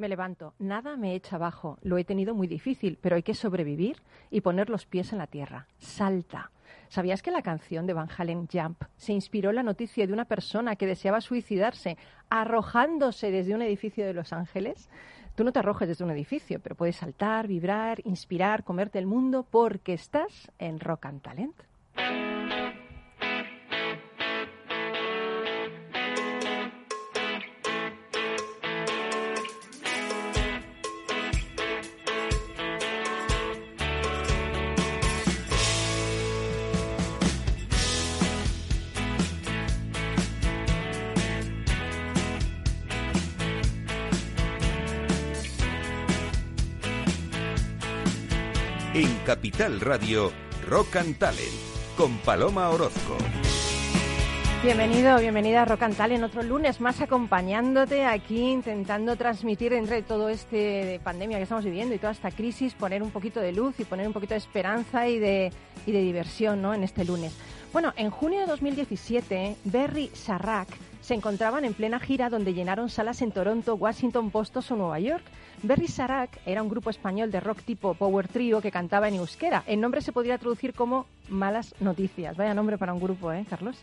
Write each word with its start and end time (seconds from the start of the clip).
Me 0.00 0.08
levanto, 0.08 0.54
nada 0.58 0.96
me 0.96 1.14
echa 1.14 1.36
abajo. 1.36 1.76
Lo 1.82 1.98
he 1.98 2.04
tenido 2.04 2.34
muy 2.34 2.46
difícil, 2.46 2.96
pero 3.02 3.16
hay 3.16 3.22
que 3.22 3.34
sobrevivir 3.34 3.98
y 4.30 4.40
poner 4.40 4.70
los 4.70 4.86
pies 4.86 5.12
en 5.12 5.18
la 5.18 5.26
tierra. 5.26 5.66
Salta. 5.76 6.52
¿Sabías 6.88 7.20
que 7.20 7.30
la 7.30 7.42
canción 7.42 7.86
de 7.86 7.92
Van 7.92 8.08
Halen 8.16 8.48
Jump 8.50 8.82
se 8.96 9.12
inspiró 9.12 9.50
en 9.50 9.56
la 9.56 9.62
noticia 9.62 10.06
de 10.06 10.14
una 10.14 10.24
persona 10.24 10.76
que 10.76 10.86
deseaba 10.86 11.20
suicidarse 11.20 11.98
arrojándose 12.30 13.30
desde 13.30 13.54
un 13.54 13.60
edificio 13.60 14.06
de 14.06 14.14
Los 14.14 14.32
Ángeles? 14.32 14.88
Tú 15.34 15.44
no 15.44 15.52
te 15.52 15.58
arrojes 15.58 15.86
desde 15.86 16.04
un 16.04 16.12
edificio, 16.12 16.60
pero 16.60 16.76
puedes 16.76 16.96
saltar, 16.96 17.46
vibrar, 17.46 18.00
inspirar, 18.04 18.64
comerte 18.64 18.98
el 18.98 19.04
mundo 19.04 19.46
porque 19.50 19.92
estás 19.92 20.50
en 20.58 20.80
Rock 20.80 21.04
and 21.04 21.20
Talent. 21.20 21.69
Capital 49.60 49.80
Radio, 49.82 50.32
Rock 50.70 50.96
and 50.96 51.18
Talent, 51.18 51.52
con 51.94 52.16
Paloma 52.20 52.70
Orozco. 52.70 53.18
Bienvenido, 54.62 55.18
bienvenida 55.18 55.60
a 55.60 55.64
Rock 55.66 55.82
and 55.82 55.96
Talent, 55.98 56.24
otro 56.24 56.42
lunes 56.42 56.80
más 56.80 57.02
acompañándote 57.02 58.06
aquí, 58.06 58.40
intentando 58.40 59.16
transmitir 59.16 59.74
entre 59.74 60.00
todo 60.00 60.30
este 60.30 60.98
pandemia 61.04 61.36
que 61.36 61.42
estamos 61.42 61.66
viviendo 61.66 61.94
y 61.94 61.98
toda 61.98 62.12
esta 62.12 62.30
crisis, 62.30 62.72
poner 62.72 63.02
un 63.02 63.10
poquito 63.10 63.38
de 63.38 63.52
luz 63.52 63.78
y 63.78 63.84
poner 63.84 64.06
un 64.06 64.14
poquito 64.14 64.32
de 64.32 64.38
esperanza 64.38 65.06
y 65.08 65.18
de, 65.18 65.52
y 65.84 65.92
de 65.92 66.00
diversión 66.00 66.62
¿no? 66.62 66.72
en 66.72 66.82
este 66.82 67.04
lunes. 67.04 67.34
Bueno, 67.70 67.92
en 67.98 68.08
junio 68.08 68.40
de 68.40 68.46
2017, 68.46 69.56
Berry 69.64 70.10
Sarrak 70.14 70.68
se 71.02 71.12
encontraban 71.12 71.66
en 71.66 71.74
plena 71.74 72.00
gira 72.00 72.30
donde 72.30 72.54
llenaron 72.54 72.88
salas 72.88 73.20
en 73.20 73.32
Toronto, 73.32 73.74
Washington, 73.74 74.30
Boston 74.30 74.62
o 74.70 74.76
Nueva 74.76 75.00
York. 75.00 75.24
Berry 75.62 75.88
Sarak 75.88 76.40
era 76.46 76.62
un 76.62 76.70
grupo 76.70 76.88
español 76.88 77.30
de 77.30 77.38
rock 77.38 77.62
tipo 77.62 77.92
Power 77.92 78.28
Trio 78.28 78.62
que 78.62 78.70
cantaba 78.70 79.08
en 79.08 79.16
euskera. 79.16 79.62
El 79.66 79.80
nombre 79.80 80.00
se 80.00 80.10
podría 80.10 80.38
traducir 80.38 80.72
como 80.72 81.06
Malas 81.28 81.74
Noticias. 81.80 82.36
Vaya 82.36 82.54
nombre 82.54 82.78
para 82.78 82.94
un 82.94 83.00
grupo, 83.00 83.30
¿eh, 83.30 83.44
Carlos? 83.48 83.78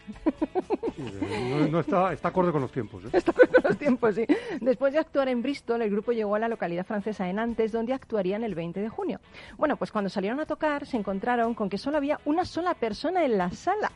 No, 0.97 1.67
no 1.67 1.80
está, 1.81 2.14
está 2.14 2.30
acorde 2.30 2.52
con 2.52 2.61
los 2.61 2.72
tiempos. 2.72 3.06
¿eh? 3.06 3.09
Está 3.14 3.31
acorde 3.31 3.53
con 3.53 3.64
los 3.64 3.78
tiempos, 3.78 4.16
sí. 4.16 4.25
Después 4.59 4.94
de 4.94 5.00
actuar 5.00 5.30
en 5.30 5.44
Bristol, 5.44 5.81
el 5.84 5.92
grupo 5.92 6.11
llegó 6.11 6.34
a 6.36 6.39
la 6.39 6.47
localidad 6.47 6.86
francesa 6.86 7.25
de 7.25 7.34
Nantes, 7.34 7.72
donde 7.72 7.94
actuarían 7.94 8.44
el 8.44 8.56
20 8.56 8.81
de 8.81 8.89
junio. 8.89 9.19
Bueno, 9.58 9.78
pues 9.78 9.91
cuando 9.91 10.09
salieron 10.09 10.39
a 10.39 10.45
tocar, 10.45 10.88
se 10.88 10.97
encontraron 10.97 11.53
con 11.53 11.69
que 11.69 11.78
solo 11.78 11.97
había 11.97 12.19
una 12.25 12.45
sola 12.45 12.73
persona 12.73 13.23
en 13.23 13.38
la 13.38 13.52
sala. 13.52 13.91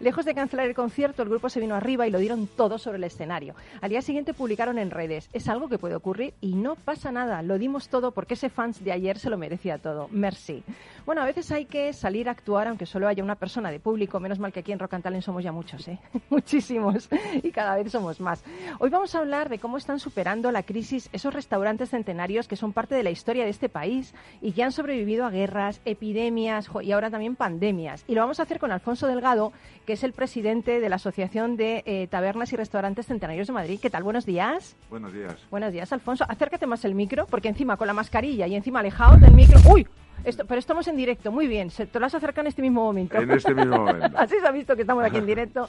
Lejos 0.00 0.24
de 0.24 0.34
cancelar 0.34 0.66
el 0.66 0.74
concierto, 0.74 1.22
el 1.22 1.28
grupo 1.28 1.48
se 1.48 1.58
vino 1.58 1.74
arriba 1.74 2.06
y 2.06 2.10
lo 2.10 2.18
dieron 2.18 2.46
todo 2.46 2.78
sobre 2.78 2.98
el 2.98 3.04
escenario. 3.04 3.54
Al 3.80 3.90
día 3.90 4.00
siguiente 4.00 4.32
publicaron 4.32 4.78
en 4.78 4.90
redes, 4.90 5.28
es 5.32 5.48
algo 5.48 5.68
que 5.68 5.78
puede 5.78 5.96
ocurrir 5.96 6.34
y 6.40 6.54
no 6.54 6.76
pasa 6.76 7.10
nada, 7.10 7.17
lo 7.26 7.58
dimos 7.58 7.88
todo 7.88 8.12
porque 8.12 8.34
ese 8.34 8.48
fans 8.48 8.82
de 8.82 8.92
ayer 8.92 9.18
se 9.18 9.30
lo 9.30 9.38
merecía 9.38 9.78
todo. 9.78 10.08
Merci. 10.10 10.62
Bueno, 11.06 11.22
a 11.22 11.24
veces 11.24 11.50
hay 11.52 11.64
que 11.64 11.92
salir 11.92 12.28
a 12.28 12.32
actuar 12.32 12.68
aunque 12.68 12.86
solo 12.86 13.08
haya 13.08 13.22
una 13.22 13.34
persona 13.34 13.70
de 13.70 13.80
público, 13.80 14.20
menos 14.20 14.38
mal 14.38 14.52
que 14.52 14.60
aquí 14.60 14.72
en 14.72 14.78
Rock 14.78 14.94
and 14.94 15.04
Talent 15.04 15.24
somos 15.24 15.42
ya 15.42 15.52
muchos, 15.52 15.88
¿eh? 15.88 15.98
Muchísimos 16.30 17.08
y 17.42 17.50
cada 17.50 17.76
vez 17.76 17.90
somos 17.90 18.20
más. 18.20 18.44
Hoy 18.78 18.90
vamos 18.90 19.14
a 19.14 19.18
hablar 19.18 19.48
de 19.48 19.58
cómo 19.58 19.76
están 19.78 19.98
superando 20.00 20.52
la 20.52 20.62
crisis 20.62 21.08
esos 21.12 21.32
restaurantes 21.32 21.90
centenarios 21.90 22.48
que 22.48 22.56
son 22.56 22.72
parte 22.72 22.94
de 22.94 23.02
la 23.02 23.10
historia 23.10 23.44
de 23.44 23.50
este 23.50 23.68
país 23.68 24.14
y 24.40 24.52
que 24.52 24.62
han 24.62 24.72
sobrevivido 24.72 25.24
a 25.24 25.30
guerras, 25.30 25.80
epidemias 25.84 26.68
y 26.82 26.92
ahora 26.92 27.10
también 27.10 27.36
pandemias. 27.36 28.04
Y 28.06 28.14
lo 28.14 28.20
vamos 28.20 28.40
a 28.40 28.42
hacer 28.42 28.58
con 28.58 28.70
Alfonso 28.70 29.06
Delgado, 29.06 29.52
que 29.86 29.94
es 29.94 30.04
el 30.04 30.12
presidente 30.12 30.80
de 30.80 30.88
la 30.88 30.96
Asociación 30.96 31.56
de 31.56 31.82
eh, 31.86 32.06
Tabernas 32.08 32.52
y 32.52 32.56
Restaurantes 32.56 33.06
Centenarios 33.06 33.46
de 33.46 33.52
Madrid. 33.52 33.78
¿Qué 33.80 33.90
tal? 33.90 34.02
Buenos 34.02 34.26
días. 34.26 34.76
Buenos 34.90 35.12
días. 35.12 35.36
Buenos 35.50 35.72
días, 35.72 35.92
Alfonso. 35.92 36.24
Acércate 36.28 36.66
más 36.66 36.84
el 36.84 36.94
micro, 36.94 37.07
porque 37.28 37.48
encima 37.48 37.76
con 37.76 37.86
la 37.86 37.92
mascarilla 37.92 38.46
y 38.46 38.54
encima 38.54 38.80
alejado 38.80 39.16
del 39.16 39.32
micro. 39.34 39.58
¡Uy! 39.70 39.86
Esto, 40.24 40.44
pero 40.46 40.58
estamos 40.58 40.88
en 40.88 40.96
directo, 40.96 41.30
muy 41.30 41.46
bien. 41.46 41.70
Se, 41.70 41.86
te 41.86 42.00
lo 42.00 42.06
has 42.06 42.14
acercado 42.14 42.42
en 42.42 42.48
este 42.48 42.62
mismo 42.62 42.82
momento. 42.82 43.18
En 43.18 43.30
este 43.30 43.54
mismo 43.54 43.78
momento. 43.78 44.10
Así 44.18 44.34
se 44.40 44.46
ha 44.46 44.50
visto 44.50 44.74
que 44.74 44.82
estamos 44.82 45.04
aquí 45.04 45.18
en 45.18 45.26
directo. 45.26 45.68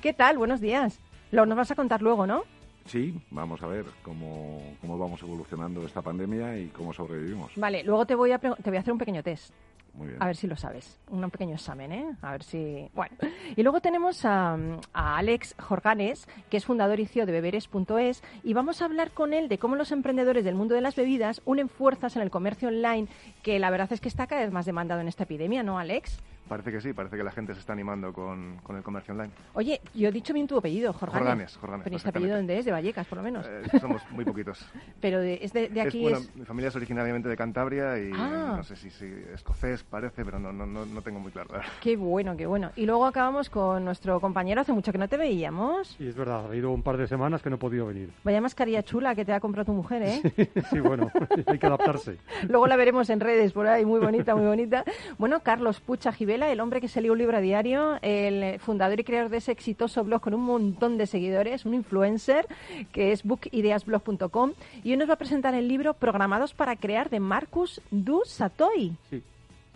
¿Qué 0.00 0.12
tal? 0.12 0.38
Buenos 0.38 0.60
días. 0.60 1.00
Lo 1.30 1.46
nos 1.46 1.56
vas 1.56 1.70
a 1.70 1.74
contar 1.74 2.02
luego, 2.02 2.26
¿no? 2.26 2.44
Sí, 2.86 3.20
vamos 3.30 3.62
a 3.62 3.66
ver 3.66 3.84
cómo, 4.02 4.62
cómo 4.80 4.98
vamos 4.98 5.22
evolucionando 5.22 5.84
esta 5.84 6.02
pandemia 6.02 6.58
y 6.58 6.68
cómo 6.68 6.92
sobrevivimos. 6.92 7.52
Vale, 7.56 7.82
luego 7.82 8.06
te 8.06 8.14
voy 8.14 8.32
a, 8.32 8.38
te 8.38 8.70
voy 8.70 8.76
a 8.76 8.80
hacer 8.80 8.92
un 8.92 8.98
pequeño 8.98 9.22
test. 9.22 9.52
Muy 9.94 10.08
bien. 10.08 10.22
A 10.22 10.26
ver 10.26 10.36
si 10.36 10.46
lo 10.46 10.56
sabes. 10.56 11.00
Un 11.08 11.30
pequeño 11.30 11.54
examen, 11.54 11.90
¿eh? 11.90 12.06
A 12.20 12.32
ver 12.32 12.42
si. 12.42 12.88
Bueno. 12.94 13.16
Y 13.56 13.62
luego 13.62 13.80
tenemos 13.80 14.24
a, 14.24 14.56
a 14.92 15.16
Alex 15.16 15.54
Jorganes, 15.58 16.28
que 16.50 16.58
es 16.58 16.66
fundador 16.66 17.00
y 17.00 17.06
CEO 17.06 17.24
de 17.24 17.32
beberes.es, 17.32 18.22
y 18.42 18.52
vamos 18.52 18.82
a 18.82 18.84
hablar 18.84 19.12
con 19.12 19.32
él 19.32 19.48
de 19.48 19.58
cómo 19.58 19.74
los 19.74 19.92
emprendedores 19.92 20.44
del 20.44 20.54
mundo 20.54 20.74
de 20.74 20.82
las 20.82 20.96
bebidas 20.96 21.40
unen 21.46 21.70
fuerzas 21.70 22.14
en 22.16 22.22
el 22.22 22.30
comercio 22.30 22.68
online, 22.68 23.08
que 23.42 23.58
la 23.58 23.70
verdad 23.70 23.90
es 23.92 24.00
que 24.00 24.08
está 24.08 24.26
cada 24.26 24.42
vez 24.42 24.52
más 24.52 24.66
demandado 24.66 25.00
en 25.00 25.08
esta 25.08 25.24
epidemia, 25.24 25.62
¿no, 25.62 25.78
Alex? 25.78 26.20
Parece 26.48 26.70
que 26.70 26.80
sí, 26.80 26.92
parece 26.92 27.16
que 27.16 27.24
la 27.24 27.32
gente 27.32 27.54
se 27.54 27.60
está 27.60 27.72
animando 27.72 28.12
con, 28.12 28.58
con 28.62 28.76
el 28.76 28.82
comercio 28.82 29.12
online. 29.14 29.32
Oye, 29.54 29.80
yo 29.94 30.08
he 30.08 30.12
dicho 30.12 30.32
bien 30.32 30.46
tu 30.46 30.56
apellido, 30.58 30.92
Jorganes. 30.92 31.18
Jorganes, 31.18 31.56
Jorganes, 31.56 31.84
Pero 31.84 31.96
este 31.96 32.08
apellido 32.08 32.36
dónde 32.36 32.58
es, 32.58 32.64
de 32.64 32.72
Vallecas, 32.72 33.06
por 33.06 33.18
lo 33.18 33.24
menos. 33.24 33.46
Eh, 33.46 33.78
somos 33.80 34.02
muy 34.10 34.24
poquitos. 34.24 34.64
Pero 35.00 35.20
de, 35.20 35.40
es 35.42 35.52
de, 35.52 35.68
de 35.68 35.80
Es, 35.80 35.86
aquí 35.88 36.02
bueno, 36.02 36.18
es... 36.18 36.36
Mi 36.36 36.44
familia 36.44 36.68
es 36.68 36.76
originariamente 36.76 37.28
de 37.28 37.36
Cantabria 37.36 37.98
y 37.98 38.10
Ah. 38.14 38.54
no 38.56 38.62
sé 38.62 38.76
si, 38.76 38.90
si 38.90 39.06
escocés 39.34 39.82
parece, 39.82 40.24
pero 40.24 40.38
no, 40.38 40.52
no, 40.52 40.66
no, 40.66 40.86
no 40.86 41.02
tengo 41.02 41.18
muy 41.20 41.32
claro. 41.32 41.50
Qué 41.82 41.96
bueno, 41.96 42.36
qué 42.36 42.46
bueno. 42.46 42.70
Y 42.76 42.86
luego 42.86 43.06
acabamos 43.06 43.50
con 43.50 43.84
nuestro 43.84 44.20
compañero, 44.20 44.60
hace 44.60 44.72
mucho 44.72 44.92
que 44.92 44.98
no 44.98 45.08
te 45.08 45.16
veíamos. 45.16 45.96
Y 46.00 46.08
es 46.08 46.14
verdad, 46.16 46.42
ha 46.42 46.46
habido 46.46 46.70
un 46.70 46.82
par 46.82 46.96
de 46.96 47.06
semanas 47.06 47.42
que 47.42 47.50
no 47.50 47.56
he 47.56 47.58
podido 47.58 47.86
venir. 47.86 48.10
Vaya 48.24 48.40
mascarilla 48.40 48.82
chula 48.82 49.14
que 49.14 49.24
te 49.24 49.32
ha 49.32 49.40
comprado 49.40 49.66
tu 49.66 49.72
mujer, 49.72 50.02
¿eh? 50.02 50.22
sí, 50.70 50.80
bueno, 50.80 51.10
hay 51.46 51.58
que 51.58 51.66
adaptarse. 51.66 52.18
Luego 52.48 52.66
la 52.66 52.76
veremos 52.76 53.10
en 53.10 53.20
redes 53.20 53.52
por 53.52 53.66
ahí, 53.66 53.84
muy 53.84 54.00
bonita, 54.00 54.34
muy 54.34 54.46
bonita. 54.46 54.84
Bueno, 55.18 55.40
Carlos 55.40 55.80
Pucha 55.80 56.12
El 56.36 56.60
hombre 56.60 56.82
que 56.82 56.88
se 56.88 57.00
lee 57.00 57.08
un 57.08 57.16
libro 57.16 57.38
a 57.38 57.40
diario, 57.40 57.98
el 58.02 58.60
fundador 58.60 59.00
y 59.00 59.04
creador 59.04 59.30
de 59.30 59.38
ese 59.38 59.52
exitoso 59.52 60.04
blog 60.04 60.20
con 60.20 60.34
un 60.34 60.42
montón 60.42 60.98
de 60.98 61.06
seguidores, 61.06 61.64
un 61.64 61.72
influencer, 61.72 62.46
que 62.92 63.12
es 63.12 63.24
bookideasblog.com, 63.24 64.52
y 64.84 64.90
hoy 64.90 64.96
nos 64.98 65.08
va 65.08 65.14
a 65.14 65.18
presentar 65.18 65.54
el 65.54 65.66
libro 65.66 65.94
Programados 65.94 66.52
para 66.52 66.76
crear 66.76 67.08
de 67.08 67.20
Marcus 67.20 67.80
Du 67.90 68.20
Satoy. 68.26 68.96
Sí, 69.08 69.22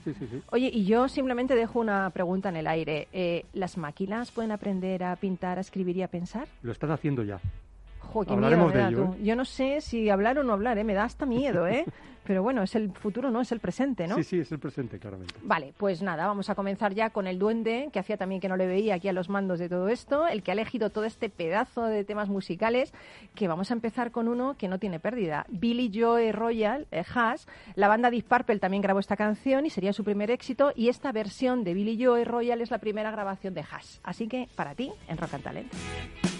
sí, 0.04 0.12
sí. 0.12 0.26
sí. 0.30 0.42
Oye, 0.50 0.70
y 0.72 0.84
yo 0.84 1.08
simplemente 1.08 1.54
dejo 1.54 1.80
una 1.80 2.10
pregunta 2.10 2.50
en 2.50 2.56
el 2.56 2.66
aire. 2.66 3.08
Eh, 3.12 3.46
¿Las 3.54 3.78
máquinas 3.78 4.30
pueden 4.30 4.52
aprender 4.52 5.02
a 5.02 5.16
pintar, 5.16 5.56
a 5.56 5.62
escribir 5.62 5.96
y 5.96 6.02
a 6.02 6.08
pensar? 6.08 6.46
Lo 6.62 6.72
están 6.72 6.90
haciendo 6.90 7.22
ya. 7.22 7.40
Jo, 8.12 8.24
qué 8.24 8.32
Hablaremos 8.32 8.72
miedo 8.72 8.86
de 8.86 8.92
ello, 8.92 9.14
tú. 9.16 9.22
Yo 9.22 9.36
no 9.36 9.44
sé 9.44 9.80
si 9.80 10.10
hablar 10.10 10.38
o 10.38 10.42
no 10.42 10.52
hablar, 10.52 10.78
¿eh? 10.78 10.84
me 10.84 10.94
da 10.94 11.04
hasta 11.04 11.26
miedo, 11.26 11.66
¿eh? 11.66 11.84
Pero 12.30 12.42
bueno, 12.42 12.62
es 12.62 12.74
el 12.74 12.92
futuro, 12.92 13.30
¿no? 13.30 13.40
Es 13.40 13.50
el 13.50 13.60
presente, 13.60 14.06
¿no? 14.06 14.14
Sí, 14.16 14.22
sí, 14.22 14.38
es 14.40 14.52
el 14.52 14.58
presente, 14.58 14.98
claramente. 14.98 15.34
Vale, 15.42 15.72
pues 15.76 16.02
nada, 16.02 16.26
vamos 16.26 16.50
a 16.50 16.54
comenzar 16.54 16.94
ya 16.94 17.10
con 17.10 17.26
el 17.26 17.38
duende, 17.38 17.88
que 17.92 17.98
hacía 17.98 18.16
también 18.16 18.40
que 18.40 18.48
no 18.48 18.56
le 18.56 18.66
veía 18.66 18.94
aquí 18.94 19.08
a 19.08 19.12
los 19.12 19.28
mandos 19.28 19.58
de 19.58 19.68
todo 19.68 19.88
esto, 19.88 20.26
el 20.26 20.42
que 20.42 20.50
ha 20.50 20.54
elegido 20.54 20.90
todo 20.90 21.04
este 21.04 21.28
pedazo 21.28 21.86
de 21.86 22.04
temas 22.04 22.28
musicales, 22.28 22.92
que 23.34 23.48
vamos 23.48 23.70
a 23.70 23.74
empezar 23.74 24.10
con 24.10 24.28
uno 24.28 24.54
que 24.56 24.68
no 24.68 24.78
tiene 24.78 25.00
pérdida. 25.00 25.46
Billy 25.48 25.90
Joe 25.92 26.30
Royal, 26.30 26.86
eh, 26.92 27.02
Haas, 27.12 27.48
la 27.74 27.88
banda 27.88 28.10
Deep 28.10 28.26
Purple 28.26 28.58
también 28.58 28.82
grabó 28.82 29.00
esta 29.00 29.16
canción 29.16 29.66
y 29.66 29.70
sería 29.70 29.92
su 29.92 30.04
primer 30.04 30.30
éxito, 30.30 30.72
y 30.76 30.88
esta 30.88 31.12
versión 31.12 31.64
de 31.64 31.74
Billy 31.74 32.04
Joe 32.04 32.24
Royal 32.24 32.60
es 32.60 32.70
la 32.70 32.78
primera 32.78 33.10
grabación 33.10 33.54
de 33.54 33.62
Haas. 33.62 34.00
Así 34.04 34.28
que, 34.28 34.48
para 34.54 34.74
ti, 34.74 34.92
en 35.08 35.16
Rock 35.16 35.34
and 35.34 35.42
Talent. 35.42 36.39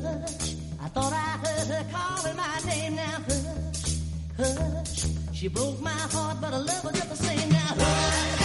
Hush. 0.00 0.56
I 0.82 0.88
thought 0.88 1.12
I 1.12 1.30
heard 1.46 1.68
her 1.68 1.84
calling 1.92 2.36
my 2.36 2.60
name 2.66 2.96
now. 2.96 3.18
Hush, 3.28 3.98
hush. 4.36 5.04
She 5.32 5.48
broke 5.48 5.80
my 5.80 5.90
heart, 5.90 6.38
but 6.40 6.52
I 6.52 6.58
love 6.58 6.82
her 6.82 6.92
just 6.92 7.10
the 7.10 7.16
same 7.16 7.48
now. 7.48 7.58
Hush. 7.58 8.43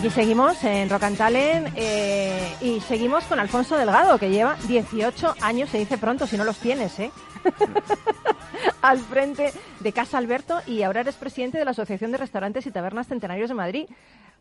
Aquí 0.00 0.08
seguimos 0.08 0.64
en 0.64 0.88
Rock 0.88 1.02
and 1.02 1.18
Talent 1.18 1.68
eh, 1.76 2.54
y 2.62 2.80
seguimos 2.80 3.22
con 3.24 3.38
Alfonso 3.38 3.76
Delgado, 3.76 4.18
que 4.18 4.30
lleva 4.30 4.56
18 4.66 5.34
años, 5.42 5.68
se 5.68 5.76
dice 5.76 5.98
pronto, 5.98 6.26
si 6.26 6.38
no 6.38 6.44
los 6.44 6.56
tienes, 6.58 6.98
¿eh? 6.98 7.10
Al 8.82 8.98
frente 8.98 9.52
de 9.80 9.92
Casa 9.92 10.16
Alberto 10.16 10.60
y 10.66 10.84
ahora 10.84 11.02
eres 11.02 11.16
presidente 11.16 11.58
de 11.58 11.66
la 11.66 11.72
Asociación 11.72 12.12
de 12.12 12.16
Restaurantes 12.16 12.66
y 12.66 12.70
Tabernas 12.70 13.08
Centenarios 13.08 13.50
de 13.50 13.54
Madrid. 13.54 13.88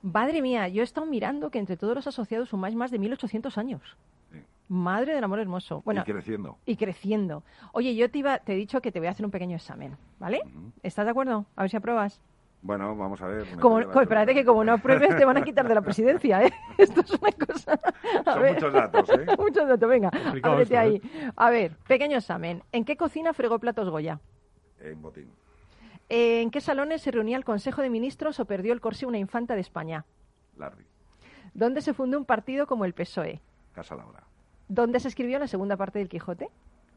Madre 0.02 0.42
mía, 0.42 0.70
yo 0.70 0.80
he 0.80 0.86
estado 0.86 1.06
mirando 1.06 1.50
que 1.50 1.60
entre 1.60 1.76
todos 1.76 1.94
los 1.94 2.08
asociados 2.08 2.48
sumáis 2.48 2.74
más 2.74 2.90
de 2.90 2.98
1.800 3.02 3.58
años. 3.58 3.82
Sí. 4.32 4.40
Madre 4.70 5.14
del 5.14 5.26
amor 5.26 5.40
hermoso. 5.40 5.82
Bueno, 5.84 6.04
y 6.08 6.10
creciendo. 6.10 6.58
y 6.66 6.78
creciendo. 6.78 7.44
Oye, 7.74 7.96
yo 7.96 8.10
te, 8.10 8.20
iba, 8.20 8.40
te 8.40 8.54
he 8.54 8.56
dicho 8.56 8.80
que 8.80 8.94
te 8.94 9.00
voy 9.00 9.10
a 9.10 9.12
hacer 9.12 9.26
un 9.26 9.32
pequeño 9.32 9.58
examen, 9.58 9.98
¿vale? 10.20 10.40
¿Estás 10.84 11.04
de 11.04 11.12
acuerdo? 11.12 11.48
A 11.58 11.64
ver 11.64 11.70
si 11.70 11.76
apruebas. 11.76 12.22
Bueno, 12.62 12.96
vamos 12.96 13.22
a 13.22 13.28
ver. 13.28 13.48
Como, 13.60 13.82
co- 13.90 14.02
espérate 14.02 14.34
que 14.34 14.44
como 14.44 14.64
no 14.66 14.74
apruebes 14.74 15.16
te 15.16 15.24
van 15.26 15.38
a 15.38 15.44
quitar 15.44 15.68
de 15.68 15.76
la 15.76 15.82
presidencia, 15.90 16.44
¿eh? 16.44 16.52
Esto 16.78 17.02
es 17.02 17.12
una 17.12 17.32
cosa... 17.32 17.80
A 18.26 18.34
Son 18.34 18.42
ver. 18.42 18.54
muchos 18.56 18.74
datos, 18.74 19.10
¿eh? 19.12 19.26
muchos 19.38 19.68
datos, 19.68 19.90
venga, 19.90 20.10
ábrete 20.44 20.62
esto, 20.64 20.78
ahí. 20.80 20.96
¿eh? 21.04 21.32
A 21.36 21.50
ver, 21.50 21.78
pequeño 21.88 22.18
examen. 22.18 22.62
¿En 22.72 22.84
qué 22.84 22.98
cocina 22.98 23.34
fregó 23.34 23.60
platos 23.60 23.90
Goya? 23.90 24.20
En 24.82 25.02
botín. 25.02 25.32
¿En 26.10 26.50
qué 26.52 26.60
salones 26.60 27.02
se 27.02 27.12
reunía 27.12 27.38
el 27.38 27.46
Consejo 27.46 27.82
de 27.82 27.90
Ministros 27.90 28.40
o 28.40 28.46
perdió 28.46 28.74
el 28.74 28.82
corsi 28.82 29.06
una 29.06 29.20
infanta 29.20 29.56
de 29.56 29.62
España? 29.62 30.06
Larry. 30.58 30.86
¿Dónde 31.54 31.82
se 31.82 31.94
fundó 31.94 32.18
un 32.18 32.26
partido 32.26 32.68
como 32.68 32.84
el 32.86 32.94
PSOE? 32.94 33.40
Casa 33.74 33.96
Laura. 33.96 34.24
¿Dónde 34.68 35.00
se 35.00 35.08
escribió 35.08 35.40
la 35.40 35.48
segunda 35.48 35.78
parte 35.78 36.00
del 36.00 36.10
Quijote? 36.10 36.50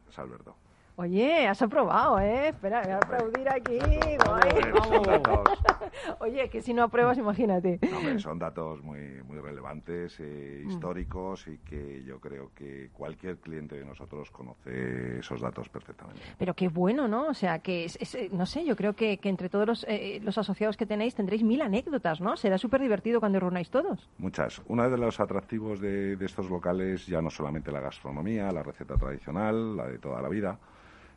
Salverdo. 0.09 0.55
Oye, 0.95 1.47
has 1.47 1.59
aprobado, 1.63 2.19
¿eh? 2.19 2.49
Espera, 2.49 2.81
voy 2.83 2.91
a 2.91 2.97
aplaudir 2.97 3.49
aquí. 3.49 3.79
Son 4.23 5.03
datos, 5.03 5.49
Oye, 6.19 6.49
que 6.49 6.61
si 6.61 6.71
no 6.71 6.83
apruebas, 6.83 7.17
imagínate. 7.17 7.79
no, 7.89 7.97
hombre, 7.97 8.19
son 8.19 8.37
datos 8.37 8.83
muy, 8.83 9.23
muy 9.23 9.39
relevantes, 9.39 10.19
eh, 10.19 10.61
Mm. 10.63 10.69
históricos 10.69 11.47
y 11.47 11.57
que 11.57 12.03
yo 12.03 12.19
creo 12.19 12.51
que 12.53 12.89
cualquier 12.93 13.37
cliente 13.37 13.75
de 13.77 13.85
nosotros 13.85 14.29
conoce 14.29 15.17
esos 15.19 15.41
datos 15.41 15.67
perfectamente. 15.67 16.21
Pero 16.37 16.53
qué 16.53 16.67
bueno, 16.67 17.07
¿no? 17.07 17.27
O 17.27 17.33
sea, 17.33 17.57
que, 17.59 17.85
es, 17.85 17.97
es, 17.99 18.13
eh, 18.15 18.29
no 18.31 18.45
sé, 18.45 18.63
yo 18.63 18.75
creo 18.75 18.93
que, 18.93 19.17
que 19.17 19.29
entre 19.29 19.49
todos 19.49 19.65
los, 19.67 19.85
eh, 19.89 20.19
los 20.23 20.37
asociados 20.37 20.77
que 20.77 20.85
tenéis 20.85 21.15
tendréis 21.15 21.41
mil 21.43 21.61
anécdotas, 21.63 22.21
¿no? 22.21 22.37
Será 22.37 22.57
súper 22.59 22.81
divertido 22.81 23.19
cuando 23.19 23.39
reunáis 23.39 23.71
todos. 23.71 24.09
Muchas. 24.19 24.61
Uno 24.67 24.87
de 24.87 24.97
los 24.97 25.19
atractivos 25.19 25.79
de, 25.81 26.15
de 26.17 26.25
estos 26.25 26.49
locales 26.51 27.07
ya 27.07 27.19
no 27.21 27.31
solamente 27.31 27.71
la 27.71 27.79
gastronomía, 27.81 28.51
la 28.51 28.61
receta 28.61 28.95
tradicional, 28.95 29.75
la 29.75 29.87
de 29.87 29.97
toda 29.97 30.21
la 30.21 30.29
vida, 30.29 30.59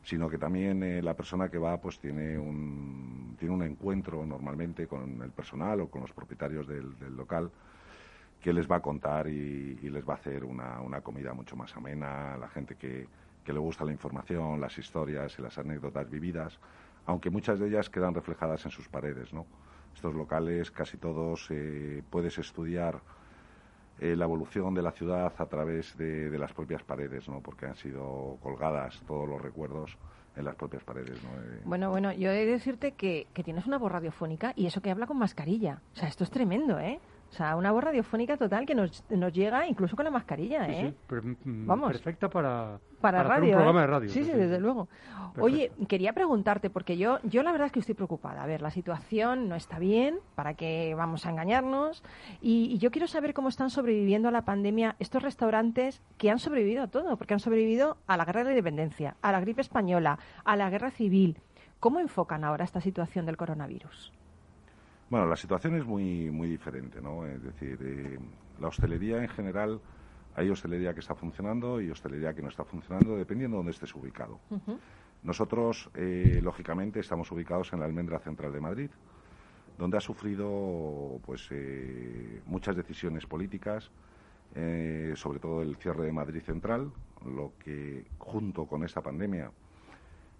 sino 0.06 0.30
que 0.30 0.38
también 0.38 0.84
eh, 0.84 1.02
la 1.02 1.14
persona 1.14 1.48
que 1.48 1.58
va 1.58 1.80
pues 1.80 1.98
tiene 1.98 2.38
un, 2.38 3.34
tiene 3.36 3.52
un 3.52 3.62
encuentro 3.64 4.24
normalmente 4.24 4.86
con 4.86 5.20
el 5.20 5.30
personal 5.32 5.80
o 5.80 5.88
con 5.88 6.02
los 6.02 6.12
propietarios 6.12 6.68
del, 6.68 6.94
local 7.16 7.50
que 8.40 8.52
les 8.52 8.70
va 8.70 8.76
a 8.76 8.80
contar 8.80 9.26
y, 9.26 9.80
y 9.82 9.90
les 9.90 10.08
va 10.08 10.12
a 10.12 10.16
hacer 10.16 10.44
una, 10.44 10.80
una 10.80 11.00
comida 11.00 11.34
mucho 11.34 11.56
más 11.56 11.76
amena, 11.76 12.36
la 12.36 12.46
gente 12.46 12.76
que, 12.76 13.08
que 13.42 13.52
le 13.52 13.58
gusta 13.58 13.84
la 13.84 13.90
información, 13.90 14.60
las 14.60 14.78
historias 14.78 15.36
y 15.40 15.42
las 15.42 15.58
anécdotas 15.58 16.08
vividas, 16.08 16.60
aunque 17.06 17.28
muchas 17.28 17.58
de 17.58 17.66
ellas 17.66 17.90
quedan 17.90 18.14
reflejadas 18.14 18.64
en 18.64 18.70
sus 18.70 18.88
paredes, 18.88 19.32
¿no? 19.32 19.44
Estos 19.92 20.14
locales, 20.14 20.70
casi 20.70 20.98
todos, 20.98 21.48
eh, 21.50 22.04
puedes 22.10 22.38
estudiar 22.38 23.00
eh, 24.00 24.14
la 24.16 24.24
evolución 24.24 24.74
de 24.74 24.82
la 24.82 24.92
ciudad 24.92 25.32
a 25.36 25.46
través 25.46 25.96
de, 25.96 26.30
de 26.30 26.38
las 26.38 26.52
propias 26.52 26.82
paredes, 26.82 27.28
¿no? 27.28 27.40
Porque 27.40 27.66
han 27.66 27.76
sido 27.76 28.36
colgadas 28.42 29.00
todos 29.06 29.28
los 29.28 29.40
recuerdos 29.40 29.96
en 30.36 30.44
las 30.44 30.54
propias 30.54 30.84
paredes, 30.84 31.22
¿no? 31.22 31.30
Eh, 31.40 31.60
Bueno, 31.64 31.90
bueno, 31.90 32.12
yo 32.12 32.30
he 32.30 32.44
de 32.44 32.52
decirte 32.52 32.92
que, 32.92 33.26
que 33.32 33.42
tienes 33.42 33.66
una 33.66 33.78
voz 33.78 33.90
radiofónica 33.90 34.52
y 34.54 34.66
eso 34.66 34.82
que 34.82 34.90
habla 34.90 35.06
con 35.06 35.18
mascarilla. 35.18 35.80
O 35.94 35.96
sea, 35.96 36.08
esto 36.08 36.24
es 36.24 36.30
tremendo, 36.30 36.78
¿eh? 36.78 37.00
O 37.30 37.32
sea, 37.32 37.56
una 37.56 37.72
voz 37.72 37.84
radiofónica 37.84 38.36
total 38.36 38.64
que 38.64 38.74
nos, 38.74 39.04
nos 39.10 39.32
llega 39.32 39.66
incluso 39.66 39.96
con 39.96 40.04
la 40.04 40.10
mascarilla, 40.10 40.68
¿eh? 40.68 40.94
sí, 41.08 41.14
mm, 41.44 41.66
Vamos. 41.66 41.92
Perfecta 41.92 42.30
para, 42.30 42.78
Para, 43.00 43.22
radio. 43.22 43.48
un 43.48 43.54
programa 43.54 43.80
¿eh? 43.80 43.82
de 43.82 43.86
radio. 43.86 44.08
Sí, 44.08 44.24
sí, 44.24 44.30
desde 44.30 44.60
luego. 44.60 44.88
Oye, 45.38 45.70
quería 45.88 46.12
preguntarte, 46.12 46.70
porque 46.70 46.96
yo, 46.96 47.18
yo 47.24 47.42
la 47.42 47.52
verdad 47.52 47.66
es 47.66 47.72
que 47.72 47.80
estoy 47.80 47.94
preocupada. 47.94 48.42
A 48.42 48.46
ver, 48.46 48.62
la 48.62 48.70
situación 48.70 49.48
no 49.48 49.54
está 49.54 49.78
bien, 49.78 50.18
¿para 50.34 50.54
qué 50.54 50.94
vamos 50.96 51.26
a 51.26 51.30
engañarnos? 51.30 52.02
Y, 52.40 52.72
y 52.72 52.78
yo 52.78 52.90
quiero 52.90 53.06
saber 53.06 53.34
cómo 53.34 53.48
están 53.48 53.68
sobreviviendo 53.70 54.28
a 54.28 54.32
la 54.32 54.44
pandemia 54.44 54.96
estos 54.98 55.22
restaurantes 55.22 56.02
que 56.16 56.30
han 56.30 56.38
sobrevivido 56.38 56.84
a 56.84 56.86
todo, 56.88 57.16
porque 57.18 57.34
han 57.34 57.40
sobrevivido 57.40 57.98
a 58.06 58.16
la 58.16 58.24
guerra 58.24 58.40
de 58.40 58.44
la 58.44 58.50
independencia, 58.52 59.16
a 59.20 59.32
la 59.32 59.40
gripe 59.40 59.60
española, 59.60 60.18
a 60.44 60.56
la 60.56 60.70
guerra 60.70 60.90
civil. 60.90 61.38
¿Cómo 61.80 62.00
enfocan 62.00 62.44
ahora 62.44 62.64
esta 62.64 62.80
situación 62.80 63.26
del 63.26 63.36
coronavirus? 63.36 64.12
Bueno, 65.08 65.26
la 65.26 65.36
situación 65.36 65.76
es 65.76 65.84
muy, 65.84 66.30
muy 66.30 66.48
diferente, 66.48 67.00
¿no? 67.00 67.24
Es 67.26 67.42
decir, 67.42 67.78
eh, 67.80 68.18
la 68.60 68.68
hostelería 68.68 69.22
en 69.22 69.28
general, 69.28 69.80
hay 70.34 70.50
hostelería 70.50 70.94
que 70.94 71.00
está 71.00 71.14
funcionando 71.14 71.80
y 71.80 71.90
hostelería 71.90 72.34
que 72.34 72.42
no 72.42 72.48
está 72.48 72.64
funcionando, 72.64 73.16
dependiendo 73.16 73.56
de 73.56 73.58
dónde 73.58 73.72
estés 73.72 73.94
ubicado. 73.94 74.40
Nosotros, 75.22 75.90
eh, 75.94 76.40
lógicamente, 76.42 77.00
estamos 77.00 77.30
ubicados 77.32 77.72
en 77.72 77.80
la 77.80 77.86
Almendra 77.86 78.18
Central 78.18 78.52
de 78.52 78.60
Madrid, 78.60 78.90
donde 79.78 79.96
ha 79.96 80.00
sufrido 80.00 81.20
pues, 81.24 81.48
eh, 81.50 82.42
muchas 82.46 82.76
decisiones 82.76 83.26
políticas, 83.26 83.90
eh, 84.54 85.12
sobre 85.16 85.38
todo 85.38 85.62
el 85.62 85.76
cierre 85.76 86.04
de 86.06 86.12
Madrid 86.12 86.40
Central, 86.42 86.92
lo 87.24 87.52
que 87.58 88.04
junto 88.18 88.66
con 88.66 88.84
esta 88.84 89.00
pandemia, 89.00 89.50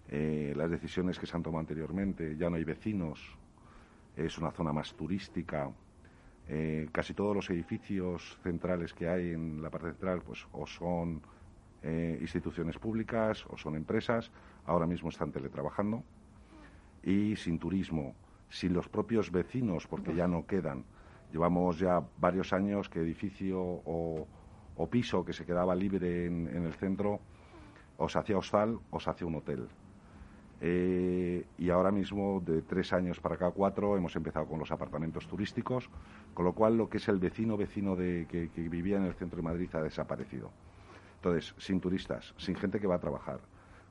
las 0.09 0.71
decisiones 0.71 1.19
que 1.19 1.27
se 1.27 1.35
han 1.35 1.43
tomado 1.43 1.59
anteriormente, 1.59 2.37
ya 2.37 2.49
no 2.49 2.55
hay 2.55 2.63
vecinos, 2.63 3.37
es 4.17 4.37
una 4.37 4.51
zona 4.51 4.73
más 4.73 4.93
turística. 4.93 5.71
eh, 6.49 6.87
casi 6.93 7.13
todos 7.13 7.35
los 7.35 7.49
edificios 7.49 8.37
centrales 8.41 8.93
que 8.93 9.09
hay 9.09 9.31
en 9.31 9.61
la 9.61 9.69
parte 9.69 9.89
central, 9.89 10.21
pues 10.21 10.47
o 10.53 10.65
son 10.65 11.21
eh, 11.83 12.17
instituciones 12.21 12.77
públicas 12.79 13.45
o 13.49 13.57
son 13.57 13.75
empresas. 13.75 14.31
Ahora 14.65 14.87
mismo 14.87 15.09
están 15.09 15.31
teletrabajando 15.31 16.03
y 17.03 17.35
sin 17.35 17.59
turismo, 17.59 18.15
sin 18.49 18.73
los 18.73 18.89
propios 18.89 19.31
vecinos, 19.31 19.87
porque 19.87 20.15
ya 20.15 20.27
no 20.27 20.45
quedan. 20.45 20.83
Llevamos 21.31 21.79
ya 21.79 22.01
varios 22.17 22.53
años 22.53 22.89
que 22.89 22.99
edificio 22.99 23.59
o, 23.61 24.27
piso 24.89 25.25
que 25.25 25.33
se 25.33 25.45
quedaba 25.45 25.75
libre 25.75 26.25
en, 26.27 26.47
el 26.47 26.73
centro 26.73 27.19
o 27.97 28.07
se 28.07 28.19
hacía 28.19 28.37
hostal 28.37 28.79
o 28.89 28.99
se 28.99 29.09
hacía 29.09 29.27
un 29.27 29.35
hotel. 29.35 29.67
Eh, 30.59 31.45
y 31.57 31.69
ahora 31.69 31.91
mismo, 31.91 32.41
de 32.45 32.63
tres 32.63 32.91
años 32.93 33.19
para 33.19 33.35
acá, 33.35 33.51
cuatro, 33.51 33.95
hemos 33.95 34.15
empezado 34.15 34.47
con 34.47 34.59
los 34.59 34.71
apartamentos 34.71 35.27
turísticos, 35.27 35.89
con 36.33 36.45
lo 36.45 36.53
cual 36.53 36.77
lo 36.77 36.89
que 36.89 36.97
es 36.97 37.07
el 37.07 37.19
vecino 37.19 37.57
vecino 37.57 37.95
de, 37.95 38.25
que, 38.29 38.49
vivía 38.69 38.97
en 38.97 39.03
el 39.03 39.13
centro 39.13 39.37
de 39.37 39.43
Madrid 39.43 39.69
ha 39.73 39.81
desaparecido. 39.81 40.49
Entonces, 41.17 41.53
sin 41.57 41.79
turistas, 41.79 42.33
sin 42.37 42.55
gente 42.55 42.79
que 42.79 42.87
va 42.87 42.95
a 42.95 42.99
trabajar, 42.99 43.39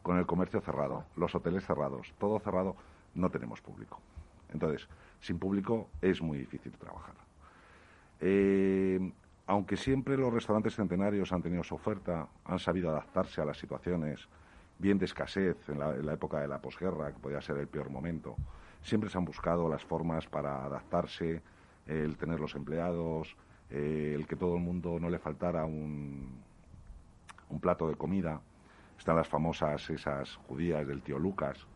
con 0.03 0.19
el 0.19 0.27
comercio 0.27 0.61
cerrado, 0.61 1.05
los 1.17 1.35
hoteles 1.35 1.65
cerrados, 1.65 2.15
todo 2.19 2.39
cerrado, 2.41 2.77
no 3.15 3.31
tenemos 3.31 3.61
público. 3.61 4.01
Entonces, 4.53 4.89
sin 5.21 5.39
público 5.39 5.89
es 6.01 6.21
muy 6.23 6.39
difícil 6.39 6.73
trabajar. 6.73 7.15
Eh, 8.21 9.13
aunque 9.47 9.77
siempre 9.77 10.17
los 10.17 10.33
restaurantes 10.33 10.75
centenarios 10.75 11.33
han 11.33 11.43
tenido 11.43 11.63
su 11.63 11.75
oferta, 11.75 12.29
han 12.45 12.59
sabido 12.59 12.91
adaptarse 12.91 13.41
a 13.41 13.45
las 13.45 13.59
situaciones, 13.59 14.29
bien 14.79 14.99
de 14.99 15.07
escasez 15.07 15.57
en 15.69 15.79
la, 15.79 15.95
en 15.95 16.07
la 16.07 16.15
época 16.15 16.41
de 16.41 16.49
la 16.49 16.61
posguerra, 16.61 17.13
que 17.13 17.19
podía 17.19 17.41
ser 17.41 17.57
el 17.59 17.69
peor 17.69 17.91
momento, 17.91 18.37
siempre 18.83 19.11
se 19.11 19.19
han 19.19 19.25
buscado 19.25 19.69
las 19.69 19.85
formas 19.85 20.27
para 20.27 20.65
adaptarse, 20.65 21.43
el 21.87 22.17
tener 22.17 22.41
los 22.41 22.55
empleados, 22.55 23.37
eh, 23.71 24.13
el 24.15 24.27
que 24.27 24.37
todo 24.37 24.57
el 24.57 24.63
mundo 24.63 24.99
no 25.01 25.11
le 25.11 25.19
faltara 25.19 25.65
un, 25.65 26.41
un 27.49 27.61
plato 27.61 27.89
de 27.89 27.97
comida. 27.97 28.41
Están 28.99 29.17
las 29.17 29.29
famosas 29.29 29.89
esas 29.91 30.37
judías 30.37 30.87
del 30.87 31.03
tío 31.03 31.19
Lucas, 31.19 31.67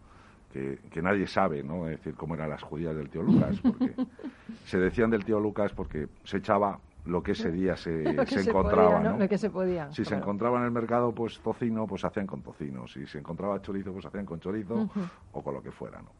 que, 0.52 0.78
que 0.90 1.02
nadie 1.02 1.26
sabe, 1.26 1.62
¿no? 1.62 1.88
Es 1.88 1.98
decir, 1.98 2.14
cómo 2.14 2.34
eran 2.34 2.50
las 2.50 2.62
judías 2.62 2.96
del 2.96 3.10
tío 3.10 3.22
Lucas, 3.22 3.60
porque 3.60 3.94
se 4.64 4.78
decían 4.78 5.10
del 5.10 5.24
tío 5.24 5.38
Lucas 5.38 5.72
porque 5.72 6.08
se 6.24 6.38
echaba 6.38 6.80
lo 7.06 7.22
que 7.22 7.32
ese 7.32 7.50
día 7.50 7.76
se, 7.76 8.02
Lo 8.14 8.24
que 8.24 8.34
se 8.34 8.42
se 8.44 8.50
encontraba, 8.50 8.96
podía, 8.96 9.00
¿no? 9.00 9.12
¿no? 9.12 9.18
Lo 9.18 9.28
que 9.28 9.38
se 9.38 9.50
podía, 9.50 9.92
Si 9.92 10.04
se 10.04 10.14
encontraba 10.14 10.58
en 10.58 10.64
el 10.64 10.70
mercado, 10.70 11.12
pues 11.12 11.40
tocino, 11.40 11.86
pues 11.86 12.04
hacían 12.04 12.26
con 12.26 12.42
tocino. 12.42 12.86
Si 12.86 13.06
se 13.06 13.18
encontraba 13.18 13.60
chorizo, 13.62 13.92
pues 13.92 14.06
hacían 14.06 14.26
con 14.26 14.40
chorizo 14.40 14.88
o 15.32 15.42
con 15.42 15.54
lo 15.54 15.62
que 15.62 15.70
fuera, 15.70 16.00
¿no? 16.02 16.10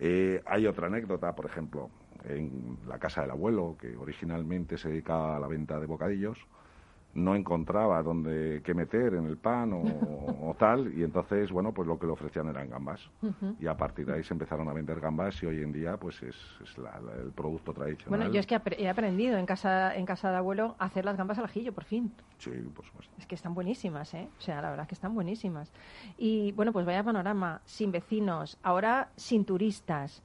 Eh, 0.00 0.42
hay 0.46 0.66
otra 0.66 0.88
anécdota, 0.88 1.34
por 1.34 1.46
ejemplo, 1.46 1.88
en 2.24 2.78
la 2.88 2.98
casa 2.98 3.22
del 3.22 3.30
abuelo, 3.30 3.76
que 3.78 3.96
originalmente 3.96 4.76
se 4.76 4.88
dedicaba 4.88 5.36
a 5.36 5.40
la 5.40 5.46
venta 5.46 5.78
de 5.78 5.86
bocadillos, 5.86 6.38
no 7.14 7.34
encontraba 7.36 8.02
dónde 8.02 8.60
qué 8.64 8.74
meter 8.74 9.14
en 9.14 9.26
el 9.26 9.36
pan 9.38 9.72
o, 9.72 9.80
o 10.50 10.54
tal, 10.58 10.92
y 10.96 11.02
entonces, 11.04 11.50
bueno, 11.52 11.72
pues 11.72 11.86
lo 11.88 11.98
que 11.98 12.06
le 12.06 12.12
ofrecían 12.12 12.48
eran 12.48 12.68
gambas. 12.70 13.08
Y 13.58 13.66
a 13.66 13.76
partir 13.76 14.06
de 14.06 14.14
ahí 14.14 14.22
se 14.24 14.34
empezaron 14.34 14.68
a 14.68 14.72
vender 14.72 15.00
gambas 15.00 15.42
y 15.42 15.46
hoy 15.46 15.62
en 15.62 15.72
día, 15.72 15.96
pues 15.96 16.22
es, 16.22 16.36
es 16.62 16.76
la- 16.78 16.98
la- 17.00 17.14
el 17.22 17.32
producto 17.32 17.72
tradicional. 17.72 18.18
Bueno, 18.20 18.32
yo 18.32 18.40
es 18.40 18.46
que 18.46 18.54
he 18.78 18.88
aprendido 18.88 19.38
en 19.38 19.46
casa, 19.46 19.94
en 19.96 20.04
casa 20.06 20.30
de 20.30 20.36
abuelo 20.36 20.76
a 20.78 20.86
hacer 20.86 21.04
las 21.04 21.16
gambas 21.16 21.38
al 21.38 21.44
ajillo, 21.44 21.72
por 21.72 21.84
fin. 21.84 22.12
Sí, 22.38 22.50
por 22.74 22.84
supuesto. 22.84 23.14
Es 23.16 23.26
que 23.26 23.34
están 23.36 23.54
buenísimas, 23.54 24.12
¿eh? 24.14 24.28
O 24.38 24.40
sea, 24.40 24.60
la 24.60 24.70
verdad 24.70 24.82
es 24.84 24.88
que 24.88 24.94
están 24.94 25.14
buenísimas. 25.14 25.72
Y 26.18 26.52
bueno, 26.52 26.72
pues 26.72 26.84
vaya 26.84 27.02
panorama, 27.04 27.62
sin 27.64 27.92
vecinos, 27.92 28.58
ahora 28.62 29.10
sin 29.16 29.44
turistas. 29.44 30.22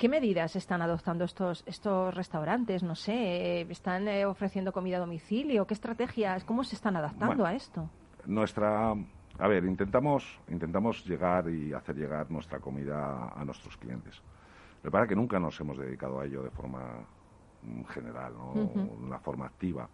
¿Qué 0.00 0.08
medidas 0.08 0.56
están 0.56 0.80
adoptando 0.80 1.26
estos, 1.26 1.62
estos 1.66 2.14
restaurantes? 2.14 2.82
No 2.82 2.94
sé, 2.94 3.12
eh, 3.12 3.66
¿están 3.68 4.08
eh, 4.08 4.24
ofreciendo 4.24 4.72
comida 4.72 4.96
a 4.96 5.00
domicilio? 5.00 5.66
¿Qué 5.66 5.74
estrategias? 5.74 6.42
¿Cómo 6.44 6.64
se 6.64 6.74
están 6.74 6.96
adaptando 6.96 7.26
Bueno. 7.26 7.44
a 7.44 7.52
esto? 7.52 7.90
Nuestra, 8.24 8.92
a 8.92 9.48
ver, 9.48 9.62
intentamos, 9.66 10.40
intentamos 10.48 11.04
llegar 11.04 11.50
y 11.50 11.74
hacer 11.74 11.96
llegar 11.96 12.30
nuestra 12.30 12.60
comida 12.60 13.28
a 13.28 13.44
nuestros 13.44 13.76
clientes. 13.76 14.22
Lo 14.82 14.90
que 14.90 15.08
que 15.08 15.14
nunca 15.14 15.38
nos 15.38 15.60
hemos 15.60 15.76
dedicado 15.76 16.18
a 16.18 16.24
ello 16.24 16.44
de 16.44 16.50
forma 16.50 17.04
mm, 17.60 17.84
general, 17.84 18.32
¿no? 18.32 18.52
Ujú. 18.52 19.04
una 19.04 19.18
forma 19.18 19.44
activa. 19.44 19.86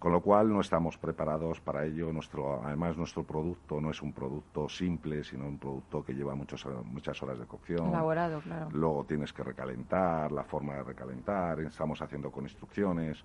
Con 0.00 0.12
lo 0.12 0.22
cual 0.22 0.50
no 0.50 0.62
estamos 0.62 0.96
preparados 0.96 1.60
para 1.60 1.84
ello. 1.84 2.10
Nuestro, 2.10 2.64
además, 2.64 2.96
nuestro 2.96 3.22
producto 3.22 3.82
no 3.82 3.90
es 3.90 4.00
un 4.00 4.14
producto 4.14 4.66
simple, 4.66 5.22
sino 5.22 5.46
un 5.46 5.58
producto 5.58 6.02
que 6.02 6.14
lleva 6.14 6.34
muchos, 6.34 6.66
muchas 6.84 7.22
horas 7.22 7.38
de 7.38 7.44
cocción. 7.44 7.88
Elaborado, 7.88 8.40
claro. 8.40 8.70
Luego 8.72 9.04
tienes 9.04 9.30
que 9.34 9.42
recalentar, 9.42 10.32
la 10.32 10.42
forma 10.42 10.72
de 10.76 10.84
recalentar, 10.84 11.60
estamos 11.60 12.00
haciendo 12.00 12.32
con 12.32 12.44
instrucciones, 12.44 13.22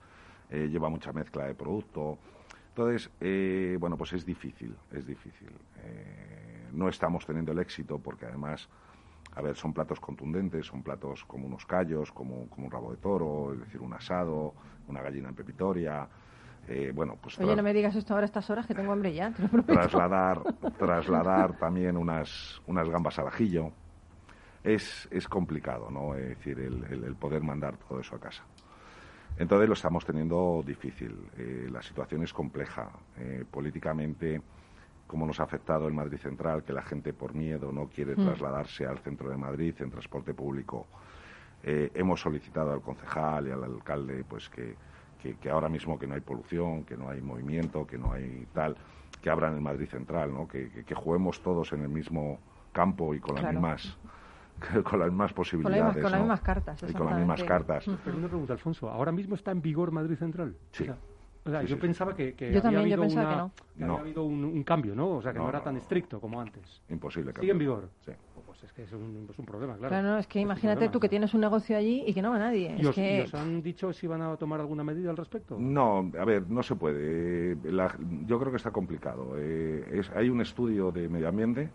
eh, 0.50 0.67
lleva 0.67 0.89
mucha 0.89 1.13
mezcla 1.13 1.46
de 1.46 1.55
producto. 1.55 2.17
Entonces, 2.67 3.10
eh, 3.22 3.77
bueno, 3.79 3.96
pues 3.96 4.12
es 4.12 4.25
difícil, 4.25 4.75
es 4.91 5.08
difícil. 5.08 5.53
Eh, 5.82 6.67
no 6.74 6.89
estamos 6.89 7.25
teniendo 7.25 7.53
el 7.53 7.60
éxito 7.60 8.00
porque 8.00 8.25
además, 8.25 8.67
a 9.34 9.41
ver, 9.41 9.55
son 9.55 9.72
platos 9.72 10.01
contundentes, 10.01 10.65
son 10.65 10.84
platos 10.84 11.24
como 11.24 11.48
unos 11.48 11.65
callos, 11.65 12.12
como, 12.12 12.50
como 12.50 12.65
un 12.65 12.72
rabo 12.72 12.91
de 12.91 12.98
toro, 12.98 13.53
es 13.53 13.62
decir, 13.62 13.79
un 13.79 13.94
asado, 13.94 14.53
una 14.89 15.01
gallina 15.01 15.29
en 15.29 15.36
pepitoria. 15.36 16.10
Eh, 16.67 16.91
bueno, 16.93 17.17
pues 17.22 17.38
Oye, 17.39 17.55
no 17.55 17.63
me 17.63 17.74
digas 17.74 17.95
esto 17.95 18.13
ahora 18.13 18.25
a 18.25 18.27
estas 18.27 18.50
horas 18.50 18.65
que 18.67 18.74
tengo 18.75 18.91
hambre 18.91 19.13
ya, 19.13 19.31
te 19.31 19.41
lo 19.43 19.50
prometo. 19.50 19.74
trasladar, 19.74 20.43
trasladar 20.77 21.57
también 21.57 21.98
unas, 21.98 22.62
unas 22.65 22.89
gambas 22.89 23.17
al 23.19 23.27
ajillo. 23.27 23.72
Es, 24.63 25.07
es 25.12 25.27
complicado, 25.27 25.91
¿no? 25.91 26.15
Es 26.15 26.29
decir, 26.29 26.60
el, 26.60 26.84
el- 26.89 27.03
el 27.03 27.15
poder 27.15 27.43
mandar 27.43 27.77
todo 27.77 28.00
eso 28.00 28.15
a 28.15 28.19
casa. 28.19 28.43
Entonces 29.38 29.67
lo 29.67 29.74
estamos 29.74 30.05
teniendo 30.05 30.63
difícil. 30.65 31.29
Eh, 31.38 31.67
la 31.69 31.81
situación 31.81 32.24
es 32.24 32.34
compleja. 32.34 32.89
Eh, 33.17 33.43
políticamente, 33.50 34.41
como 35.05 35.27
nos 35.27 35.39
ha 35.39 35.43
afectado 35.43 35.88
el 35.88 35.93
Madrid 35.93 36.17
Central, 36.17 36.63
que 36.63 36.74
la 36.74 36.81
gente 36.81 37.13
por 37.13 37.36
miedo 37.36 37.72
no 37.72 37.88
quiere 37.89 38.15
Mm. 38.15 38.24
trasladarse 38.24 38.86
al 38.86 39.00
centro 39.00 39.29
de 39.29 39.38
Madrid 39.38 39.75
en 39.81 39.91
transporte 39.91 40.34
público, 40.34 40.88
eh, 41.63 41.91
hemos 41.93 42.22
solicitado 42.22 42.72
al 42.72 42.81
concejal 42.81 43.48
y 43.48 43.51
al 43.51 43.63
alcalde 43.63 44.24
pues 44.24 44.50
que, 44.50 44.75
que, 45.22 45.38
que 45.38 45.50
ahora 45.50 45.69
mismo 45.69 45.98
que 46.00 46.07
no 46.07 46.15
hay 46.15 46.22
polución, 46.22 46.84
que 46.86 46.95
no 46.98 47.10
hay 47.10 47.22
movimiento, 47.22 47.86
que 47.88 47.98
no 47.98 48.12
hay 48.13 48.48
tal, 48.53 48.75
que 49.22 49.29
abran 49.29 49.55
el 49.55 49.62
Madrid 49.62 49.88
Central, 49.88 50.34
¿no? 50.34 50.48
que, 50.48 50.69
que- 50.69 50.84
que 50.84 50.95
juguemos 50.95 51.41
todos 51.41 51.74
en 51.74 51.81
el 51.81 51.89
mismo 51.89 52.39
campo 52.72 53.13
y 53.15 53.19
con 53.19 53.36
las 53.36 53.43
Claro. 53.43 53.60
mismas 53.60 53.98
con 54.86 55.00
las 55.00 55.10
mismas 55.10 55.10
Con, 55.10 55.17
las 55.19 55.34
posibilidades. 55.34 56.01
con 56.01 56.12
las 56.12 56.19
mismas 56.22 56.41
cartas. 56.41 56.84
Y 56.88 56.93
con 56.93 57.07
las 57.07 57.17
mismas 57.17 57.43
cartas. 57.43 57.86
Pero 58.05 58.17
una 58.17 58.27
pregunta, 58.27 58.53
Alfonso. 58.53 58.89
¿Ahora 58.89 59.12
mismo 59.12 59.36
está 59.36 59.51
en 59.51 59.62
vigor 59.62 59.91
Madrid 59.91 60.15
Central? 60.17 60.55
Sí. 60.72 60.84
O 60.84 60.86
sea, 60.86 60.98
o 61.43 61.50
sea, 61.51 61.60
Sí, 61.62 61.67
yo 61.67 61.75
sí, 61.75 61.81
sí. 61.81 61.88
pensaba 61.88 62.15
que, 62.15 62.34
que 62.34 62.45
Yo 62.45 62.50
había 62.60 62.62
también, 62.62 62.81
yo 62.88 62.93
habido, 62.95 63.01
pensaba 63.01 63.27
una- 63.27 63.36
que 63.36 63.41
no. 63.41 63.51
que 63.77 63.86
No. 63.86 63.93
había 63.93 64.01
habido 64.03 64.24
un, 64.24 64.43
un 64.45 64.63
cambio, 64.63 64.95
¿no? 64.95 65.10
O 65.17 65.22
sea, 65.22 65.31
que 65.34 65.38
no, 65.39 65.43
No, 65.43 65.50
era 65.50 65.60
no, 65.60 65.63
tan 65.65 65.74
no. 65.75 65.79
estricto 65.81 66.19
como 66.22 66.39
antes. 66.41 66.81
Imposible. 66.89 67.34
¿Sigue 67.34 67.51
en 67.51 67.57
cambiar. 67.57 67.57
vigor? 67.77 67.89
Sí. 68.05 68.12
Pues 68.55 68.71
es 68.71 68.74
que 68.74 68.83
es 68.83 68.93
un, 68.93 69.27
es 69.29 69.38
un 69.38 69.45
problema, 69.45 69.74
claro. 69.75 69.89
Claro, 69.89 70.07
no, 70.07 70.17
es 70.17 70.27
que 70.27 70.39
Es 70.39 70.43
imagínate 70.43 70.88
tú 70.89 71.00
que 71.00 71.09
tienes 71.09 71.33
un 71.33 71.41
negocio 71.41 71.75
allí 71.75 72.03
y 72.07 72.13
que 72.13 72.21
no 72.21 72.31
va 72.31 72.39
nadie. 72.39 72.74
¿Y 72.77 72.81
Es 72.81 72.88
os, 72.88 72.95
que... 72.95 73.17
y 73.17 73.21
os 73.21 73.33
han 73.35 73.62
dicho 73.62 73.91
si 73.91 74.07
van 74.07 74.21
a 74.21 74.38
tomar 74.38 74.62
alguna 74.62 74.83
medida 74.83 75.09
al 75.09 75.17
respecto? 75.17 75.57
No, 75.59 76.09
a 76.17 76.25
ver, 76.25 76.50
no 76.50 76.63
se 76.63 76.75
puede. 76.75 77.51
Eh, 77.51 77.57
la- 77.63 77.95
yo 78.25 78.39
creo 78.39 78.51
que 78.51 78.57
está 78.57 78.71
complicado. 78.71 79.33
Eh, 79.38 79.85
es- 80.00 80.09
hay 80.12 80.29
un 80.29 80.39
estudio 80.41 80.91
de 80.91 81.09
medio 81.09 81.27
ambiente 81.27 81.69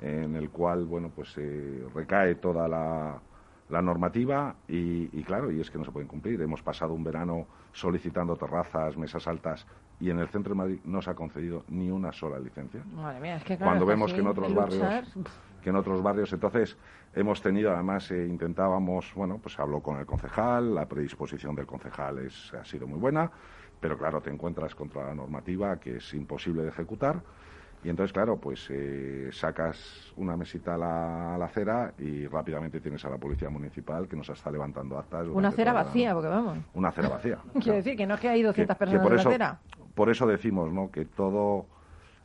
en 0.00 0.36
el 0.36 0.50
cual, 0.50 0.84
bueno, 0.84 1.10
pues 1.14 1.32
eh, 1.38 1.84
recae 1.94 2.36
toda 2.36 2.68
la, 2.68 3.20
la 3.68 3.82
normativa 3.82 4.54
y, 4.68 5.08
y 5.18 5.22
claro, 5.24 5.50
y 5.50 5.60
es 5.60 5.70
que 5.70 5.78
no 5.78 5.84
se 5.84 5.90
pueden 5.92 6.08
cumplir. 6.08 6.40
Hemos 6.40 6.62
pasado 6.62 6.92
un 6.94 7.02
verano 7.04 7.46
solicitando 7.72 8.36
terrazas, 8.36 8.96
mesas 8.96 9.26
altas 9.26 9.66
y 10.00 10.10
en 10.10 10.18
el 10.18 10.28
centro 10.28 10.50
de 10.54 10.58
Madrid 10.58 10.80
no 10.84 11.02
se 11.02 11.10
ha 11.10 11.14
concedido 11.14 11.64
ni 11.68 11.90
una 11.90 12.12
sola 12.12 12.38
licencia. 12.38 12.84
Madre 12.92 13.20
mía, 13.20 13.36
es 13.36 13.44
que 13.44 13.56
claro, 13.56 13.64
Cuando 13.70 13.84
es 13.84 13.88
vemos 13.88 14.12
que 14.12 14.20
en 14.20 14.26
otros 14.26 14.54
barrios 14.54 14.82
luchar, 14.82 15.04
que 15.62 15.70
en 15.70 15.76
otros 15.76 16.02
barrios. 16.02 16.32
Entonces, 16.32 16.76
hemos 17.14 17.40
tenido, 17.40 17.72
además, 17.72 18.10
eh, 18.10 18.26
intentábamos, 18.26 19.12
bueno, 19.14 19.38
pues 19.38 19.58
habló 19.58 19.80
con 19.80 19.98
el 19.98 20.04
concejal, 20.06 20.74
la 20.74 20.86
predisposición 20.86 21.54
del 21.54 21.66
concejal 21.66 22.18
es, 22.18 22.52
ha 22.54 22.64
sido 22.64 22.86
muy 22.86 22.98
buena, 22.98 23.30
pero 23.80 23.96
claro, 23.96 24.20
te 24.20 24.30
encuentras 24.30 24.74
contra 24.74 25.04
la 25.06 25.14
normativa 25.14 25.78
que 25.78 25.96
es 25.96 26.12
imposible 26.14 26.62
de 26.62 26.68
ejecutar. 26.68 27.22
Y 27.84 27.88
entonces, 27.88 28.12
claro, 28.12 28.36
pues 28.36 28.68
eh, 28.70 29.30
sacas 29.32 30.12
una 30.16 30.36
mesita 30.36 30.74
a 30.74 30.78
la, 30.78 31.34
a 31.34 31.38
la 31.38 31.46
acera 31.46 31.92
y 31.98 32.28
rápidamente 32.28 32.80
tienes 32.80 33.04
a 33.04 33.10
la 33.10 33.18
policía 33.18 33.50
municipal 33.50 34.06
que 34.06 34.14
nos 34.14 34.28
está 34.28 34.52
levantando 34.52 34.96
actas. 34.98 35.26
Una 35.26 35.48
acera 35.48 35.72
vacía, 35.72 36.12
porque 36.14 36.28
vamos. 36.28 36.58
Una 36.74 36.88
acera 36.90 37.08
vacía. 37.08 37.38
Quiero 37.60 37.74
decir 37.78 37.96
que 37.96 38.06
no 38.06 38.14
es 38.14 38.20
que 38.20 38.28
hay 38.28 38.42
200 38.42 38.76
que- 38.76 38.78
personas 38.78 39.00
que 39.00 39.02
por 39.04 39.12
en 39.14 39.18
eso, 39.18 39.28
la 39.30 39.34
acera. 39.34 39.60
Por 39.96 40.10
eso 40.10 40.26
decimos, 40.28 40.72
¿no? 40.72 40.92
Que 40.92 41.06
todo, 41.06 41.66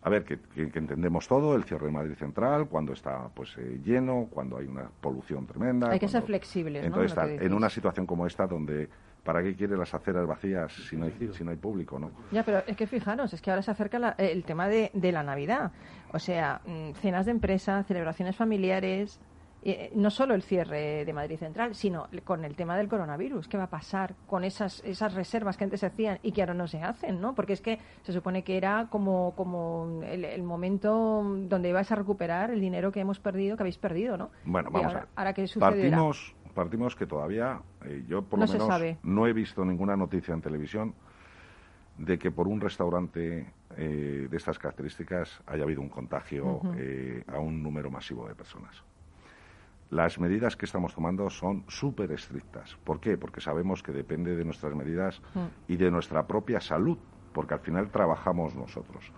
a 0.02 0.10
ver, 0.10 0.24
que, 0.24 0.40
que- 0.40 0.70
que 0.72 0.80
entendemos 0.80 1.28
todo, 1.28 1.56
el 1.56 1.64
cierre 1.64 1.88
de 1.88 1.92
Madrid 1.92 2.16
Central, 2.16 2.68
cuando 2.68 2.94
está 2.94 3.30
pues 3.34 3.56
eh, 3.58 3.80
lleno, 3.84 4.28
cuando 4.30 4.58
hay 4.58 4.68
una 4.68 4.90
polución 5.02 5.46
tremenda. 5.46 5.90
Hay 5.92 6.00
que 6.00 6.08
ser 6.08 6.24
flexibles, 6.24 6.82
¿no? 6.84 6.88
Entonces, 6.88 7.12
está- 7.12 7.46
en 7.46 7.54
una 7.54 7.70
situación 7.70 8.06
como 8.06 8.26
esta, 8.28 8.48
donde 8.48 8.90
¿para 9.24 9.44
qué 9.44 9.56
quiere 9.56 9.76
las 9.76 9.94
aceras 9.94 10.26
vacías 10.26 10.72
si 10.72 10.96
no 10.96 11.06
hay, 11.06 11.30
si 11.34 11.44
no 11.44 11.52
hay 11.52 11.58
público, 11.58 12.00
no? 12.00 12.12
Ya, 12.32 12.44
pero 12.44 12.64
es 12.66 12.78
que 12.78 12.88
fijaros, 12.88 13.34
es 13.34 13.42
que 13.42 13.50
ahora 13.50 13.62
se 13.62 13.72
acerca 13.72 14.00
la- 14.00 14.16
el 14.18 14.44
tema 14.46 14.68
de, 14.70 14.90
de 14.94 15.12
la 15.12 15.24
Navidad. 15.24 15.72
O 16.14 16.20
sea, 16.20 16.62
mm, 16.66 16.92
cenas 17.02 17.26
de 17.26 17.32
empresa, 17.32 17.84
celebraciones 17.84 18.36
familiares, 18.38 19.20
eh, 19.72 19.92
no 19.96 20.10
solo 20.10 20.34
el 20.34 20.44
cierre 20.44 21.04
de 21.04 21.14
Madrid 21.14 21.38
Central, 21.38 21.76
sino 21.76 22.08
con 22.24 22.46
el 22.46 22.56
tema 22.56 22.78
del 22.78 22.88
coronavirus. 22.88 23.48
¿Qué 23.48 23.58
va 23.58 23.66
a 23.66 23.70
pasar 23.70 24.16
con 24.26 24.44
esas, 24.44 24.82
esas 24.86 25.14
reservas 25.14 25.58
que 25.58 25.66
antes 25.66 25.82
se 25.82 25.88
hacían 25.88 26.20
y 26.24 26.32
que 26.32 26.42
ahora 26.42 26.54
no 26.54 26.68
se 26.68 26.82
hacen? 26.82 27.20
¿no? 27.20 27.36
Porque 27.36 27.54
es 27.54 27.62
que 27.62 27.80
se 28.04 28.14
supone 28.14 28.44
que 28.44 28.58
era 28.58 28.88
como, 28.90 29.34
como 29.36 30.02
el, 30.04 30.24
el 30.26 30.44
momento 30.44 31.22
donde 31.48 31.70
ibais 31.70 31.92
a 31.92 31.96
recuperar 31.96 32.52
el 32.52 32.62
dinero 32.62 32.92
que 32.92 33.00
hemos 33.02 33.20
perdido, 33.20 33.58
que 33.58 33.64
habéis 33.64 33.78
perdido, 33.78 34.18
¿no? 34.18 34.30
Bueno, 34.46 34.70
vamos 34.72 34.88
ahora, 34.88 35.00
a 35.00 35.02
ver. 35.02 35.10
ahora 35.16 35.34
qué. 35.34 35.46
Partimos, 35.60 36.36
partimos 36.54 36.96
que 36.96 37.06
todavía, 37.06 37.60
eh, 37.86 38.04
yo 38.08 38.22
por 38.24 38.40
No 38.40 38.46
lo 38.46 38.52
menos 38.54 38.68
sabe. 38.68 38.98
no 39.04 39.28
he 39.28 39.34
visto 39.34 39.66
ninguna 39.66 39.96
noticia 39.96 40.34
en 40.34 40.42
televisión 40.42 40.94
de 41.98 42.18
que 42.18 42.32
por 42.32 42.48
un 42.48 42.62
restaurante 42.62 43.52
eh, 43.76 44.28
de 44.30 44.38
estas 44.38 44.60
características 44.60 45.42
haya 45.48 45.64
habido 45.64 45.82
un 45.82 45.90
contagio 45.90 46.62
eh, 46.78 47.24
a 47.28 47.40
un 47.40 47.62
número 47.64 47.90
masivo 47.90 48.28
de 48.28 48.36
personas. 48.36 48.84
Las 49.90 50.20
medidas 50.20 50.58
que 50.58 50.66
estamos 50.66 50.94
tomando 50.94 51.30
son 51.30 51.64
súper 51.68 52.12
estrictas. 52.12 52.78
¿Por 52.84 53.00
qué? 53.00 53.18
Porque 53.18 53.40
sabemos 53.40 53.82
que 53.84 53.94
depende 53.94 54.36
de 54.36 54.44
nuestras 54.44 54.76
medidas 54.76 55.22
Mm. 55.34 55.40
y 55.72 55.78
de 55.78 55.92
nuestra 55.92 56.28
propia 56.28 56.60
salud, 56.60 56.98
porque 57.34 57.54
al 57.54 57.62
final 57.62 57.90
trabajamos 57.90 58.54
nosotros. 58.56 59.12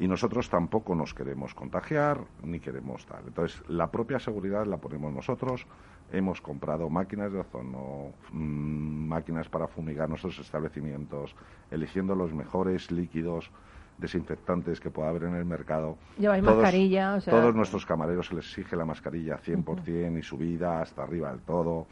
Y 0.00 0.06
nosotros 0.06 0.48
tampoco 0.48 0.94
nos 0.94 1.12
queremos 1.12 1.54
contagiar 1.54 2.20
ni 2.44 2.60
queremos 2.60 3.04
tal. 3.06 3.24
Entonces, 3.26 3.60
la 3.68 3.90
propia 3.90 4.20
seguridad 4.20 4.64
la 4.66 4.76
ponemos 4.76 5.12
nosotros. 5.12 5.66
Hemos 6.12 6.40
comprado 6.40 6.88
máquinas 6.88 7.32
de 7.32 7.40
ozono, 7.40 8.12
mm, 8.30 9.08
máquinas 9.08 9.48
para 9.48 9.66
fumigar 9.66 10.08
nuestros 10.08 10.38
establecimientos, 10.38 11.34
eligiendo 11.72 12.14
los 12.14 12.32
mejores 12.32 12.92
líquidos 12.92 13.50
desinfectantes 13.98 14.80
que 14.80 14.90
pueda 14.90 15.08
haber 15.10 15.24
en 15.24 15.34
el 15.34 15.44
mercado. 15.44 15.96
Lleváis 16.18 16.42
mascarilla, 16.42 17.14
o 17.16 17.20
sea- 17.20 17.34
Todos 17.34 17.54
nuestros 17.54 17.84
camareros 17.84 18.26
se 18.28 18.34
les 18.34 18.44
exige 18.46 18.76
la 18.76 18.84
mascarilla 18.84 19.38
100% 19.38 20.18
y 20.18 20.22
subida 20.22 20.80
hasta 20.80 21.02
arriba 21.02 21.30
del 21.30 21.40
todo. 21.40 21.86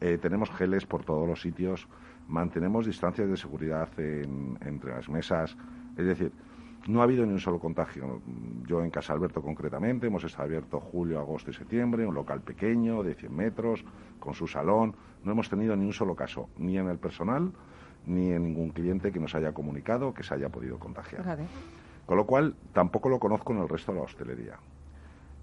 Eh, 0.00 0.18
tenemos 0.20 0.50
geles 0.50 0.84
por 0.86 1.04
todos 1.04 1.28
los 1.28 1.40
sitios. 1.40 1.86
Mantenemos 2.28 2.86
distancias 2.86 3.28
de 3.28 3.36
seguridad 3.36 3.88
en- 3.98 4.58
entre 4.64 4.92
las 4.92 5.08
mesas. 5.08 5.56
Es 5.96 6.06
decir, 6.06 6.32
no 6.88 7.00
ha 7.00 7.04
habido 7.04 7.24
ni 7.26 7.32
un 7.32 7.38
solo 7.38 7.60
contagio. 7.60 8.20
Yo 8.66 8.82
en 8.82 8.90
Casa 8.90 9.12
Alberto 9.12 9.40
concretamente 9.42 10.08
hemos 10.08 10.24
estado 10.24 10.44
abierto 10.44 10.80
julio, 10.80 11.20
agosto 11.20 11.50
y 11.50 11.54
septiembre, 11.54 12.06
un 12.06 12.14
local 12.14 12.40
pequeño 12.40 13.02
de 13.04 13.14
100 13.14 13.34
metros, 13.36 13.84
con 14.18 14.34
su 14.34 14.46
salón. 14.48 14.94
No 15.22 15.32
hemos 15.32 15.48
tenido 15.48 15.76
ni 15.76 15.84
un 15.84 15.92
solo 15.92 16.16
caso, 16.16 16.48
ni 16.58 16.76
en 16.78 16.88
el 16.88 16.98
personal, 16.98 17.52
ni 18.06 18.32
en 18.32 18.44
ningún 18.44 18.70
cliente 18.70 19.12
que 19.12 19.20
nos 19.20 19.34
haya 19.34 19.52
comunicado 19.52 20.14
que 20.14 20.22
se 20.22 20.34
haya 20.34 20.48
podido 20.48 20.78
contagiar. 20.78 21.38
Con 22.06 22.16
lo 22.16 22.26
cual, 22.26 22.54
tampoco 22.72 23.08
lo 23.08 23.18
conozco 23.18 23.52
en 23.52 23.60
el 23.60 23.68
resto 23.68 23.92
de 23.92 23.98
la 23.98 24.04
hostelería. 24.04 24.56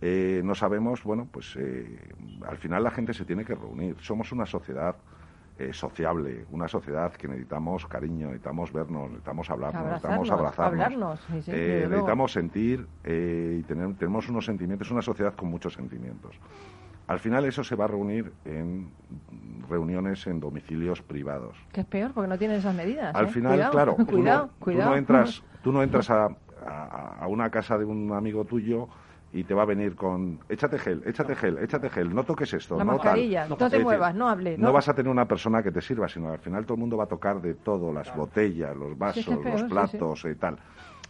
Eh, 0.01 0.41
no 0.43 0.55
sabemos, 0.55 1.03
bueno, 1.03 1.27
pues 1.31 1.55
eh, 1.57 1.99
al 2.47 2.57
final 2.57 2.83
la 2.83 2.91
gente 2.91 3.13
se 3.13 3.25
tiene 3.25 3.43
que 3.43 3.55
reunir. 3.55 3.97
Somos 3.99 4.31
una 4.31 4.45
sociedad 4.45 4.95
eh, 5.59 5.73
sociable, 5.73 6.45
una 6.51 6.69
sociedad 6.69 7.11
que 7.11 7.27
necesitamos 7.27 7.85
cariño, 7.85 8.27
necesitamos 8.27 8.71
vernos, 8.71 9.09
necesitamos 9.09 9.49
hablarnos, 9.49 9.83
necesitamos 9.83 10.31
Abrazarnos, 10.31 10.81
hablarnos, 10.85 11.19
sí, 11.27 11.41
sí, 11.41 11.51
Eh, 11.53 11.85
necesitamos 11.89 12.31
sentir 12.31 12.87
eh, 13.03 13.57
y 13.59 13.63
tener, 13.63 13.93
tenemos 13.95 14.29
unos 14.29 14.45
sentimientos, 14.45 14.89
una 14.89 15.01
sociedad 15.01 15.33
con 15.35 15.49
muchos 15.49 15.73
sentimientos. 15.73 16.33
Al 17.09 17.17
final 17.19 17.43
eso 17.45 17.63
se 17.63 17.75
va 17.75 17.85
a 17.85 17.87
reunir 17.87 18.31
en 18.45 18.91
reuniones 19.67 20.27
en 20.27 20.39
domicilios 20.39 21.01
privados. 21.01 21.57
Que 21.71 21.81
es 21.81 21.87
peor 21.87 22.11
porque 22.13 22.27
no 22.27 22.37
tienen 22.37 22.57
esas 22.57 22.75
medidas. 22.75 23.15
Al 23.15 23.25
¿eh? 23.25 23.29
final, 23.29 23.53
Cuidado, 23.53 23.71
claro, 23.71 23.93
tú 23.97 24.03
no- 24.03 24.05
cuidado, 24.11 24.47
tú, 24.47 24.53
cuidado. 24.65 24.89
no 24.91 24.95
entras, 24.95 25.43
tú 25.63 25.71
no 25.71 25.81
entras 25.81 26.07
a, 26.11 26.25
a- 26.67 27.17
a 27.21 27.27
una 27.27 27.49
casa 27.49 27.79
de 27.79 27.85
un 27.85 28.13
amigo 28.13 28.45
tuyo 28.45 28.87
y 29.33 29.43
te 29.43 29.55
va 29.55 29.63
a 29.63 29.65
venir 29.65 29.95
con 29.95 30.39
échate 30.49 30.77
gel, 30.77 31.01
échate 31.03 31.35
gel, 31.35 31.57
échate 31.57 31.89
gel, 31.89 32.13
no 32.13 32.23
toques 32.25 32.53
esto, 32.53 32.77
La 32.77 32.83
no 32.83 32.91
mascarilla, 32.93 33.47
tal. 33.47 33.57
no 33.59 33.69
te 33.69 33.79
muevas, 33.79 34.13
no 34.13 34.29
hables. 34.29 34.59
No 34.59 34.71
vas 34.71 34.87
a 34.87 34.93
tener 34.93 35.11
una 35.11 35.25
persona 35.27 35.63
que 35.63 35.71
te 35.71 35.81
sirva, 35.81 36.07
sino 36.07 36.29
al 36.29 36.37
final 36.39 36.63
todo 36.65 36.75
el 36.75 36.79
mundo 36.81 36.95
va 36.95 37.05
a 37.05 37.07
tocar 37.07 37.41
de 37.41 37.55
todo, 37.55 37.91
las 37.91 38.15
botellas, 38.15 38.75
los 38.77 38.95
vasos, 38.95 39.23
Sí, 39.25 39.31
es 39.31 39.37
peor, 39.39 39.51
los 39.51 39.61
sí, 39.61 39.65
sí. 39.67 39.73
platos 39.73 40.25
y 40.31 40.35
tal. 40.35 40.57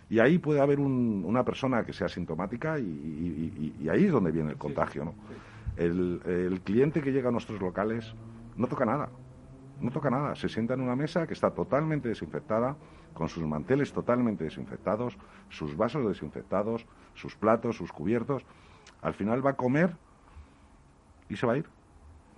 Y 0.09 0.19
ahí 0.19 0.37
puede 0.37 0.61
haber 0.61 0.79
un- 0.79 1.23
una 1.25 1.43
persona 1.43 1.83
que 1.83 1.91
sea 1.91 2.07
sintomática 2.07 2.79
y, 2.79 2.83
y- 2.83 3.73
y- 3.79 3.83
y 3.83 3.89
ahí 3.89 4.05
es 4.05 4.11
donde 4.13 4.31
viene 4.31 4.51
el 4.51 4.57
contagio. 4.57 5.03
¿no? 5.05 5.13
El, 5.79 6.21
el 6.25 6.61
cliente 6.61 7.01
que 7.01 7.11
llega 7.11 7.29
a 7.29 7.31
nuestros 7.31 7.59
locales 7.59 8.13
no 8.55 8.67
toca 8.67 8.85
nada, 8.85 9.09
no 9.79 9.91
toca 9.91 10.09
nada. 10.09 10.35
Se 10.35 10.49
sienta 10.49 10.73
en 10.73 10.81
una 10.81 10.95
mesa 10.95 11.25
que 11.25 11.33
está 11.33 11.51
totalmente 11.51 12.09
desinfectada, 12.09 12.75
con 13.13 13.29
sus 13.29 13.45
manteles 13.45 13.91
totalmente 13.91 14.43
desinfectados, 14.43 15.17
sus 15.49 15.75
vasos 15.75 16.07
desinfectados, 16.07 16.85
sus 17.15 17.35
platos, 17.35 17.77
sus 17.77 17.91
cubiertos. 17.91 18.45
Al 19.01 19.13
final 19.13 19.45
va 19.45 19.51
a 19.51 19.55
comer 19.55 19.95
y 21.29 21.35
se 21.35 21.47
va 21.47 21.53
a 21.53 21.57
ir. 21.57 21.65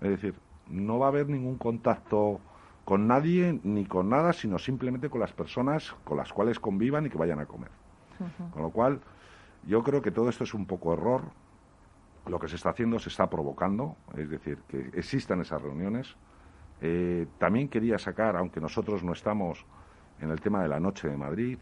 Es 0.02 0.10
decir, 0.10 0.36
no 0.70 1.00
va 1.00 1.08
a 1.08 1.10
haber 1.10 1.30
ningún 1.30 1.58
contacto 1.58 2.40
con 2.86 3.08
nadie 3.08 3.60
ni 3.64 3.86
con 3.86 4.10
nada, 4.10 4.34
sino 4.34 4.58
simplemente 4.58 5.10
con 5.10 5.20
las 5.20 5.34
personas 5.34 5.96
con 6.04 6.18
las 6.18 6.34
cuales 6.34 6.60
convivan 6.60 7.06
y 7.06 7.10
que 7.10 7.18
vayan 7.18 7.40
a 7.40 7.46
comer. 7.46 7.70
Con 8.52 8.62
lo 8.62 8.70
cual, 8.70 9.02
yo 9.66 9.84
creo 9.84 10.01
que 10.01 10.12
todo 10.12 10.30
esto 10.30 10.44
es 10.44 10.54
un 10.54 10.66
poco 10.66 10.94
error. 10.94 11.24
Lo 12.27 12.40
que 12.40 12.48
se 12.48 12.55
está 12.55 12.70
haciendo 12.70 13.00
se 13.00 13.10
está 13.10 13.29
provocando, 13.29 13.98
es 14.16 14.29
decir, 14.29 14.60
que 14.68 14.90
existan 14.94 15.42
esas 15.42 15.62
reuniones. 15.62 16.16
Eh, 16.81 17.27
también 17.38 17.68
quería 17.68 17.98
sacar, 17.98 18.36
aunque 18.36 18.60
nosotros 18.60 19.03
no 19.03 19.14
estamos 19.14 19.66
en 20.20 20.29
el 20.29 20.40
tema 20.42 20.62
de 20.62 20.68
la 20.68 20.79
noche 20.79 21.07
de 21.10 21.18
Madrid, 21.18 21.57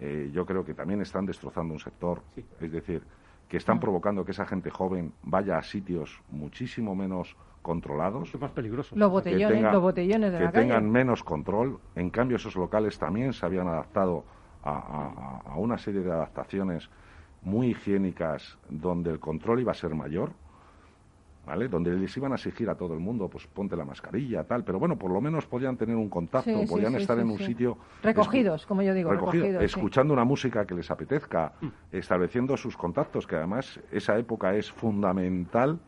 eh, 0.00 0.30
yo 0.32 0.44
creo 0.44 0.64
que 0.64 0.74
también 0.74 1.00
están 1.00 1.24
destrozando 1.26 1.72
un 1.72 1.80
sector, 1.80 2.22
es 2.60 2.70
decir, 2.72 3.02
que 3.48 3.56
están 3.56 3.78
provocando 3.80 4.24
que 4.24 4.32
esa 4.32 4.46
gente 4.46 4.70
joven 4.70 5.12
vaya 5.22 5.58
a 5.58 5.62
sitios 5.62 6.22
muchísimo 6.30 6.94
menos 6.94 7.36
controlados, 7.62 8.34
más 8.38 8.50
peligroso. 8.50 8.94
Los 8.96 9.08
que 9.08 9.12
botellones, 9.12 9.58
tenga- 9.58 9.72
los 9.72 9.82
botellones 9.82 10.32
de 10.32 10.38
que 10.38 10.44
la 10.44 10.52
calle. 10.52 10.66
tengan 10.66 10.90
menos 10.90 11.22
control. 11.22 11.78
En 11.94 12.10
cambio, 12.10 12.36
esos 12.36 12.56
locales 12.56 12.98
también 12.98 13.32
se 13.32 13.46
habían 13.46 13.68
adaptado 13.68 14.24
a, 14.62 14.70
a- 14.70 15.12
a- 15.50 15.52
a 15.52 15.56
una 15.56 15.78
serie 15.78 16.00
de 16.02 16.10
adaptaciones 16.12 16.90
muy 17.44 17.68
higiénicas 17.68 18.58
donde 18.68 19.10
el 19.10 19.20
control 19.20 19.60
iba 19.60 19.72
a 19.72 19.74
ser 19.74 19.94
mayor. 19.94 20.32
¿Vale? 21.46 21.68
Donde 21.68 21.90
les 21.92 22.16
iban 22.16 22.32
a 22.32 22.36
exigir 22.36 22.70
a 22.70 22.74
todo 22.74 22.94
el 22.94 23.00
mundo, 23.00 23.28
pues 23.28 23.46
ponte 23.46 23.76
la 23.76 23.84
mascarilla, 23.84 24.44
tal, 24.44 24.64
pero 24.64 24.78
bueno, 24.78 24.96
por 24.96 25.10
lo 25.10 25.20
menos 25.20 25.44
podían 25.44 25.76
tener 25.76 25.94
un 25.94 26.08
contacto, 26.08 26.48
Sí, 26.58 26.66
podían 26.66 26.92
sí, 26.94 27.02
estar 27.02 27.16
sí, 27.18 27.22
en 27.22 27.30
un 27.30 27.36
sí. 27.36 27.44
sitio 27.44 27.76
Recogidos, 28.02 28.64
como 28.64 28.80
yo 28.80 28.94
digo, 28.94 29.10
recogido, 29.10 29.44
recogidos. 29.44 29.60
sí. 29.60 29.64
escuchando 29.66 30.14
una 30.14 30.24
música 30.24 30.64
que 30.66 30.74
les 30.74 30.90
apetezca, 30.90 31.52
estableciendo 31.92 32.56
sus 32.56 32.78
contactos, 32.78 33.26
que 33.26 33.36
además 33.36 33.78
esa 33.92 34.16
época 34.16 34.54
es 34.54 34.72
fundamental 34.72 35.78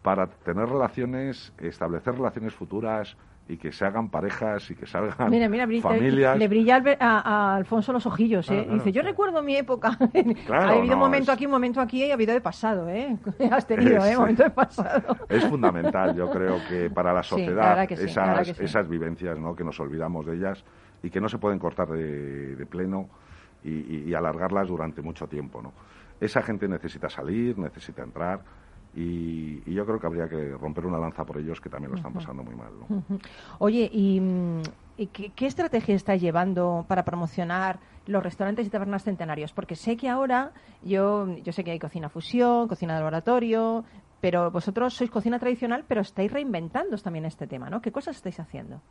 para 0.00 0.28
tener 0.28 0.66
relaciones, 0.66 1.52
establecer 1.58 2.14
relaciones 2.14 2.54
futuras 2.54 3.18
y 3.50 3.56
que 3.56 3.72
se 3.72 3.84
hagan 3.84 4.08
parejas 4.10 4.70
y 4.70 4.76
que 4.76 4.86
salgan 4.86 5.28
Mira, 5.28 5.48
mira, 5.48 5.66
brilla- 5.66 5.82
familias. 5.82 6.38
le 6.38 6.46
brilla 6.48 6.82
a, 7.00 7.50
a 7.52 7.56
Alfonso 7.56 7.92
los 7.92 8.06
ojillos, 8.06 8.48
¿eh? 8.50 8.62
Claro, 8.62 8.74
dice, 8.74 8.92
yo 8.92 9.00
claro. 9.02 9.08
recuerdo 9.08 9.42
mi 9.42 9.56
época. 9.56 9.98
Claro, 10.46 10.68
ha 10.70 10.72
habido 10.76 10.94
no, 10.94 11.00
momento 11.00 11.32
es- 11.32 11.36
aquí, 11.36 11.46
un 11.46 11.50
momento 11.52 11.80
aquí 11.80 12.04
y 12.04 12.10
ha 12.10 12.14
habido 12.14 12.32
de 12.32 12.40
pasado, 12.40 12.88
¿eh? 12.88 13.16
Has 13.50 13.66
tenido, 13.66 14.04
¿eh? 14.04 14.12
Es- 14.12 14.18
Momento 14.18 14.44
de 14.44 14.50
pasado. 14.50 15.16
Es 15.28 15.44
fundamental, 15.46 16.14
yo 16.14 16.30
creo 16.30 16.58
que 16.68 16.90
para 16.90 17.12
la 17.12 17.22
sociedad 17.22 17.86
sí, 17.88 17.94
esas, 18.04 18.46
sí. 18.46 18.54
esas 18.60 18.88
vivencias, 18.88 19.38
¿no? 19.38 19.54
que 19.56 19.64
nos 19.64 19.78
olvidamos 19.80 20.26
de 20.26 20.36
ellas 20.36 20.64
y 21.02 21.10
que 21.10 21.20
no 21.20 21.28
se 21.28 21.38
pueden 21.38 21.58
cortar 21.58 21.88
de, 21.88 22.54
de 22.56 22.66
pleno 22.66 23.08
y, 23.64 23.70
y- 23.70 24.04
y 24.06 24.14
alargarlas 24.14 24.68
durante 24.68 25.02
mucho 25.02 25.26
tiempo. 25.26 25.60
¿no? 25.60 25.72
Esa 26.20 26.42
gente 26.42 26.68
necesita 26.68 27.08
salir, 27.08 27.58
necesita 27.58 28.02
entrar 28.02 28.40
y, 28.94 29.62
y 29.66 29.74
yo 29.74 29.86
creo 29.86 30.00
que 30.00 30.06
habría 30.06 30.28
que 30.28 30.50
romper 30.56 30.86
una 30.86 30.98
lanza 30.98 31.24
por 31.24 31.38
ellos 31.38 31.60
que 31.60 31.68
también 31.68 31.92
lo 31.92 31.96
están 31.96 32.12
pasando 32.12 32.42
muy 32.42 32.54
mal. 32.54 32.72
¿no? 32.78 33.04
Oye, 33.58 33.88
¿y, 33.92 34.20
y 34.96 35.06
qué, 35.08 35.30
qué 35.30 35.46
estrategia 35.46 35.94
estáis 35.94 36.20
llevando 36.20 36.84
para 36.88 37.04
promocionar 37.04 37.78
los 38.06 38.22
restaurantes 38.22 38.66
y 38.66 38.70
tabernas 38.70 39.04
centenarios? 39.04 39.52
Porque 39.52 39.76
sé 39.76 39.96
que 39.96 40.08
ahora, 40.08 40.52
yo, 40.82 41.36
yo 41.36 41.52
sé 41.52 41.62
que 41.62 41.70
hay 41.70 41.78
cocina 41.78 42.08
fusión, 42.08 42.66
cocina 42.66 42.94
de 42.94 43.00
laboratorio, 43.00 43.84
pero 44.20 44.50
vosotros 44.50 44.94
sois 44.94 45.10
cocina 45.10 45.38
tradicional, 45.38 45.84
pero 45.86 46.00
estáis 46.00 46.32
reinventando 46.32 46.96
también 46.98 47.24
este 47.24 47.46
tema, 47.46 47.70
¿no? 47.70 47.80
¿Qué 47.80 47.92
cosas 47.92 48.16
estáis 48.16 48.40
haciendo? 48.40 48.82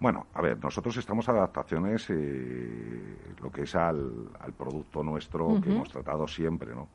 Bueno, 0.00 0.26
a 0.34 0.42
ver, 0.42 0.62
nosotros 0.62 0.96
estamos 0.96 1.28
adaptaciones, 1.28 2.08
eh, 2.10 3.16
lo 3.40 3.50
que 3.50 3.62
es 3.62 3.74
al, 3.76 4.28
al 4.40 4.52
producto 4.52 5.02
nuestro 5.02 5.60
que 5.62 5.70
hemos 5.70 5.88
tratado 5.88 6.26
siempre, 6.26 6.74
¿no? 6.74 6.88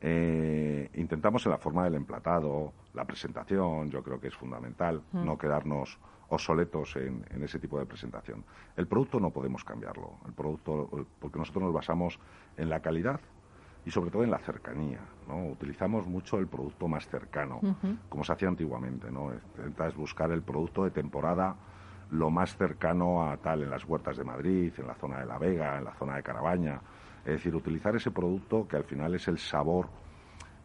Eh, 0.00 0.90
intentamos 0.94 1.44
en 1.46 1.52
la 1.52 1.58
forma 1.58 1.84
del 1.84 1.94
emplatado, 1.94 2.72
la 2.94 3.04
presentación, 3.04 3.90
yo 3.90 4.02
creo 4.02 4.20
que 4.20 4.28
es 4.28 4.34
fundamental, 4.34 5.02
no 5.12 5.36
quedarnos 5.36 5.98
obsoletos 6.30 6.96
en, 6.96 7.24
en 7.30 7.42
ese 7.42 7.58
tipo 7.58 7.78
de 7.78 7.86
presentación. 7.86 8.44
El 8.76 8.86
producto 8.86 9.20
no 9.20 9.30
podemos 9.30 9.64
cambiarlo, 9.64 10.14
el 10.26 10.32
producto, 10.32 11.06
porque 11.18 11.38
nosotros 11.38 11.64
nos 11.64 11.74
basamos 11.74 12.18
en 12.56 12.70
la 12.70 12.80
calidad 12.80 13.20
y 13.84 13.90
sobre 13.90 14.10
todo 14.10 14.24
en 14.24 14.30
la 14.30 14.38
cercanía, 14.38 15.00
¿no? 15.26 15.46
Utilizamos 15.46 16.06
mucho 16.06 16.38
el 16.38 16.46
producto 16.46 16.86
más 16.86 17.08
cercano, 17.08 17.60
como 18.08 18.24
se 18.24 18.32
hacía 18.32 18.48
antiguamente, 18.48 19.10
¿no? 19.10 19.32
Intentas 19.32 19.94
buscar 19.96 20.30
el 20.30 20.42
producto 20.42 20.84
de 20.84 20.90
temporada 20.90 21.56
lo 22.10 22.30
más 22.30 22.56
cercano 22.56 23.30
a 23.30 23.36
tal 23.36 23.62
en 23.62 23.70
las 23.70 23.84
huertas 23.84 24.16
de 24.16 24.24
Madrid, 24.24 24.72
en 24.76 24.86
la 24.86 24.94
zona 24.94 25.20
de 25.20 25.26
La 25.26 25.38
Vega, 25.38 25.78
en 25.78 25.84
la 25.84 25.94
zona 25.94 26.16
de 26.16 26.22
Carabaña. 26.22 26.80
Es 27.24 27.32
decir, 27.34 27.54
utilizar 27.54 27.94
ese 27.96 28.10
producto 28.10 28.66
que 28.66 28.76
al 28.76 28.84
final 28.84 29.14
es 29.14 29.28
el 29.28 29.38
sabor, 29.38 29.88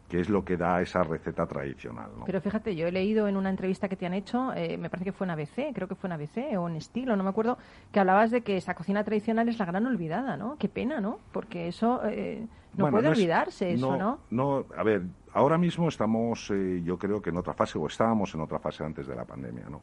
que 0.08 0.20
es 0.20 0.30
lo 0.30 0.44
que 0.44 0.56
da 0.56 0.80
esa 0.80 1.02
receta 1.02 1.46
tradicional, 1.46 2.10
¿no? 2.16 2.24
Pero 2.26 2.40
fíjate, 2.40 2.76
yo 2.76 2.86
he 2.86 2.92
leído 2.92 3.26
en 3.26 3.36
una 3.36 3.50
entrevista 3.50 3.88
que 3.88 3.96
te 3.96 4.06
han 4.06 4.14
hecho, 4.14 4.52
eh, 4.54 4.78
me 4.78 4.88
parece 4.88 5.06
que 5.06 5.12
fue 5.12 5.26
en 5.26 5.32
ABC, 5.32 5.72
creo 5.74 5.88
que 5.88 5.96
fue 5.96 6.06
en 6.08 6.12
ABC 6.12 6.56
o 6.56 6.68
en 6.68 6.76
Estilo, 6.76 7.16
no 7.16 7.24
me 7.24 7.30
acuerdo, 7.30 7.58
que 7.90 7.98
hablabas 7.98 8.30
de 8.30 8.42
que 8.42 8.56
esa 8.56 8.74
cocina 8.74 9.02
tradicional 9.02 9.48
es 9.48 9.58
la 9.58 9.64
gran 9.64 9.84
olvidada, 9.84 10.36
¿no? 10.36 10.56
Qué 10.58 10.68
pena, 10.68 11.00
¿no? 11.00 11.18
Porque 11.32 11.66
eso 11.66 12.00
eh, 12.04 12.46
no 12.74 12.84
Bueno, 12.84 12.98
puede 12.98 13.10
es- 13.10 13.18
olvidarse, 13.18 13.72
eso, 13.72 13.96
¿no? 13.96 14.20
No, 14.30 14.64
a 14.76 14.82
ver, 14.84 15.02
ahora 15.32 15.58
mismo 15.58 15.88
estamos, 15.88 16.50
eh, 16.52 16.82
yo 16.84 16.96
creo 16.98 17.20
que 17.20 17.30
en 17.30 17.36
otra 17.38 17.54
fase, 17.54 17.76
o 17.76 17.86
estábamos 17.88 18.32
en 18.34 18.42
otra 18.42 18.60
fase 18.60 18.84
antes 18.84 19.08
de 19.08 19.16
la 19.16 19.24
pandemia, 19.24 19.64
¿no? 19.68 19.82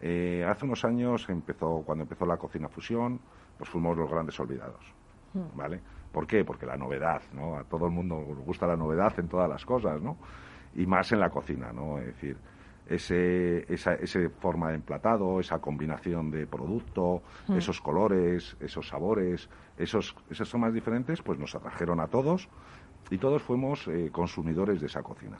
Eh, 0.00 0.44
hace 0.48 0.64
unos 0.64 0.84
años 0.84 1.28
empezó, 1.28 1.82
cuando 1.86 2.02
empezó 2.02 2.26
la 2.26 2.36
cocina 2.36 2.68
fusión, 2.68 3.20
pues 3.56 3.70
fuimos 3.70 3.96
los 3.96 4.10
grandes 4.10 4.38
olvidados, 4.40 4.84
Hmm. 5.34 5.56
¿vale? 5.56 5.80
¿Por 6.12 6.26
qué? 6.26 6.44
Porque 6.44 6.66
la 6.66 6.76
novedad, 6.76 7.22
¿no? 7.32 7.56
A 7.56 7.64
todo 7.64 7.86
el 7.86 7.92
mundo 7.92 8.24
le 8.28 8.44
gusta 8.44 8.66
la 8.66 8.76
novedad 8.76 9.18
en 9.18 9.28
todas 9.28 9.48
las 9.48 9.64
cosas, 9.64 10.00
¿no? 10.00 10.18
Y 10.74 10.86
más 10.86 11.10
en 11.12 11.20
la 11.20 11.30
cocina, 11.30 11.72
¿no? 11.72 11.98
Es 11.98 12.06
decir, 12.06 12.36
ese, 12.86 13.72
esa 13.72 13.94
ese 13.94 14.28
forma 14.28 14.68
de 14.68 14.76
emplatado, 14.76 15.40
esa 15.40 15.58
combinación 15.58 16.30
de 16.30 16.46
producto, 16.46 17.22
esos 17.56 17.80
colores, 17.80 18.56
esos 18.60 18.88
sabores, 18.88 19.48
esos, 19.78 20.14
son 20.30 20.60
más 20.60 20.74
diferentes, 20.74 21.22
pues 21.22 21.38
nos 21.38 21.54
atrajeron 21.54 22.00
a 22.00 22.08
todos 22.08 22.48
y 23.10 23.18
todos 23.18 23.42
fuimos 23.42 23.88
eh, 23.88 24.10
consumidores 24.12 24.80
de 24.80 24.86
esa 24.86 25.02
cocina. 25.02 25.38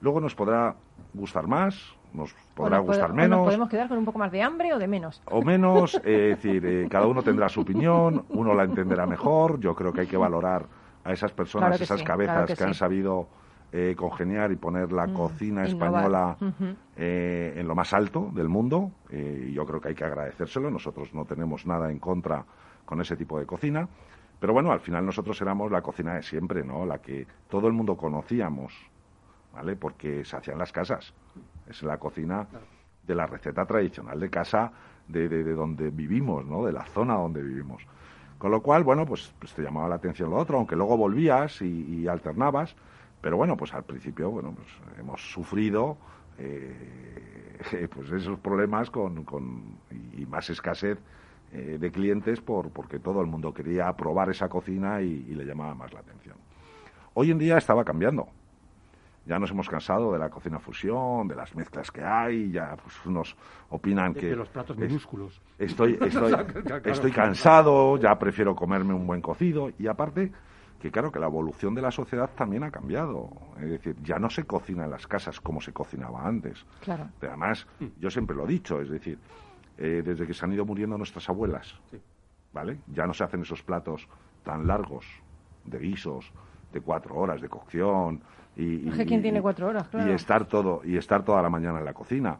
Luego 0.00 0.20
nos 0.20 0.34
podrá 0.34 0.74
gustar 1.14 1.46
más, 1.46 1.94
nos 2.14 2.32
podrá 2.54 2.78
gustar 2.78 3.12
menos 3.12 3.38
Nos 3.38 3.46
podemos 3.46 3.68
quedar 3.68 3.88
con 3.88 3.98
un 3.98 4.04
poco 4.04 4.18
más 4.18 4.30
de 4.32 4.42
hambre 4.42 4.72
o 4.72 4.78
de 4.78 4.86
menos. 4.88 5.22
o 5.26 5.42
menos, 5.42 5.94
eh, 6.04 6.30
es 6.32 6.42
decir, 6.42 6.64
eh, 6.66 6.88
cada 6.90 7.06
uno 7.06 7.22
tendrá 7.22 7.48
su 7.48 7.60
opinión, 7.62 8.24
uno 8.30 8.54
la 8.54 8.64
entenderá 8.64 9.06
mejor. 9.06 9.58
Yo 9.60 9.74
creo 9.74 9.92
que 9.92 10.02
hay 10.02 10.06
que 10.06 10.16
valorar 10.16 10.66
a 11.04 11.12
esas 11.12 11.32
personas, 11.32 11.70
Claro 11.70 11.84
esas 11.84 12.00
sí, 12.00 12.04
cabezas 12.04 12.34
claro 12.34 12.46
que, 12.46 12.54
que 12.56 12.64
han 12.64 12.74
sabido 12.74 13.26
eh, 13.72 13.94
congeniar 13.96 14.52
y 14.52 14.56
poner 14.56 14.92
la 14.92 15.08
cocina 15.08 15.66
innovar. 15.66 15.88
española 15.88 16.36
eh, 16.96 17.54
en 17.56 17.66
lo 17.66 17.74
más 17.74 17.92
alto 17.92 18.30
del 18.34 18.48
mundo. 18.48 18.90
y 19.10 19.52
yo 19.52 19.64
creo 19.66 19.80
que 19.80 19.88
hay 19.88 19.94
que 19.94 20.04
agradecérselo. 20.04 20.70
Nosotros 20.70 21.12
no 21.14 21.24
tenemos 21.24 21.66
nada 21.66 21.90
en 21.90 21.98
contra 21.98 22.44
con 22.84 23.00
ese 23.00 23.16
tipo 23.16 23.38
de 23.38 23.46
cocina. 23.46 23.88
Pero 24.38 24.52
bueno, 24.52 24.72
al 24.72 24.80
final 24.80 25.06
nosotros 25.06 25.40
éramos 25.40 25.70
la 25.70 25.82
cocina 25.82 26.14
de 26.14 26.22
siempre, 26.22 26.64
¿no? 26.64 26.84
La 26.84 26.98
que 26.98 27.26
todo 27.48 27.68
el 27.68 27.72
mundo 27.72 27.96
conocíamos, 27.96 28.74
¿vale? 29.52 29.76
Porque 29.76 30.24
se 30.24 30.36
hacía 30.36 30.52
en 30.52 30.58
las 30.58 30.72
casas. 30.72 31.12
Es 31.66 31.82
la 31.82 31.98
cocina 31.98 32.46
de 33.06 33.14
la 33.14 33.26
receta 33.26 33.64
tradicional 33.66 34.18
de 34.20 34.30
casa 34.30 34.72
de, 35.08 35.28
de- 35.28 35.44
de 35.44 35.52
donde 35.54 35.90
vivimos, 35.90 36.44
¿no? 36.46 36.64
De 36.64 36.72
la 36.72 36.84
zona 36.86 37.14
donde 37.14 37.42
vivimos. 37.42 37.82
Con 38.38 38.50
lo 38.50 38.60
cual, 38.62 38.82
bueno, 38.84 39.06
pues, 39.06 39.32
pues 39.38 39.52
te 39.54 39.62
llamaba 39.62 39.88
la 39.88 39.96
atención 39.96 40.30
lo 40.30 40.36
otro, 40.36 40.58
aunque 40.58 40.76
luego 40.76 40.96
volvías 40.96 41.62
y, 41.62 41.66
y 42.02 42.08
alternabas. 42.08 42.74
Pero 43.20 43.36
bueno, 43.36 43.56
pues 43.56 43.72
al 43.74 43.84
principio, 43.84 44.30
bueno, 44.30 44.52
pues 44.54 44.68
hemos 44.98 45.20
sufrido 45.32 45.96
eh, 46.38 47.88
pues 47.94 48.10
esos 48.10 48.38
problemas 48.38 48.90
con, 48.90 49.24
con- 49.24 49.78
y 50.16 50.26
más 50.26 50.50
escasez 50.50 50.98
eh, 51.52 51.76
de 51.78 51.90
clientes 51.92 52.40
por, 52.40 52.70
porque 52.70 52.98
todo 52.98 53.20
el 53.20 53.26
mundo 53.26 53.52
quería 53.54 53.92
probar 53.96 54.30
esa 54.30 54.48
cocina 54.48 55.02
y, 55.02 55.26
y 55.28 55.34
le 55.34 55.44
llamaba 55.44 55.74
más 55.74 55.92
la 55.92 56.00
atención. 56.00 56.36
Hoy 57.14 57.30
en 57.30 57.38
día 57.38 57.58
estaba 57.58 57.84
cambiando. 57.84 58.28
Ya 59.24 59.38
nos 59.38 59.50
hemos 59.52 59.68
cansado 59.68 60.12
de 60.12 60.18
la 60.18 60.28
cocina 60.30 60.58
fusión, 60.58 61.28
de 61.28 61.36
las 61.36 61.54
mezclas 61.54 61.90
que 61.92 62.02
hay, 62.02 62.50
ya 62.50 62.76
pues 62.82 63.06
unos 63.06 63.36
opinan 63.70 64.12
De, 64.12 64.20
que 64.20 64.26
de 64.30 64.36
los 64.36 64.48
platos 64.48 64.76
es- 64.76 64.88
minúsculos. 64.88 65.40
Estoy, 65.58 65.92
estoy, 66.00 66.34
estoy 66.84 67.12
cansado, 67.12 67.96
ya 67.98 68.18
prefiero 68.18 68.54
comerme 68.56 68.94
un 68.94 69.06
buen 69.06 69.20
cocido 69.20 69.70
y 69.78 69.86
aparte 69.86 70.32
que 70.80 70.90
claro 70.90 71.12
que 71.12 71.20
la 71.20 71.26
evolución 71.26 71.72
de 71.76 71.82
la 71.82 71.92
sociedad 71.92 72.30
también 72.34 72.64
ha 72.64 72.72
cambiado. 72.72 73.30
Es 73.60 73.70
decir, 73.70 73.94
ya 74.02 74.18
no 74.18 74.28
se 74.28 74.42
cocina 74.44 74.84
en 74.86 74.90
las 74.90 75.06
casas 75.06 75.40
como 75.40 75.60
se 75.60 75.72
cocinaba 75.72 76.26
antes. 76.26 76.66
Claro. 76.80 77.08
Pero 77.20 77.32
además, 77.34 77.68
yo 78.00 78.10
siempre 78.10 78.34
lo 78.34 78.44
he 78.44 78.48
dicho, 78.48 78.80
es 78.80 78.90
decir, 78.90 79.16
eh, 79.78 80.02
desde 80.04 80.26
que 80.26 80.34
se 80.34 80.44
han 80.44 80.52
ido 80.52 80.64
muriendo 80.64 80.98
nuestras 80.98 81.28
abuelas, 81.28 81.78
Sí. 81.92 82.00
¿vale? 82.52 82.80
Ya 82.88 83.06
no 83.06 83.14
se 83.14 83.22
hacen 83.22 83.42
esos 83.42 83.62
platos 83.62 84.08
tan 84.42 84.66
largos 84.66 85.06
de 85.64 85.78
guisos, 85.78 86.32
de 86.72 86.80
cuatro 86.80 87.14
horas 87.14 87.40
de 87.40 87.48
cocción 87.48 88.20
y, 88.56 88.88
Es 88.88 88.96
que 88.96 89.02
y- 89.02 89.06
¿quién 89.06 89.22
tiene 89.22 89.40
cuatro 89.40 89.66
horas? 89.68 89.88
Claro. 89.88 90.10
y 90.10 90.14
estar 90.14 90.44
todo 90.46 90.82
y 90.84 90.96
estar 90.96 91.24
toda 91.24 91.42
la 91.42 91.48
mañana 91.50 91.78
en 91.78 91.84
la 91.84 91.94
cocina. 91.94 92.38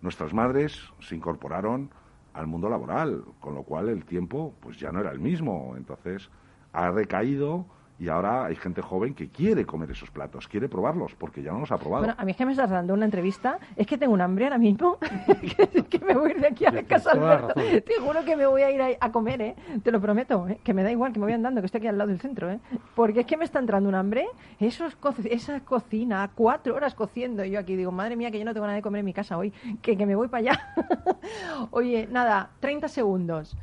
Nuestras 0.00 0.32
madres 0.32 0.80
se 1.00 1.16
incorporaron 1.16 1.90
al 2.34 2.46
mundo 2.46 2.68
laboral, 2.68 3.24
con 3.40 3.54
lo 3.54 3.62
cual 3.64 3.88
el 3.88 4.04
tiempo 4.04 4.54
pues 4.60 4.78
ya 4.78 4.92
no 4.92 5.00
era 5.00 5.10
el 5.10 5.18
mismo, 5.18 5.74
entonces 5.76 6.30
ha 6.72 6.90
recaído 6.90 7.66
y 8.00 8.08
ahora 8.08 8.44
hay 8.46 8.54
gente 8.56 8.80
joven 8.80 9.14
que 9.14 9.28
quiere 9.28 9.66
comer 9.66 9.90
esos 9.90 10.10
platos, 10.10 10.46
quiere 10.46 10.68
probarlos 10.68 11.14
porque 11.16 11.42
ya 11.42 11.52
no 11.52 11.60
los 11.60 11.72
ha 11.72 11.78
probado. 11.78 12.04
Bueno, 12.04 12.14
a 12.16 12.24
mí 12.24 12.30
es 12.30 12.36
que 12.36 12.46
me 12.46 12.52
estás 12.52 12.70
dando 12.70 12.94
una 12.94 13.04
entrevista. 13.04 13.58
Es 13.76 13.86
que 13.86 13.98
tengo 13.98 14.12
un 14.14 14.20
hambre 14.20 14.44
ahora 14.44 14.58
mismo. 14.58 14.98
que, 15.56 15.84
que 15.84 15.98
me 16.04 16.14
voy 16.14 16.30
a 16.30 16.34
ir 16.34 16.40
de 16.40 16.46
aquí 16.48 16.64
a 16.66 16.70
la 16.70 16.82
casa 16.84 17.10
Alberto. 17.12 17.54
Te 17.54 17.94
juro 18.00 18.24
que 18.24 18.36
me 18.36 18.46
voy 18.46 18.62
a 18.62 18.70
ir 18.70 18.80
a, 18.80 18.88
a 19.00 19.10
comer, 19.12 19.40
¿eh? 19.42 19.56
Te 19.82 19.90
lo 19.90 20.00
prometo. 20.00 20.46
¿eh? 20.48 20.58
Que 20.62 20.72
me 20.74 20.82
da 20.82 20.90
igual, 20.92 21.12
que 21.12 21.18
me 21.18 21.26
voy 21.26 21.32
andando, 21.32 21.60
que 21.60 21.66
estoy 21.66 21.78
aquí 21.78 21.88
al 21.88 21.98
lado 21.98 22.08
del 22.10 22.20
centro, 22.20 22.50
¿eh? 22.50 22.60
Porque 22.94 23.20
es 23.20 23.26
que 23.26 23.36
me 23.36 23.44
está 23.44 23.58
entrando 23.58 23.88
un 23.88 23.94
hambre. 23.94 24.26
Eso 24.60 24.86
es 24.86 24.94
co- 24.96 25.14
esa 25.24 25.60
cocina, 25.60 26.30
cuatro 26.34 26.76
horas 26.76 26.94
cociendo. 26.94 27.44
Y 27.44 27.50
yo 27.50 27.58
aquí 27.58 27.74
digo, 27.76 27.90
madre 27.90 28.14
mía, 28.16 28.30
que 28.30 28.38
yo 28.38 28.44
no 28.44 28.52
tengo 28.54 28.66
nada 28.66 28.76
de 28.76 28.82
comer 28.82 29.00
en 29.00 29.06
mi 29.06 29.12
casa 29.12 29.36
hoy. 29.36 29.52
Que, 29.82 29.96
que 29.96 30.06
me 30.06 30.14
voy 30.14 30.28
para 30.28 30.52
allá. 30.52 30.74
Oye, 31.72 32.08
nada, 32.10 32.50
30 32.60 32.88
segundos. 32.88 33.56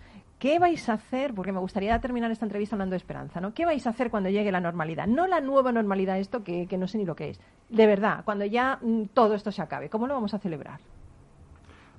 ¿Qué 0.46 0.60
vais 0.60 0.88
a 0.90 0.94
hacer? 0.94 1.34
Porque 1.34 1.52
me 1.52 1.58
gustaría 1.58 2.00
terminar 2.00 2.30
esta 2.30 2.46
entrevista 2.46 2.76
hablando 2.76 2.94
de 2.94 2.98
esperanza, 2.98 3.42
¿no? 3.42 3.56
¿Qué 3.56 3.66
vais 3.66 3.88
a 3.88 3.90
hacer 3.90 4.12
cuando 4.12 4.30
llegue 4.30 4.52
la 4.52 4.60
normalidad? 4.60 5.08
No 5.08 5.26
la 5.26 5.42
nueva 5.42 5.72
normalidad, 5.72 6.20
esto 6.20 6.44
que, 6.44 6.68
que 6.68 6.78
no 6.78 6.88
sé 6.88 7.00
ni 7.00 7.06
lo 7.06 7.16
que 7.16 7.32
es. 7.32 7.40
De 7.70 7.88
verdad, 7.88 8.24
cuando 8.24 8.46
ya 8.46 8.78
mm, 8.80 9.06
todo 9.06 9.34
esto 9.34 9.52
se 9.52 9.64
acabe, 9.64 9.90
¿cómo 9.90 10.06
lo 10.06 10.14
vamos 10.14 10.36
a 10.36 10.38
celebrar? 10.38 10.82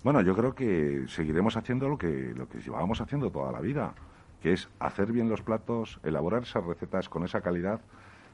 Bueno, 0.05 0.21
yo 0.21 0.37
creo 0.37 0.55
que 0.55 1.07
seguiremos 1.09 1.57
haciendo 1.57 1.89
lo 1.89 1.99
que, 1.99 2.35
lo 2.37 2.49
que 2.49 2.61
llevábamos 2.61 3.01
haciendo 3.01 3.33
toda 3.33 3.51
la 3.51 3.59
vida, 3.59 3.95
que 4.41 4.53
es 4.53 4.69
hacer 4.79 5.11
bien 5.11 5.29
los 5.29 5.43
platos, 5.43 5.99
elaborar 6.05 6.45
esas 6.45 6.65
recetas 6.65 7.09
con 7.09 7.25
esa 7.25 7.41
calidad 7.41 7.81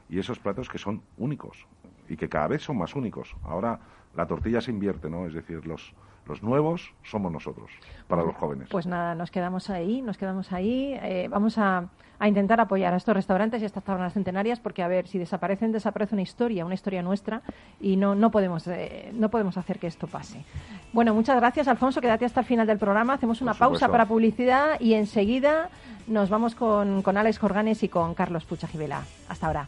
y 0.09 0.19
esos 0.19 0.37
platos 0.37 0.69
que 0.69 0.77
son 0.77 1.01
únicos 1.17 1.65
y 2.07 2.17
que 2.17 2.29
cada 2.29 2.49
vez 2.49 2.61
son 2.61 2.77
más 2.77 2.93
únicos. 2.93 3.35
Ahora 3.41 3.79
la 4.15 4.27
tortilla 4.27 4.61
se 4.61 4.69
invierte, 4.69 5.09
¿no? 5.09 5.25
Es 5.25 5.33
decir, 5.33 5.65
los, 5.65 5.95
los 6.25 6.43
nuevos 6.43 6.93
somos 7.03 7.31
nosotros, 7.31 7.69
para 8.07 8.23
los 8.23 8.35
jóvenes. 8.35 8.69
Pues 8.69 8.87
nada, 8.87 9.15
nos 9.15 9.31
quedamos 9.31 9.69
ahí, 9.69 10.01
nos 10.01 10.17
quedamos 10.17 10.51
ahí. 10.51 10.97
Eh, 11.01 11.27
vamos 11.29 11.57
a, 11.57 11.89
a 12.19 12.27
intentar 12.27 12.61
apoyar 12.61 12.93
a 12.93 12.97
estos 12.97 13.13
restaurantes 13.13 13.61
y 13.61 13.65
a 13.65 13.67
estas 13.67 13.83
tabernas 13.83 14.13
centenarias 14.13 14.59
porque, 14.59 14.83
a 14.83 14.87
ver, 14.87 15.07
si 15.07 15.19
desaparecen, 15.19 15.71
desaparece 15.71 16.15
una 16.15 16.21
historia, 16.21 16.65
una 16.65 16.75
historia 16.75 17.01
nuestra 17.01 17.41
y 17.81 17.97
no, 17.97 18.15
no, 18.15 18.31
podemos, 18.31 18.65
eh, 18.67 19.11
no 19.13 19.29
podemos 19.29 19.57
hacer 19.57 19.79
que 19.79 19.87
esto 19.87 20.07
pase. 20.07 20.43
Bueno, 20.93 21.13
muchas 21.13 21.35
gracias, 21.35 21.67
Alfonso. 21.67 21.99
Quédate 21.99 22.25
hasta 22.25 22.39
el 22.39 22.45
final 22.45 22.67
del 22.67 22.77
programa. 22.77 23.13
Hacemos 23.13 23.41
una 23.41 23.53
pausa 23.53 23.89
para 23.89 24.05
publicidad 24.05 24.79
y 24.79 24.93
enseguida 24.93 25.69
nos 26.07 26.29
vamos 26.29 26.55
con, 26.55 27.01
con 27.01 27.17
Alex 27.17 27.39
Jorganes 27.39 27.83
y 27.83 27.89
con 27.89 28.13
Carlos 28.13 28.45
Pucha 28.45 28.67
Gibela. 28.67 29.03
Hasta 29.27 29.47
ahora. 29.47 29.67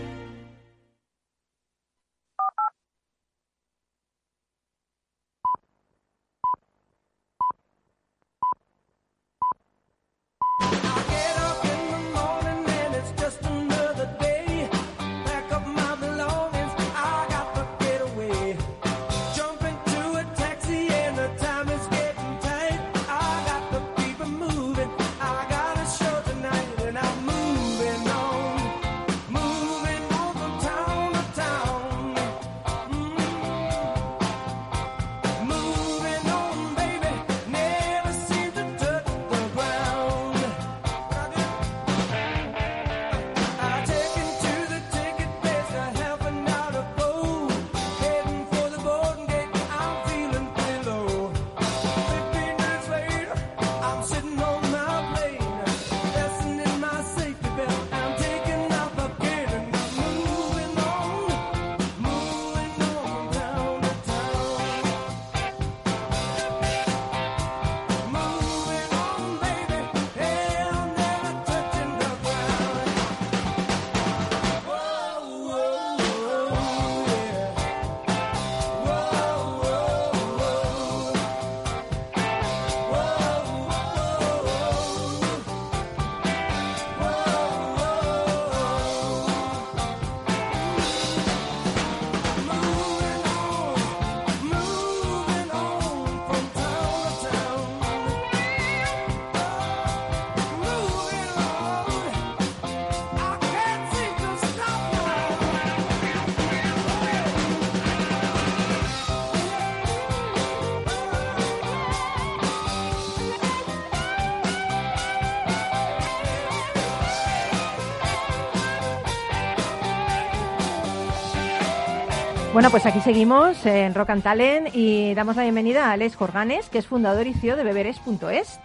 Bueno, 122.53 122.69
pues 122.69 122.85
aquí 122.85 122.99
seguimos 122.99 123.65
en 123.65 123.95
Rock 123.95 124.09
and 124.09 124.23
Talent 124.23 124.75
y 124.75 125.13
damos 125.13 125.37
la 125.37 125.43
bienvenida 125.43 125.85
a 125.85 125.93
Alex 125.93 126.17
Jorganes, 126.17 126.67
que 126.67 126.79
es 126.79 126.85
fundador 126.85 127.25
y 127.25 127.33
CEO 127.33 127.55
de 127.55 127.63
beberes.es. 127.63 128.59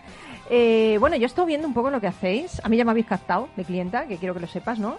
Eh, 0.50 0.96
bueno, 0.98 1.14
yo 1.14 1.26
estado 1.26 1.46
viendo 1.46 1.68
un 1.68 1.74
poco 1.74 1.90
lo 1.90 2.00
que 2.00 2.08
hacéis. 2.08 2.60
A 2.64 2.68
mí 2.68 2.76
ya 2.76 2.84
me 2.84 2.90
habéis 2.90 3.06
captado 3.06 3.48
de 3.54 3.64
clienta, 3.64 4.08
que 4.08 4.16
quiero 4.16 4.34
que 4.34 4.40
lo 4.40 4.48
sepas, 4.48 4.80
¿no? 4.80 4.96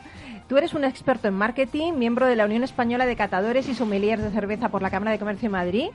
Tú 0.47 0.57
eres 0.57 0.73
un 0.73 0.85
experto 0.85 1.27
en 1.27 1.33
marketing, 1.33 1.93
miembro 1.97 2.25
de 2.25 2.37
la 2.37 2.45
Unión 2.45 2.63
Española 2.63 3.05
de 3.05 3.17
Catadores 3.17 3.67
y 3.67 3.73
Sommeliers 3.75 4.23
de 4.23 4.29
Cerveza 4.31 4.69
por 4.69 4.81
la 4.81 4.89
Cámara 4.89 5.11
de 5.11 5.19
Comercio 5.19 5.49
de 5.49 5.51
Madrid. 5.51 5.89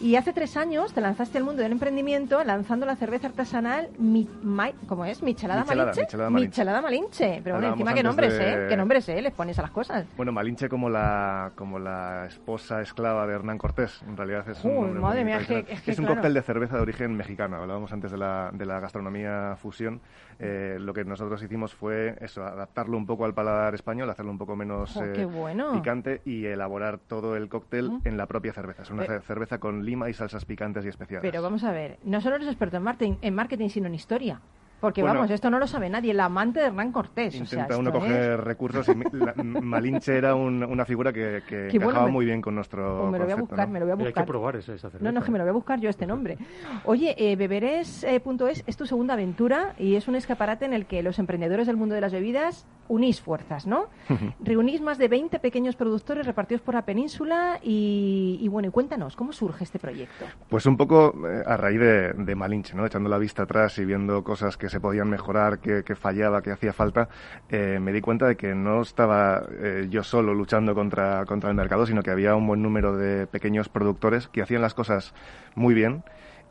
Y 0.00 0.14
hace 0.14 0.32
tres 0.32 0.56
años 0.56 0.94
te 0.94 1.00
lanzaste 1.00 1.36
al 1.38 1.44
mundo 1.44 1.60
del 1.60 1.72
emprendimiento 1.72 2.42
lanzando 2.44 2.86
la 2.86 2.94
cerveza 2.96 3.26
artesanal, 3.26 3.88
Mi, 3.98 4.26
Ma- 4.42 4.70
¿cómo 4.88 5.04
es? 5.04 5.22
Michelada, 5.24 5.62
Michelada, 5.62 5.84
Malinche. 5.90 6.00
Michelada 6.06 6.30
Malinche. 6.30 6.48
Michelada 6.50 6.80
Malinche. 6.80 7.40
Pero 7.44 7.56
bueno, 7.56 7.72
encima 7.72 7.94
qué 7.94 8.02
nombres, 8.04 8.38
de- 8.38 8.52
¿eh? 8.52 8.66
Qué 8.68 8.76
nombres, 8.76 9.08
¿eh? 9.08 9.20
Les 9.20 9.32
pones 9.34 9.58
a 9.58 9.62
las 9.62 9.72
cosas. 9.72 10.06
Bueno, 10.16 10.30
Malinche 10.32 10.68
como 10.68 10.88
la, 10.88 11.50
como 11.56 11.78
la 11.80 12.26
esposa 12.26 12.80
esclava 12.80 13.26
de 13.26 13.34
Hernán 13.34 13.58
Cortés. 13.58 14.00
En 14.08 14.16
realidad 14.16 14.48
es 14.48 14.64
un, 14.64 14.70
Uy, 14.94 15.00
madre 15.00 15.24
mía, 15.24 15.38
es 15.40 15.46
que- 15.48 15.66
es 15.68 15.82
que 15.82 15.90
un 15.90 15.96
claro. 15.96 16.14
cóctel 16.14 16.32
de 16.34 16.42
cerveza 16.42 16.76
de 16.76 16.82
origen 16.82 17.14
mexicano. 17.14 17.56
Hablábamos 17.56 17.92
antes 17.92 18.10
de 18.12 18.16
la, 18.18 18.50
de 18.54 18.64
la 18.66 18.78
gastronomía 18.80 19.56
fusión. 19.60 20.00
Eh, 20.38 20.76
lo 20.78 20.94
que 20.94 21.04
nosotros 21.04 21.42
hicimos 21.42 21.74
fue 21.74 22.14
eso, 22.20 22.44
adaptarlo 22.44 22.96
un 22.96 23.04
poco 23.06 23.24
al 23.24 23.34
paladar 23.34 23.74
español, 23.74 23.97
hacerlo 24.04 24.30
un 24.30 24.38
poco 24.38 24.54
menos 24.56 24.92
Jo, 24.94 25.04
eh, 25.04 25.24
bueno. 25.24 25.72
picante 25.72 26.20
y 26.24 26.44
elaborar 26.46 26.98
todo 26.98 27.36
el 27.36 27.48
cóctel 27.48 27.90
en 28.04 28.16
la 28.16 28.26
propia 28.26 28.52
cerveza. 28.52 28.82
Es 28.82 28.90
una 28.90 29.04
Pero- 29.04 29.22
cerveza 29.22 29.58
con 29.58 29.84
lima 29.84 30.08
y 30.10 30.14
salsas 30.14 30.44
picantes 30.44 30.84
y 30.84 30.88
especiales. 30.88 31.22
Pero 31.28 31.42
vamos 31.42 31.64
a 31.64 31.72
ver, 31.72 31.98
no 32.04 32.20
solo 32.20 32.36
eres 32.36 32.48
experto 32.48 32.76
en 32.76 32.82
marketing, 32.82 33.14
en 33.22 33.34
marketing 33.34 33.68
sino 33.68 33.86
en 33.86 33.94
historia. 33.94 34.40
Porque 34.80 35.02
Bueno. 35.02 35.16
vamos, 35.16 35.30
esto 35.32 35.50
no 35.50 35.58
lo 35.58 35.66
sabe 35.66 35.90
nadie, 35.90 36.12
el 36.12 36.20
amante 36.20 36.60
de 36.60 36.66
Hernán 36.66 36.92
Cortés. 36.92 37.34
o 37.40 37.44
sea, 37.46 37.62
Intenta 37.62 37.78
uno 37.78 37.90
esto 37.90 37.98
es- 38.04 38.12
coger 38.12 38.40
recursos 38.44 38.88
y 38.88 38.94
mi- 38.94 39.04
la- 39.12 39.34
Malinche 39.60 40.16
era 40.16 40.34
un- 40.36 40.62
una 40.62 40.84
figura 40.84 41.12
que, 41.12 41.42
que 41.48 41.68
bueno, 41.82 42.08
muy 42.08 42.24
bien 42.26 42.40
con 42.40 42.54
nuestro 42.54 43.04
Oh, 43.04 43.10
me 43.10 43.18
lo 43.18 43.24
voy 43.24 43.32
a 43.32 43.36
buscar, 43.36 43.66
¿no? 43.66 43.72
me 43.72 43.80
lo 43.80 43.86
voy 43.86 43.92
a 43.92 43.94
Hay 43.96 44.04
buscar. 44.04 44.24
que 44.24 44.28
probar 44.28 44.56
esa, 44.56 44.74
esa 44.74 44.90
cerveza. 44.90 45.04
No, 45.04 45.18
no, 45.18 45.24
que 45.24 45.30
me 45.32 45.38
lo 45.38 45.44
voy 45.44 45.50
a 45.50 45.54
buscar 45.54 45.80
yo 45.80 45.90
este 45.90 46.06
nombre. 46.06 46.38
Oye, 46.84 47.14
eh, 47.18 47.36
Beberes.es 47.36 48.64
es 48.66 48.76
tu 48.76 48.86
segunda 48.86 49.14
aventura 49.14 49.74
y 49.78 49.96
es 49.96 50.08
un 50.08 50.14
escaparate 50.14 50.64
en 50.64 50.72
el 50.74 50.86
que 50.86 51.02
los 51.02 51.18
emprendedores 51.18 51.66
del 51.66 51.76
mundo 51.76 51.94
de 51.94 52.00
las 52.00 52.12
bebidas 52.12 52.66
unís 52.88 53.20
fuerzas, 53.20 53.66
¿no? 53.66 53.86
Reunís 54.40 54.80
más 54.80 54.96
de 54.98 55.08
20 55.08 55.38
pequeños 55.40 55.76
productores 55.76 56.26
repartidos 56.26 56.62
por 56.62 56.74
la 56.74 56.82
península 56.82 57.58
y, 57.62 58.38
y 58.40 58.48
bueno, 58.48 58.68
y 58.68 58.70
cuéntanos, 58.70 59.14
¿cómo 59.16 59.32
surge 59.32 59.64
este 59.64 59.78
proyecto? 59.78 60.24
Pues 60.48 60.64
un 60.66 60.76
poco 60.76 61.12
eh, 61.28 61.42
a 61.46 61.56
raíz 61.56 61.80
de, 61.80 62.12
de 62.14 62.34
Malinche, 62.34 62.74
¿no? 62.76 62.86
Echando 62.86 63.08
la 63.10 63.18
vista 63.18 63.42
atrás 63.42 63.78
y 63.78 63.84
viendo 63.84 64.22
cosas 64.24 64.56
que 64.56 64.67
se 64.68 64.80
podían 64.80 65.08
mejorar, 65.08 65.58
que, 65.60 65.82
que 65.84 65.94
fallaba, 65.94 66.42
que 66.42 66.50
hacía 66.50 66.72
falta, 66.72 67.08
eh, 67.48 67.78
me 67.80 67.92
di 67.92 68.00
cuenta 68.00 68.26
de 68.26 68.36
que 68.36 68.54
no 68.54 68.82
estaba 68.82 69.42
eh, 69.60 69.86
yo 69.90 70.02
solo 70.02 70.34
luchando 70.34 70.74
contra, 70.74 71.24
contra 71.26 71.50
el 71.50 71.56
mercado, 71.56 71.86
sino 71.86 72.02
que 72.02 72.10
había 72.10 72.34
un 72.34 72.46
buen 72.46 72.62
número 72.62 72.96
de 72.96 73.26
pequeños 73.26 73.68
productores 73.68 74.28
que 74.28 74.42
hacían 74.42 74.62
las 74.62 74.74
cosas 74.74 75.14
muy 75.54 75.74
bien 75.74 76.02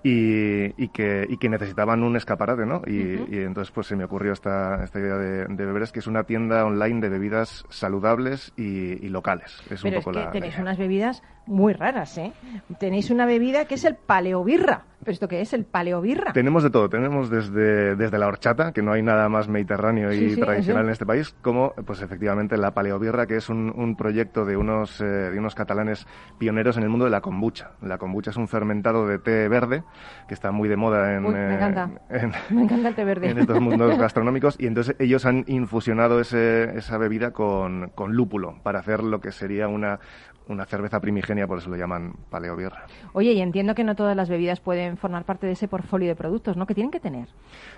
y, 0.03 0.81
y 0.81 0.89
que, 0.89 1.25
y 1.27 1.37
que 1.37 1.49
necesitaban 1.49 2.03
un 2.03 2.15
escaparate, 2.15 2.65
¿no? 2.65 2.81
Y, 2.85 3.41
entonces 3.41 3.71
pues 3.71 3.87
se 3.87 3.95
me 3.95 4.03
ocurrió 4.03 4.31
esta, 4.33 4.83
esta 4.83 4.99
idea 4.99 5.15
de, 5.17 5.45
de 5.47 5.65
Beberes, 5.65 5.91
que 5.91 5.99
es 5.99 6.07
una 6.07 6.23
tienda 6.23 6.63
online 6.65 7.01
de 7.01 7.09
bebidas 7.09 7.65
saludables 7.69 8.53
y, 8.55 9.03
y 9.05 9.09
locales. 9.09 9.59
Es 9.69 9.81
Pero 9.83 9.95
un 9.95 9.99
es 9.99 10.05
poco 10.05 10.11
que 10.19 10.25
la- 10.25 10.31
tenéis 10.31 10.57
unas 10.59 10.77
bebidas 10.77 11.23
muy 11.47 11.73
raras, 11.73 12.17
¿eh? 12.17 12.31
Tenéis 12.79 13.09
una 13.09 13.25
bebida 13.25 13.65
que 13.65 13.75
es 13.75 13.85
el 13.85 13.95
paleobirra. 13.95 14.83
¿Pero 14.99 15.11
esto 15.13 15.27
qué 15.27 15.41
es? 15.41 15.53
¿El 15.53 15.63
paleobirra? 15.63 16.33
Tenemos 16.33 16.63
de 16.63 16.69
todo, 16.71 16.89
tenemos 16.89 17.29
desde, 17.29 17.95
desde 17.95 18.17
la 18.17 18.27
horchata, 18.27 18.73
que 18.73 18.81
no 18.81 18.91
hay 18.91 19.03
nada 19.03 19.29
más 19.29 19.47
mediterráneo 19.47 20.11
y 20.11 20.31
sí, 20.31 20.39
tradicional 20.41 20.83
sí. 20.83 20.87
en 20.87 20.91
este 20.91 21.05
país, 21.05 21.35
como 21.41 21.73
pues 21.85 22.01
efectivamente 22.01 22.57
la 22.57 22.73
paleobirra, 22.73 23.25
que 23.27 23.37
es 23.37 23.47
un, 23.49 23.71
un 23.75 23.95
proyecto 23.95 24.43
de 24.43 24.57
unos, 24.57 24.99
eh, 24.99 25.05
de 25.05 25.37
unos 25.39 25.55
catalanes 25.55 26.05
pioneros 26.39 26.77
en 26.77 26.83
el 26.83 26.89
mundo 26.89 27.05
de 27.05 27.11
la 27.11 27.21
kombucha. 27.21 27.71
La 27.81 27.97
kombucha 27.99 28.31
es 28.31 28.37
un 28.37 28.47
fermentado 28.47 29.07
de 29.07 29.19
té 29.19 29.47
verde, 29.47 29.83
que 30.27 30.33
está 30.33 30.51
muy 30.51 30.67
de 30.67 30.75
moda 30.77 31.13
en, 31.15 31.25
Uy, 31.25 31.33
me 31.33 31.39
eh, 31.51 31.55
encanta. 31.55 31.89
en- 32.09 32.31
Me 32.57 32.63
encanta 32.63 32.89
el 32.89 32.95
té 32.95 33.05
verde. 33.05 33.29
en 33.29 33.37
estos 33.37 33.61
mundos 33.61 33.97
gastronómicos 33.99 34.55
y 34.59 34.65
entonces 34.65 34.95
ellos 34.99 35.25
han 35.25 35.43
infusionado 35.47 36.19
ese- 36.19 36.75
esa 36.77 36.97
bebida 36.97 37.31
con, 37.31 37.91
con 37.93 38.13
lúpulo 38.15 38.55
para 38.63 38.79
hacer 38.79 39.03
lo 39.03 39.21
que 39.21 39.31
sería 39.31 39.67
una, 39.67 39.99
una 40.49 40.65
cerveza 40.65 40.99
primigenia, 40.99 41.47
por 41.47 41.57
eso 41.59 41.69
lo 41.69 41.75
llaman 41.77 42.13
paleobirra. 42.29 42.85
Oye, 43.13 43.33
y 43.33 43.41
entiendo 43.41 43.75
que 43.75 43.83
no 43.83 43.95
todas 43.95 44.15
las 44.15 44.29
bebidas 44.29 44.59
pueden 44.59 44.97
formar 44.97 45.23
parte 45.25 45.47
de 45.47 45.53
ese 45.53 45.67
portfolio 45.67 46.07
de 46.09 46.15
productos, 46.15 46.57
¿no? 46.57 46.65
Que 46.65 46.73
tienen 46.75 46.91
que 46.91 46.99
tener. 46.99 47.27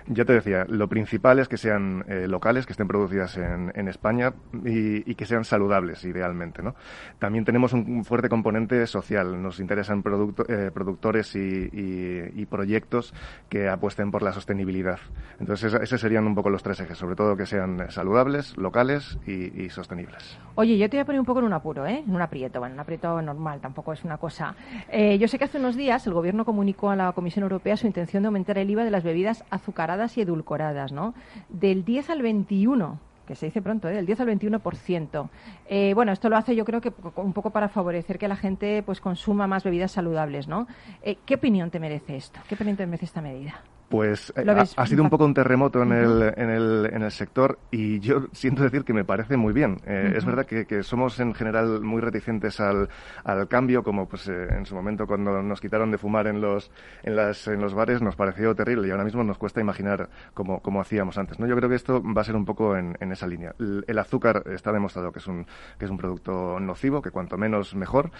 Ya 0.06 0.24
te 0.24 0.32
decía, 0.32 0.64
lo 0.68 0.88
principal 0.88 1.38
es 1.38 1.48
que 1.48 1.56
sean 1.56 2.04
eh, 2.08 2.26
locales, 2.28 2.66
que 2.66 2.72
estén 2.72 2.88
producidas 2.88 3.36
en, 3.36 3.72
en 3.74 3.88
España 3.88 4.32
y, 4.64 5.10
y 5.10 5.14
que 5.14 5.26
sean 5.26 5.44
saludables, 5.44 6.04
idealmente. 6.04 6.62
¿no? 6.62 6.74
También 7.18 7.44
tenemos 7.44 7.72
un, 7.72 8.04
fuerte 8.04 8.28
componente 8.28 8.86
social. 8.86 9.40
Nos 9.42 9.60
interesan 9.60 10.02
producto- 10.02 10.44
eh, 10.48 10.70
productores 10.72 11.34
y, 11.36 11.68
y- 11.72 12.40
y 12.42 12.46
proyectos 12.46 13.14
que 13.48 13.68
apuesten 13.68 14.10
por 14.10 14.22
la 14.22 14.32
sostenibilidad. 14.32 14.98
Entonces, 15.38 15.72
esos 15.74 16.00
serían 16.00 16.26
un 16.26 16.34
poco 16.34 16.50
los 16.50 16.62
tres 16.62 16.80
ejes, 16.80 16.98
sobre 16.98 17.16
todo 17.16 17.36
que 17.36 17.46
sean 17.46 17.90
saludables, 17.90 18.56
locales 18.56 19.18
y, 19.26 19.62
y 19.62 19.70
sostenibles. 19.70 20.38
Oye, 20.54 20.76
yo 20.78 20.88
te 20.88 20.96
voy 20.96 21.02
a 21.02 21.04
poner 21.06 21.20
un 21.20 21.26
poco 21.26 21.40
en 21.40 21.46
un 21.46 21.52
apuro, 21.52 21.86
¿eh? 21.86 22.02
En 22.06 22.14
un 22.14 22.22
aprieto, 22.22 22.59
bueno, 22.60 22.74
un 22.74 22.80
aprieto 22.80 23.20
normal, 23.20 23.60
tampoco 23.60 23.92
es 23.92 24.04
una 24.04 24.18
cosa. 24.18 24.54
Eh, 24.90 25.18
yo 25.18 25.26
sé 25.28 25.38
que 25.38 25.44
hace 25.44 25.58
unos 25.58 25.76
días 25.76 26.06
el 26.06 26.12
Gobierno 26.12 26.44
comunicó 26.44 26.90
a 26.90 26.96
la 26.96 27.12
Comisión 27.12 27.42
Europea 27.42 27.76
su 27.76 27.86
intención 27.86 28.22
de 28.22 28.28
aumentar 28.28 28.58
el 28.58 28.70
IVA 28.70 28.84
de 28.84 28.90
las 28.90 29.02
bebidas 29.02 29.44
azucaradas 29.50 30.16
y 30.16 30.20
edulcoradas, 30.20 30.92
¿no? 30.92 31.14
Del 31.48 31.84
10 31.84 32.10
al 32.10 32.22
21 32.22 33.09
que 33.30 33.36
se 33.36 33.46
dice 33.46 33.62
pronto, 33.62 33.88
¿eh? 33.88 33.94
del 33.94 34.06
10 34.06 34.20
al 34.20 34.28
21%. 34.28 35.28
Eh, 35.68 35.94
bueno, 35.94 36.10
esto 36.10 36.28
lo 36.28 36.36
hace 36.36 36.56
yo 36.56 36.64
creo 36.64 36.80
que 36.80 36.92
un 37.14 37.32
poco 37.32 37.50
para 37.50 37.68
favorecer 37.68 38.18
que 38.18 38.26
la 38.26 38.34
gente 38.34 38.82
pues 38.82 39.00
consuma 39.00 39.46
más 39.46 39.62
bebidas 39.62 39.92
saludables, 39.92 40.48
¿no? 40.48 40.66
Eh, 41.00 41.18
¿Qué 41.24 41.36
opinión 41.36 41.70
te 41.70 41.78
merece 41.78 42.16
esto? 42.16 42.40
¿Qué 42.48 42.56
opinión 42.56 42.76
te 42.76 42.86
merece 42.86 43.04
esta 43.04 43.22
medida? 43.22 43.62
Pues 43.90 44.32
eh, 44.36 44.44
ha, 44.76 44.86
sido 44.86 45.02
un 45.02 45.10
poco 45.10 45.24
un 45.24 45.34
terremoto 45.34 45.82
en, 45.82 45.90
el, 45.90 46.32
en, 46.36 46.48
el, 46.48 46.90
en 46.92 47.02
el 47.02 47.10
sector 47.10 47.58
y 47.72 47.98
yo 47.98 48.28
siento 48.32 48.62
decir 48.62 48.84
que 48.84 48.92
me 48.92 49.04
parece 49.04 49.36
muy 49.36 49.52
bien. 49.52 49.78
Eh, 49.84 50.12
Es 50.14 50.24
verdad 50.24 50.46
que, 50.46 50.64
que 50.64 50.84
somos 50.84 51.18
en 51.18 51.34
general 51.34 51.80
muy 51.80 52.00
reticentes 52.00 52.60
al, 52.60 52.88
al 53.24 53.48
cambio, 53.48 53.82
como 53.82 54.06
pues 54.06 54.28
eh, 54.28 54.46
en 54.56 54.64
su 54.64 54.76
momento 54.76 55.08
cuando 55.08 55.42
nos 55.42 55.60
quitaron 55.60 55.90
de 55.90 55.98
fumar 55.98 56.28
en 56.28 56.40
los, 56.40 56.70
en, 57.02 57.16
las, 57.16 57.48
en 57.48 57.60
los 57.60 57.74
bares 57.74 58.00
nos 58.00 58.14
pareció 58.14 58.54
terrible 58.54 58.86
y 58.86 58.92
ahora 58.92 59.02
mismo 59.02 59.24
nos 59.24 59.38
cuesta 59.38 59.60
imaginar 59.60 60.08
cómo, 60.34 60.60
cómo 60.60 60.80
hacíamos 60.80 61.18
antes. 61.18 61.40
¿no? 61.40 61.48
Yo 61.48 61.56
creo 61.56 61.68
que 61.68 61.74
esto 61.74 62.00
va 62.00 62.20
a 62.20 62.24
ser 62.24 62.36
un 62.36 62.44
poco 62.44 62.76
en, 62.76 62.96
en 63.00 63.10
esa 63.20 63.26
línea. 63.26 63.54
El, 63.58 63.84
el 63.86 63.98
azúcar 63.98 64.42
está 64.46 64.72
demostrado 64.72 65.12
que 65.12 65.18
es, 65.18 65.26
un, 65.26 65.46
que 65.78 65.84
es 65.84 65.90
un 65.90 65.98
producto 65.98 66.58
nocivo, 66.58 67.02
que 67.02 67.10
cuanto 67.10 67.36
menos 67.36 67.74
mejor 67.74 68.10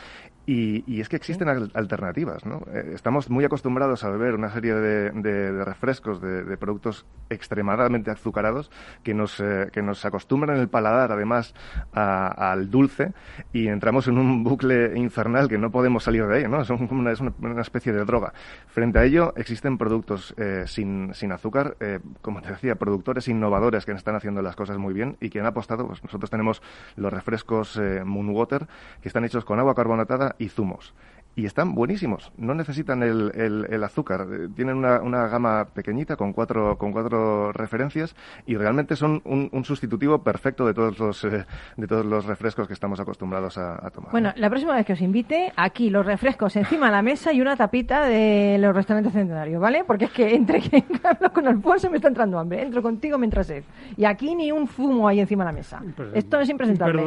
y, 0.47 0.85
y 0.93 1.01
es 1.01 1.09
que 1.09 1.17
existen 1.17 1.49
al- 1.49 1.71
alternativas. 1.75 2.45
¿no? 2.45 2.63
Eh, 2.73 2.93
estamos 2.95 3.31
muy 3.31 3.45
acostumbrados 3.45 4.05
a 4.05 4.11
beber 4.11 4.35
una 4.35 4.51
serie 4.51 4.75
de, 4.75 5.11
de- 5.11 5.53
de 5.53 5.65
refrescos, 5.65 6.21
de, 6.21 6.45
de 6.45 6.57
productos 6.59 7.07
extremadamente 7.31 8.11
azucarados 8.11 8.71
que 9.03 9.15
nos, 9.15 9.41
eh, 9.41 9.69
que 9.73 9.83
nos 9.83 10.05
acostumbran 10.05 10.59
el 10.59 10.69
paladar 10.69 11.13
además 11.13 11.55
a- 11.93 12.53
al 12.53 12.71
dulce 12.71 13.13
y 13.53 13.69
entramos 13.69 14.07
en 14.09 14.19
un 14.19 14.45
bucle 14.45 14.99
infernal 14.99 15.49
que 15.49 15.57
no 15.59 15.71
podemos 15.71 16.05
salir 16.05 16.27
de 16.27 16.37
ahí. 16.37 16.45
¿no? 16.49 16.63
Una, 16.91 17.13
es 17.13 17.21
una, 17.21 17.61
especie 17.63 17.93
de 17.93 18.05
droga. 18.05 18.33
Frente 18.67 18.99
a 18.99 19.05
ello 19.05 19.33
existen 19.37 19.79
productos 19.79 20.35
eh, 20.37 20.65
sin, 20.67 21.15
sin 21.15 21.33
azúcar, 21.33 21.77
como 22.21 22.43
te 22.43 22.51
decía, 22.51 22.75
productores 22.75 23.29
innovadores 23.29 23.87
que 23.87 23.93
están 23.93 24.17
haciendo 24.17 24.43
las 24.43 24.57
cosas 24.57 24.77
muy 24.81 24.95
bien 24.95 25.17
y 25.21 25.31
que 25.31 25.41
han 25.41 25.47
apostado. 25.47 25.87
Pues 25.87 26.03
nosotros 26.03 26.31
tenemos 26.31 26.63
los 26.97 27.13
refrescos 27.13 27.77
eh, 27.77 28.03
Moonwater 28.05 28.67
que 29.03 29.09
están 29.09 29.25
hechos 29.25 29.45
con 29.45 29.59
agua 29.59 29.75
carbonatada 29.75 30.35
y 30.39 30.49
zumos. 30.49 30.95
Y 31.37 31.47
están 31.47 31.75
buenísimos, 31.77 32.33
no 32.37 32.55
necesitan 32.55 33.03
el, 33.03 33.31
el- 33.35 33.67
el 33.71 33.85
azúcar. 33.85 34.27
Eh, 34.31 34.49
Tienen 34.55 34.77
una, 34.77 35.01
una 35.01 35.29
gama 35.29 35.65
pequeñita 35.73 36.17
con 36.17 36.33
cuatro, 36.33 36.77
con 36.77 36.91
cuatro 36.93 37.53
referencias 37.53 38.15
y 38.47 38.57
realmente 38.57 38.97
son 38.97 39.23
un, 39.25 39.49
un 39.53 39.65
sustitutivo 39.65 40.23
perfecto 40.25 40.67
de 40.67 40.75
todos 40.75 40.99
los, 40.99 41.25
eh, 41.25 41.47
de 41.77 41.87
todos 41.87 42.05
los 42.05 42.27
refrescos 42.27 42.67
que 42.67 42.75
estamos 42.75 42.99
acostumbrados 42.99 43.57
a, 43.59 43.75
a 43.75 43.91
tomar. 43.91 44.11
Bueno, 44.11 44.33
la 44.37 44.51
próxima 44.51 44.75
vez 44.75 44.85
que 44.85 44.93
os 44.95 45.01
invite, 45.01 45.53
aquí 45.57 45.89
los 45.89 46.05
refrescos 46.05 46.57
encima 46.57 46.87
de 46.87 46.93
la 46.93 47.03
mesa 47.03 47.33
y 47.33 47.41
una 47.41 47.57
tapita 47.57 48.05
de 48.07 48.59
los 48.59 48.75
restaurantes 48.75 49.13
centenarios, 49.13 49.61
¿vale? 49.63 49.85
Porque 49.87 50.07
es 50.07 50.11
que 50.11 50.35
entre 50.35 50.61
que 50.61 50.85
hablo 51.05 51.33
con 51.33 51.47
Alfonso 51.47 51.89
me 51.91 51.97
está 51.97 52.09
entrando 52.09 52.39
hambre, 52.41 52.61
entro 52.63 52.83
contigo 52.83 53.17
mientras 53.19 53.47
sed. 53.47 53.63
Y 53.97 54.05
aquí 54.05 54.35
ni 54.35 54.51
un 54.51 54.67
fumo 54.67 55.07
hay 55.09 55.21
encima 55.21 55.45
de 55.45 55.51
la 55.53 55.57
mesa. 55.57 55.81
Impres- 55.81 56.11
Esto 56.13 56.41
es 56.41 56.49
impresentable. 56.51 57.03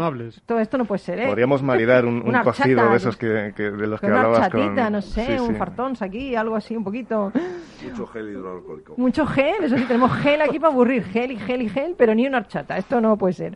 Todo 0.45 0.59
esto 0.59 0.77
no 0.77 0.85
puede 0.85 0.99
ser, 0.99 1.19
¿eh? 1.19 1.27
Podríamos 1.27 1.61
maridar 1.61 2.05
un, 2.05 2.15
un 2.25 2.33
cocido 2.41 2.89
de 2.89 2.95
esos 2.95 3.17
que, 3.17 3.53
que- 3.55 3.69
de 3.71 3.87
los 3.87 3.99
que 3.99 4.12
una 4.13 4.37
chatita, 4.37 4.83
con... 4.83 4.93
no 4.93 5.01
sé, 5.01 5.25
Sí, 5.25 5.31
un 5.41 5.47
sí. 5.49 5.55
fartón 5.55 5.93
aquí, 5.99 6.35
algo 6.35 6.55
así, 6.55 6.75
un 6.75 6.83
poquito. 6.83 7.31
Mucho 7.83 8.07
gel 8.07 8.29
hidroalcohólico. 8.29 8.93
Mucho 8.97 9.25
gel, 9.25 9.63
eso 9.63 9.77
sí, 9.77 9.83
tenemos 9.85 10.11
gel 10.17 10.41
aquí 10.41 10.59
para 10.59 10.71
aburrir, 10.73 11.03
gel 11.03 11.31
y 11.31 11.37
gel 11.37 11.61
y 11.61 11.69
gel, 11.69 11.95
pero 11.97 12.15
ni 12.15 12.25
una 12.27 12.37
horchata, 12.39 12.77
esto 12.77 13.01
no 13.01 13.17
puede 13.17 13.33
ser. 13.33 13.55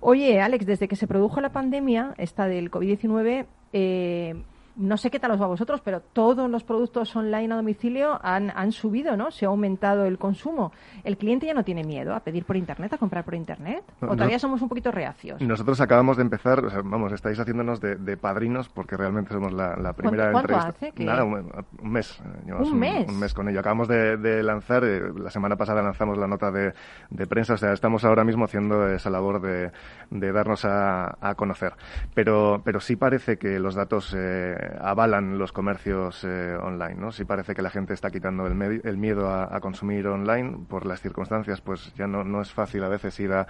Oye, 0.00 0.40
Alex, 0.40 0.64
desde 0.64 0.88
que 0.88 0.96
se 0.96 1.06
produjo 1.06 1.40
la 1.40 1.50
pandemia, 1.52 2.14
esta 2.18 2.46
del 2.46 2.70
COVID-19, 2.70 3.46
eh, 3.72 4.42
no 4.78 4.96
sé 4.96 5.10
qué 5.10 5.18
tal 5.18 5.32
os 5.32 5.40
va 5.40 5.44
a 5.44 5.48
vosotros, 5.48 5.80
pero 5.84 6.00
todos 6.00 6.48
los 6.48 6.64
productos 6.64 7.14
online 7.16 7.52
a 7.52 7.56
domicilio 7.56 8.18
han, 8.22 8.50
han 8.54 8.72
subido, 8.72 9.16
¿no? 9.16 9.30
Se 9.30 9.44
ha 9.44 9.48
aumentado 9.48 10.04
el 10.06 10.18
consumo. 10.18 10.72
¿El 11.04 11.16
cliente 11.18 11.46
ya 11.46 11.54
no 11.54 11.64
tiene 11.64 11.84
miedo 11.84 12.14
a 12.14 12.20
pedir 12.20 12.44
por 12.44 12.56
Internet, 12.56 12.92
a 12.92 12.98
comprar 12.98 13.24
por 13.24 13.34
Internet? 13.34 13.84
¿O 14.00 14.14
todavía 14.14 14.38
somos 14.38 14.62
un 14.62 14.68
poquito 14.68 14.90
reacios? 14.90 15.42
Nosotros 15.42 15.80
acabamos 15.80 16.16
de 16.16 16.22
empezar, 16.22 16.64
o 16.64 16.70
sea, 16.70 16.80
vamos, 16.82 17.12
estáis 17.12 17.38
haciéndonos 17.38 17.80
de, 17.80 17.96
de 17.96 18.16
padrinos 18.16 18.68
porque 18.68 18.96
realmente 18.96 19.32
somos 19.34 19.52
la, 19.52 19.76
la 19.76 19.92
primera 19.92 20.30
cuánto 20.32 20.52
entrevista. 20.52 20.86
hace 20.88 21.04
Nada, 21.04 21.24
un, 21.24 21.50
un 21.82 21.90
mes. 21.90 22.20
eh, 22.20 22.40
llevamos 22.46 22.70
¿Un 22.70 22.78
mes? 22.78 23.08
Un 23.08 23.18
mes 23.18 23.34
con 23.34 23.48
ello. 23.48 23.60
Acabamos 23.60 23.88
de, 23.88 24.16
de 24.16 24.42
lanzar, 24.42 24.84
eh, 24.84 25.12
la 25.16 25.30
semana 25.30 25.56
pasada 25.56 25.82
lanzamos 25.82 26.16
la 26.18 26.26
nota 26.26 26.50
de, 26.50 26.72
de 27.10 27.26
prensa, 27.26 27.54
o 27.54 27.56
sea, 27.58 27.72
estamos 27.72 28.04
ahora 28.04 28.24
mismo 28.24 28.44
haciendo 28.44 28.88
esa 28.88 29.10
labor 29.10 29.40
de, 29.40 29.72
de 30.10 30.32
darnos 30.32 30.64
a, 30.64 31.16
a 31.20 31.34
conocer. 31.34 31.72
Pero, 32.14 32.62
pero 32.64 32.80
sí 32.80 32.96
parece 32.96 33.38
que 33.38 33.58
los 33.58 33.74
datos 33.74 34.14
eh, 34.16 34.56
avalan 34.80 35.38
los 35.38 35.52
comercios 35.52 36.24
eh, 36.24 36.56
online, 36.60 36.94
¿no? 36.94 37.12
Sí 37.12 37.24
parece 37.24 37.54
que 37.54 37.62
la 37.62 37.70
gente 37.70 37.94
está 37.94 38.10
quitando 38.10 38.46
el, 38.46 38.80
el 38.84 38.96
miedo 38.96 39.30
a, 39.30 39.58
consumir 39.60 40.06
online 40.06 40.66
por 40.68 40.86
las 40.86 41.00
circunstancias, 41.00 41.60
pues 41.60 41.92
ya 41.94 42.06
no, 42.06 42.22
no 42.24 42.40
es 42.40 42.52
fácil 42.52 42.84
a 42.84 42.88
veces 42.88 43.18
ir 43.20 43.32
a, 43.32 43.46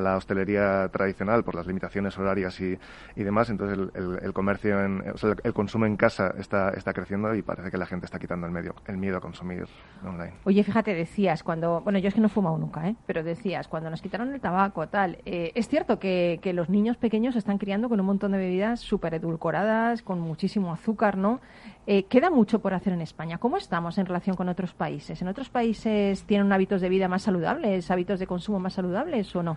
la 0.00 0.16
hostelería 0.16 0.88
tradicional 0.88 1.44
por 1.44 1.54
las 1.54 1.66
limitaciones 1.66 2.18
horarias 2.18 2.60
y, 2.60 2.78
y 3.16 3.22
demás. 3.22 3.48
Entonces 3.50 3.78
el, 3.94 4.32
comercio, 4.32 4.82
en, 4.84 5.10
o 5.10 5.16
sea, 5.16 5.34
el 5.42 5.52
consumo 5.52 5.86
en 5.86 5.96
casa 5.96 6.34
está, 6.38 6.70
está 6.70 6.92
creciendo 6.92 7.34
y 7.34 7.42
parece 7.42 7.70
que 7.70 7.78
la 7.78 7.86
gente 7.86 8.06
está 8.06 8.18
quitando 8.18 8.46
el, 8.46 8.52
medio, 8.52 8.74
el 8.86 8.96
miedo 8.96 9.16
a 9.18 9.20
consumir 9.20 9.66
online. 10.04 10.34
Oye, 10.44 10.62
fíjate, 10.64 10.94
decías 10.94 11.42
cuando, 11.42 11.80
bueno, 11.80 11.98
yo 11.98 12.08
es 12.08 12.14
que 12.14 12.20
no 12.20 12.26
he 12.26 12.30
fumado 12.30 12.58
nunca, 12.58 12.88
¿eh? 12.88 12.96
pero 13.06 13.22
decías, 13.22 13.68
cuando 13.68 13.90
nos 13.90 14.02
quitaron 14.02 14.32
el 14.32 14.40
tabaco, 14.40 14.88
tal, 14.88 15.18
eh, 15.24 15.52
es 15.54 15.68
cierto 15.68 15.98
que, 15.98 16.40
que 16.42 16.52
los 16.52 16.68
niños 16.68 16.96
pequeños 16.96 17.34
se 17.34 17.38
están 17.38 17.58
criando 17.58 17.88
con 17.88 18.00
un 18.00 18.06
montón 18.06 18.32
de 18.32 18.38
bebidas 18.38 18.80
súper 18.80 19.14
edulcoradas, 19.14 20.02
con 20.02 20.20
muchísimo 20.20 20.61
azúcar, 20.70 21.16
¿no? 21.16 21.40
Eh, 21.86 22.04
queda 22.04 22.30
mucho 22.30 22.60
por 22.60 22.74
hacer 22.74 22.92
en 22.92 23.00
España. 23.00 23.38
¿Cómo 23.38 23.56
estamos 23.56 23.96
en 23.98 24.06
relación 24.06 24.36
con 24.36 24.48
otros 24.50 24.74
países? 24.74 25.20
¿En 25.22 25.28
otros 25.28 25.48
países 25.48 26.22
tienen 26.24 26.52
hábitos 26.52 26.80
de 26.82 26.88
vida 26.90 27.08
más 27.08 27.22
saludables, 27.22 27.90
hábitos 27.90 28.20
de 28.20 28.26
consumo 28.28 28.60
más 28.60 28.74
saludables 28.74 29.34
o 29.34 29.42
no? 29.42 29.56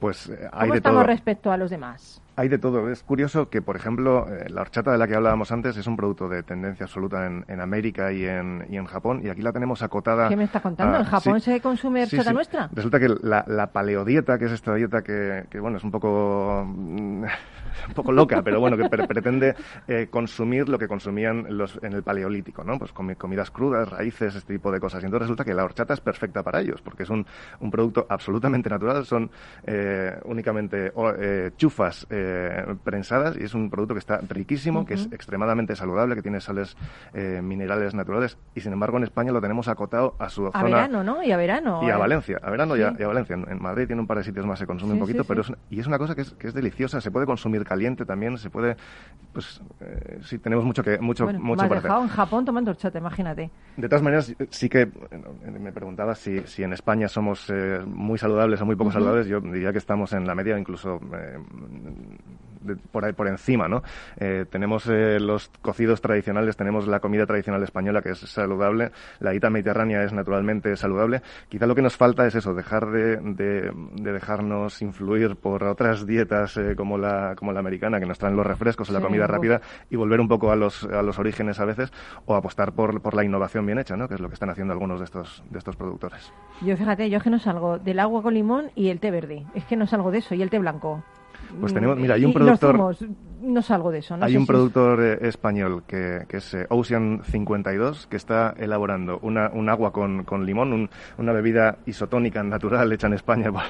Pues 0.00 0.28
eh, 0.28 0.36
hay 0.52 0.62
¿Cómo 0.62 0.72
de 0.72 0.78
estamos 0.78 0.98
todo. 1.02 1.06
respecto 1.06 1.52
a 1.52 1.56
los 1.56 1.70
demás? 1.70 2.20
Hay 2.36 2.48
de 2.48 2.58
todo. 2.58 2.90
Es 2.90 3.02
curioso 3.04 3.48
que, 3.48 3.62
por 3.62 3.76
ejemplo, 3.76 4.26
eh, 4.28 4.50
la 4.50 4.62
horchata 4.62 4.90
de 4.90 4.98
la 4.98 5.06
que 5.06 5.14
hablábamos 5.14 5.52
antes 5.52 5.76
es 5.76 5.86
un 5.86 5.96
producto 5.96 6.28
de 6.28 6.42
tendencia 6.42 6.84
absoluta 6.84 7.26
en, 7.26 7.44
en 7.46 7.60
América 7.60 8.12
y 8.12 8.24
en, 8.26 8.66
y 8.68 8.76
en 8.76 8.84
Japón, 8.86 9.22
y 9.24 9.28
aquí 9.30 9.40
la 9.40 9.52
tenemos 9.52 9.82
acotada. 9.82 10.28
¿Qué 10.28 10.36
me 10.36 10.44
está 10.44 10.60
contando? 10.60 10.96
a- 10.96 11.00
¿En 11.00 11.04
Japón 11.06 11.34
Ah, 11.36 11.40
sí. 11.40 11.52
se 11.52 11.60
consume 11.60 12.04
Sí, 12.06 12.16
horchata 12.16 12.30
sí. 12.30 12.34
nuestra? 12.34 12.68
Resulta 12.72 12.98
que 12.98 13.08
la, 13.22 13.44
la 13.46 13.68
paleodieta, 13.72 14.36
que 14.36 14.46
es 14.46 14.52
esta 14.52 14.74
dieta 14.74 15.02
que, 15.02 15.44
que, 15.48 15.60
bueno, 15.60 15.76
es 15.78 15.84
un 15.84 15.92
poco, 15.92 16.64
mm, 16.66 17.24
un 17.88 17.94
poco 17.94 18.12
loca, 18.12 18.42
pero 18.42 18.60
bueno, 18.60 18.76
que 18.76 18.88
pre- 18.88 19.06
pretende 19.06 19.54
eh, 19.88 20.08
consumir 20.10 20.68
lo 20.68 20.78
que 20.78 20.88
consumían 20.88 21.46
los, 21.50 21.78
en 21.82 21.92
el 21.92 22.02
paleolítico, 22.02 22.64
¿no? 22.64 22.78
Pues 22.78 22.92
comi- 22.94 23.16
comidas 23.16 23.50
crudas, 23.50 23.88
raíces, 23.88 24.34
este 24.34 24.54
tipo 24.54 24.70
de 24.72 24.80
cosas. 24.80 25.02
Y 25.02 25.06
entonces 25.06 25.24
resulta 25.28 25.44
que 25.44 25.54
la 25.54 25.64
horchata 25.64 25.94
es 25.94 26.00
perfecta 26.00 26.42
para 26.42 26.60
ellos, 26.60 26.80
porque 26.82 27.02
es 27.04 27.10
un, 27.10 27.26
un 27.60 27.70
producto 27.70 28.06
absolutamente 28.08 28.68
natural, 28.70 29.04
son 29.06 29.30
eh, 29.66 30.16
únicamente 30.24 30.92
eh, 31.20 31.50
chufas 31.56 32.06
eh, 32.10 32.64
prensadas 32.82 33.36
y 33.36 33.44
es 33.44 33.54
un 33.54 33.70
producto 33.70 33.94
que 33.94 34.00
está 34.00 34.18
riquísimo, 34.28 34.84
que 34.84 34.94
es 34.94 35.08
extremadamente 35.12 35.76
saludable, 35.76 36.14
que 36.14 36.22
tiene 36.22 36.40
sales 36.40 36.76
minerales 37.42 37.94
naturales 37.94 38.38
y 38.54 38.60
sin 38.60 38.72
embargo 38.72 38.96
en 38.98 39.04
España 39.04 39.32
lo 39.32 39.40
tenemos 39.40 39.68
acotado 39.68 40.16
a 40.18 40.28
su 40.28 40.46
A 40.48 40.52
zona 40.52 40.64
verano, 40.64 41.04
¿no? 41.04 41.22
Y 41.22 41.32
a 41.32 41.36
verano. 41.36 41.80
y 41.82 41.90
a. 41.90 41.96
Valencia, 41.96 42.38
a 42.42 42.50
verano 42.50 42.76
y, 42.76 42.82
a, 42.82 42.94
y 42.98 43.02
a 43.02 43.06
Valencia. 43.08 43.34
En, 43.34 43.62
Madrid 43.62 43.86
tiene 43.86 44.00
un 44.02 44.06
par 44.06 44.18
de 44.18 44.24
sitios 44.24 44.44
más, 44.46 44.58
se 44.58 44.66
consume 44.66 44.90
Sí, 44.92 44.94
un 44.94 45.00
poquito, 45.00 45.22
sí, 45.22 45.28
pero 45.28 45.40
es, 45.40 45.52
y 45.70 45.80
es 45.80 45.86
una 45.86 45.98
cosa 45.98 46.14
que 46.14 46.20
es, 46.22 46.32
que 46.34 46.48
es 46.48 46.54
deliciosa, 46.54 47.00
se 47.00 47.10
puede 47.10 47.24
consumir 47.26 47.63
caliente 47.64 48.04
también, 48.04 48.38
se 48.38 48.50
puede, 48.50 48.76
pues 49.32 49.60
eh, 49.80 50.18
sí, 50.22 50.38
tenemos 50.38 50.64
mucho 50.64 50.82
que 50.82 50.98
mucho, 50.98 51.24
Bueno, 51.24 51.40
mucho 51.40 51.64
hacer. 51.64 51.82
dejado 51.82 52.02
en 52.02 52.08
Japón 52.08 52.44
tomando 52.44 52.70
horchata, 52.70 52.98
imagínate. 52.98 53.50
De 53.76 53.88
todas 53.88 54.02
maneras, 54.02 54.34
sí 54.50 54.68
que 54.68 54.82
eh, 54.82 54.90
me 55.58 55.72
preguntabas 55.72 56.18
si, 56.18 56.40
si 56.46 56.62
en 56.62 56.72
España 56.72 57.08
somos 57.08 57.50
eh, 57.50 57.80
muy 57.86 58.18
saludables 58.18 58.60
o 58.60 58.66
muy 58.66 58.76
poco 58.76 58.92
saludables. 58.92 59.26
Yo 59.26 59.40
diría 59.40 59.72
que 59.72 59.78
estamos 59.78 60.12
en 60.12 60.26
la 60.26 60.34
media, 60.34 60.58
incluso 60.58 61.00
eh, 61.14 61.38
de- 62.64 62.76
por 62.76 63.04
ahí 63.04 63.12
por 63.12 63.28
encima, 63.28 63.68
¿no? 63.68 63.82
Eh, 64.18 64.44
tenemos 64.50 64.86
eh, 64.88 65.20
los 65.20 65.48
cocidos 65.62 66.00
tradicionales, 66.00 66.56
tenemos 66.56 66.86
la 66.86 67.00
comida 67.00 67.26
tradicional 67.26 67.62
española 67.62 68.02
que 68.02 68.10
es 68.10 68.18
saludable, 68.18 68.90
la 69.20 69.30
dieta 69.30 69.50
mediterránea 69.50 70.02
es 70.02 70.12
naturalmente 70.12 70.74
saludable. 70.76 71.22
Quizá 71.48 71.66
lo 71.66 71.74
que 71.74 71.82
nos 71.82 71.96
falta 71.96 72.26
es 72.26 72.34
eso, 72.34 72.54
dejar 72.54 72.86
de, 72.90 73.16
de- 73.16 73.72
de 73.94 74.12
dejarnos 74.12 74.82
influir 74.82 75.36
por 75.36 75.64
otras 75.64 76.06
dietas 76.06 76.56
eh, 76.56 76.74
como 76.76 76.98
la 76.98 77.34
como 77.36 77.52
la 77.52 77.60
americana 77.60 78.00
que 78.00 78.06
nos 78.06 78.18
traen 78.18 78.36
los 78.36 78.46
refrescos 78.46 78.90
o 78.90 78.92
la 78.92 78.98
Sí, 79.00 79.04
comida 79.04 79.26
rápida 79.26 79.60
y 79.90 79.96
volver 79.96 80.20
un 80.20 80.28
poco 80.28 80.50
a 80.50 80.56
los 80.56 80.84
a 80.84 81.02
los 81.02 81.18
orígenes 81.18 81.60
a 81.60 81.64
veces 81.64 81.92
o 82.26 82.34
apostar 82.34 82.72
por, 82.72 83.00
por 83.02 83.14
la 83.14 83.24
innovación 83.24 83.66
bien 83.66 83.78
hecha, 83.78 83.96
¿no? 83.96 84.08
Que 84.08 84.14
es 84.14 84.20
lo 84.20 84.28
que 84.28 84.34
están 84.34 84.50
haciendo 84.50 84.72
algunos 84.72 84.98
de 85.00 85.04
estos 85.04 85.44
de 85.50 85.58
estos 85.58 85.76
productores. 85.76 86.32
Yo 86.62 86.76
fíjate, 86.76 87.10
yo 87.10 87.18
es 87.18 87.22
que 87.22 87.30
no 87.30 87.38
salgo 87.38 87.78
del 87.78 88.00
agua 88.00 88.22
con 88.22 88.34
limón 88.34 88.70
y 88.74 88.88
el 88.88 89.00
té 89.00 89.10
verde. 89.10 89.44
Es 89.54 89.64
que 89.64 89.76
no 89.76 89.86
salgo 89.86 90.10
de 90.10 90.18
eso 90.18 90.34
y 90.34 90.42
el 90.42 90.50
té 90.50 90.58
blanco. 90.58 91.02
Pues 91.60 91.72
tenemos- 91.72 91.96
mira, 91.98 92.14
hay 92.14 92.24
un 92.24 92.32
productor- 92.32 92.76
no 93.44 93.62
salgo 93.62 93.90
de 93.90 93.98
eso. 93.98 94.16
No 94.16 94.24
Hay 94.24 94.32
sé 94.32 94.38
un 94.38 94.44
si 94.44 94.48
productor 94.48 95.00
eh, 95.02 95.18
español 95.22 95.82
que, 95.86 96.24
que 96.28 96.38
es 96.38 96.54
eh, 96.54 96.66
Ocean 96.70 97.22
52 97.24 98.06
que 98.08 98.16
está 98.16 98.54
elaborando 98.58 99.18
una, 99.22 99.50
un 99.52 99.68
agua 99.68 99.92
con, 99.92 100.24
con 100.24 100.44
limón, 100.46 100.72
un- 100.72 100.90
una 101.18 101.32
bebida 101.32 101.78
isotónica 101.86 102.42
natural 102.42 102.92
hecha 102.92 103.06
en 103.06 103.14
España 103.14 103.50
por, 103.52 103.62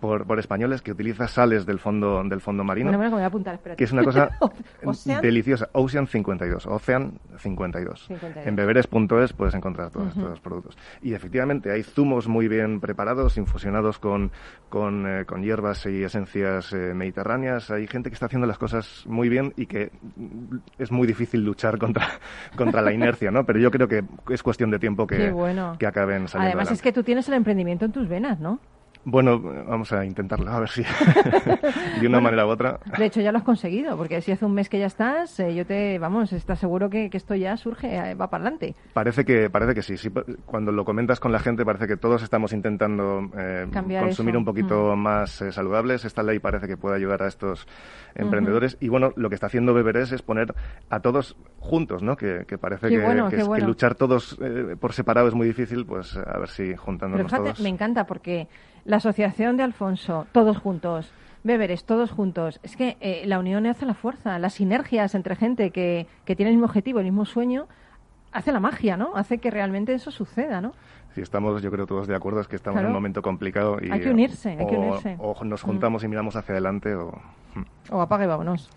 por, 0.00 0.26
por 0.26 0.38
españoles 0.38 0.82
que 0.82 0.92
utiliza 0.92 1.28
sales 1.28 1.66
del 1.66 1.78
fondo 1.78 2.22
del 2.24 2.40
fondo 2.40 2.62
marino. 2.64 2.90
Bueno, 2.90 3.02
me 3.04 3.08
voy 3.10 3.22
a 3.22 3.26
apuntar, 3.26 3.54
espérate. 3.54 3.78
que 3.78 3.84
es 3.84 3.92
una 3.92 4.04
cosa 4.04 4.30
Ocean. 4.84 5.20
deliciosa. 5.22 5.68
Ocean 5.72 6.06
52, 6.06 6.66
Ocean 6.66 7.18
52. 7.38 8.06
52. 8.08 8.46
En 8.46 8.56
beberes.es 8.56 9.32
puedes 9.32 9.54
encontrar 9.54 9.90
todos 9.90 10.08
Ujú. 10.16 10.20
estos 10.20 10.40
productos. 10.40 10.76
Y 11.02 11.14
efectivamente 11.14 11.70
hay 11.72 11.82
zumos 11.82 12.28
muy 12.28 12.48
bien 12.48 12.80
preparados, 12.80 13.36
infusionados 13.36 13.98
con, 13.98 14.30
con, 14.68 15.06
eh, 15.06 15.24
con 15.24 15.42
hierbas 15.42 15.86
y 15.86 16.02
esencias 16.02 16.72
eh, 16.72 16.92
mediterráneas. 16.94 17.70
Hay 17.70 17.86
gente 17.86 18.10
que 18.10 18.14
está 18.14 18.26
haciendo 18.26 18.46
las 18.46 18.58
cosas 18.58 19.04
muy 19.06 19.28
bien 19.28 19.52
y 19.56 19.66
que 19.66 19.90
es 20.78 20.90
muy 20.90 21.06
difícil 21.06 21.44
luchar 21.44 21.78
contra, 21.78 22.08
contra 22.56 22.82
la 22.82 22.92
inercia, 22.92 23.30
¿no? 23.30 23.44
Pero 23.44 23.58
yo 23.58 23.70
creo 23.70 23.88
que 23.88 24.04
es 24.30 24.42
cuestión 24.42 24.70
de 24.70 24.78
tiempo 24.78 25.06
que, 25.06 25.30
bueno. 25.30 25.76
que 25.78 25.86
acaben 25.86 26.28
saliendo 26.28 26.58
Además 26.58 26.72
es 26.72 26.82
que 26.82 26.92
tú 26.92 27.02
tienes 27.02 27.28
el 27.28 27.34
emprendimiento 27.34 27.84
en 27.84 27.92
tus 27.92 28.08
venas, 28.08 28.40
¿no? 28.40 28.60
Bueno, 29.08 29.40
vamos 29.40 29.92
a 29.92 30.04
intentarlo, 30.04 30.50
a 30.50 30.58
ver 30.58 30.68
si 30.68 30.82
de 32.00 32.06
una 32.08 32.20
manera 32.20 32.44
u 32.44 32.48
otra. 32.50 32.80
De 32.98 33.06
hecho, 33.06 33.20
ya 33.20 33.30
lo 33.30 33.38
has 33.38 33.44
conseguido, 33.44 33.96
porque 33.96 34.20
si 34.20 34.32
hace 34.32 34.44
un 34.44 34.52
mes 34.52 34.68
que 34.68 34.80
ya 34.80 34.86
estás, 34.86 35.38
eh, 35.38 35.54
yo 35.54 35.64
te, 35.64 35.96
vamos, 36.00 36.32
estás 36.32 36.58
seguro 36.58 36.90
que, 36.90 37.08
que 37.08 37.16
esto 37.16 37.36
ya 37.36 37.56
surge, 37.56 37.94
eh, 37.96 38.14
va 38.14 38.28
para 38.28 38.42
adelante. 38.42 38.74
Parece 38.94 39.24
que, 39.24 39.48
parece 39.48 39.74
que 39.76 39.82
sí, 39.82 39.96
sí. 39.96 40.10
Cuando 40.44 40.72
lo 40.72 40.84
comentas 40.84 41.20
con 41.20 41.30
la 41.30 41.38
gente 41.38 41.64
parece 41.64 41.86
que 41.86 41.96
todos 41.96 42.20
estamos 42.24 42.52
intentando 42.52 43.30
eh, 43.38 43.66
consumir 43.70 44.32
eso. 44.34 44.38
un 44.38 44.44
poquito 44.44 44.96
Mm. 44.96 44.98
más 45.00 45.40
eh, 45.40 45.52
saludables. 45.52 46.04
Esta 46.04 46.24
ley 46.24 46.40
parece 46.40 46.66
que 46.66 46.76
puede 46.76 46.96
ayudar 46.96 47.22
a 47.22 47.28
estos 47.28 47.68
emprendedores. 48.16 48.76
Y 48.80 48.88
bueno, 48.88 49.12
lo 49.14 49.28
que 49.28 49.36
está 49.36 49.46
haciendo 49.46 49.72
Beberés 49.72 50.10
es 50.10 50.22
poner 50.22 50.52
a 50.90 50.98
todos 50.98 51.36
juntos, 51.60 52.02
¿no? 52.02 52.16
Que, 52.16 52.44
que 52.46 52.58
parece 52.58 52.88
que, 52.88 52.98
bueno, 52.98 53.28
luchar 53.64 53.94
todos 53.94 54.36
eh, 54.42 54.74
por 54.80 54.92
separado 54.92 55.28
es 55.28 55.34
muy 55.34 55.46
difícil, 55.46 55.86
pues 55.86 56.16
a 56.16 56.38
ver 56.38 56.48
si 56.48 56.64
Pero 56.70 56.82
juntándonos 56.82 57.26
fíjate, 57.26 57.44
todos. 57.50 57.60
me 57.60 57.68
encanta 57.68 58.04
porque 58.04 58.48
la 58.86 58.96
asociación 58.96 59.56
de 59.56 59.62
Alfonso, 59.64 60.26
todos 60.32 60.56
juntos, 60.58 61.12
Beberes, 61.44 61.84
todos 61.84 62.10
juntos, 62.10 62.58
es 62.64 62.76
que 62.76 62.96
eh, 63.00 63.22
la 63.26 63.38
unión 63.38 63.66
hace 63.66 63.86
la 63.86 63.94
fuerza, 63.94 64.38
las 64.40 64.54
sinergias 64.54 65.14
entre 65.14 65.36
gente 65.36 65.70
que, 65.70 66.06
que 66.24 66.34
tiene 66.34 66.50
el 66.50 66.56
mismo 66.56 66.66
objetivo, 66.66 66.98
el 66.98 67.04
mismo 67.04 67.24
sueño, 67.24 67.66
hace 68.32 68.50
la 68.50 68.58
magia, 68.58 68.96
¿no? 68.96 69.14
Hace 69.14 69.38
que 69.38 69.50
realmente 69.52 69.94
eso 69.94 70.10
suceda, 70.10 70.60
¿no? 70.60 70.72
Si 71.14 71.20
estamos, 71.20 71.62
yo 71.62 71.70
creo, 71.70 71.86
todos 71.86 72.08
de 72.08 72.16
acuerdo, 72.16 72.40
es 72.40 72.48
que 72.48 72.56
estamos 72.56 72.80
en 72.80 72.86
un 72.86 72.92
momento 72.92 73.22
complicado. 73.22 73.78
Y, 73.80 73.90
Hay 73.92 74.00
que 74.00 74.10
unirse, 74.10 74.50
hay 74.58 74.66
que 74.66 74.76
unirse. 74.76 75.16
O 75.20 75.44
nos 75.44 75.62
Mm. 75.62 75.66
juntamos 75.66 76.02
y 76.04 76.08
miramos 76.08 76.34
hacia 76.36 76.52
adelante 76.52 76.94
o... 76.94 77.12
O 77.90 78.00
apaga 78.00 78.24
y 78.24 78.26
vámonos. 78.26 78.68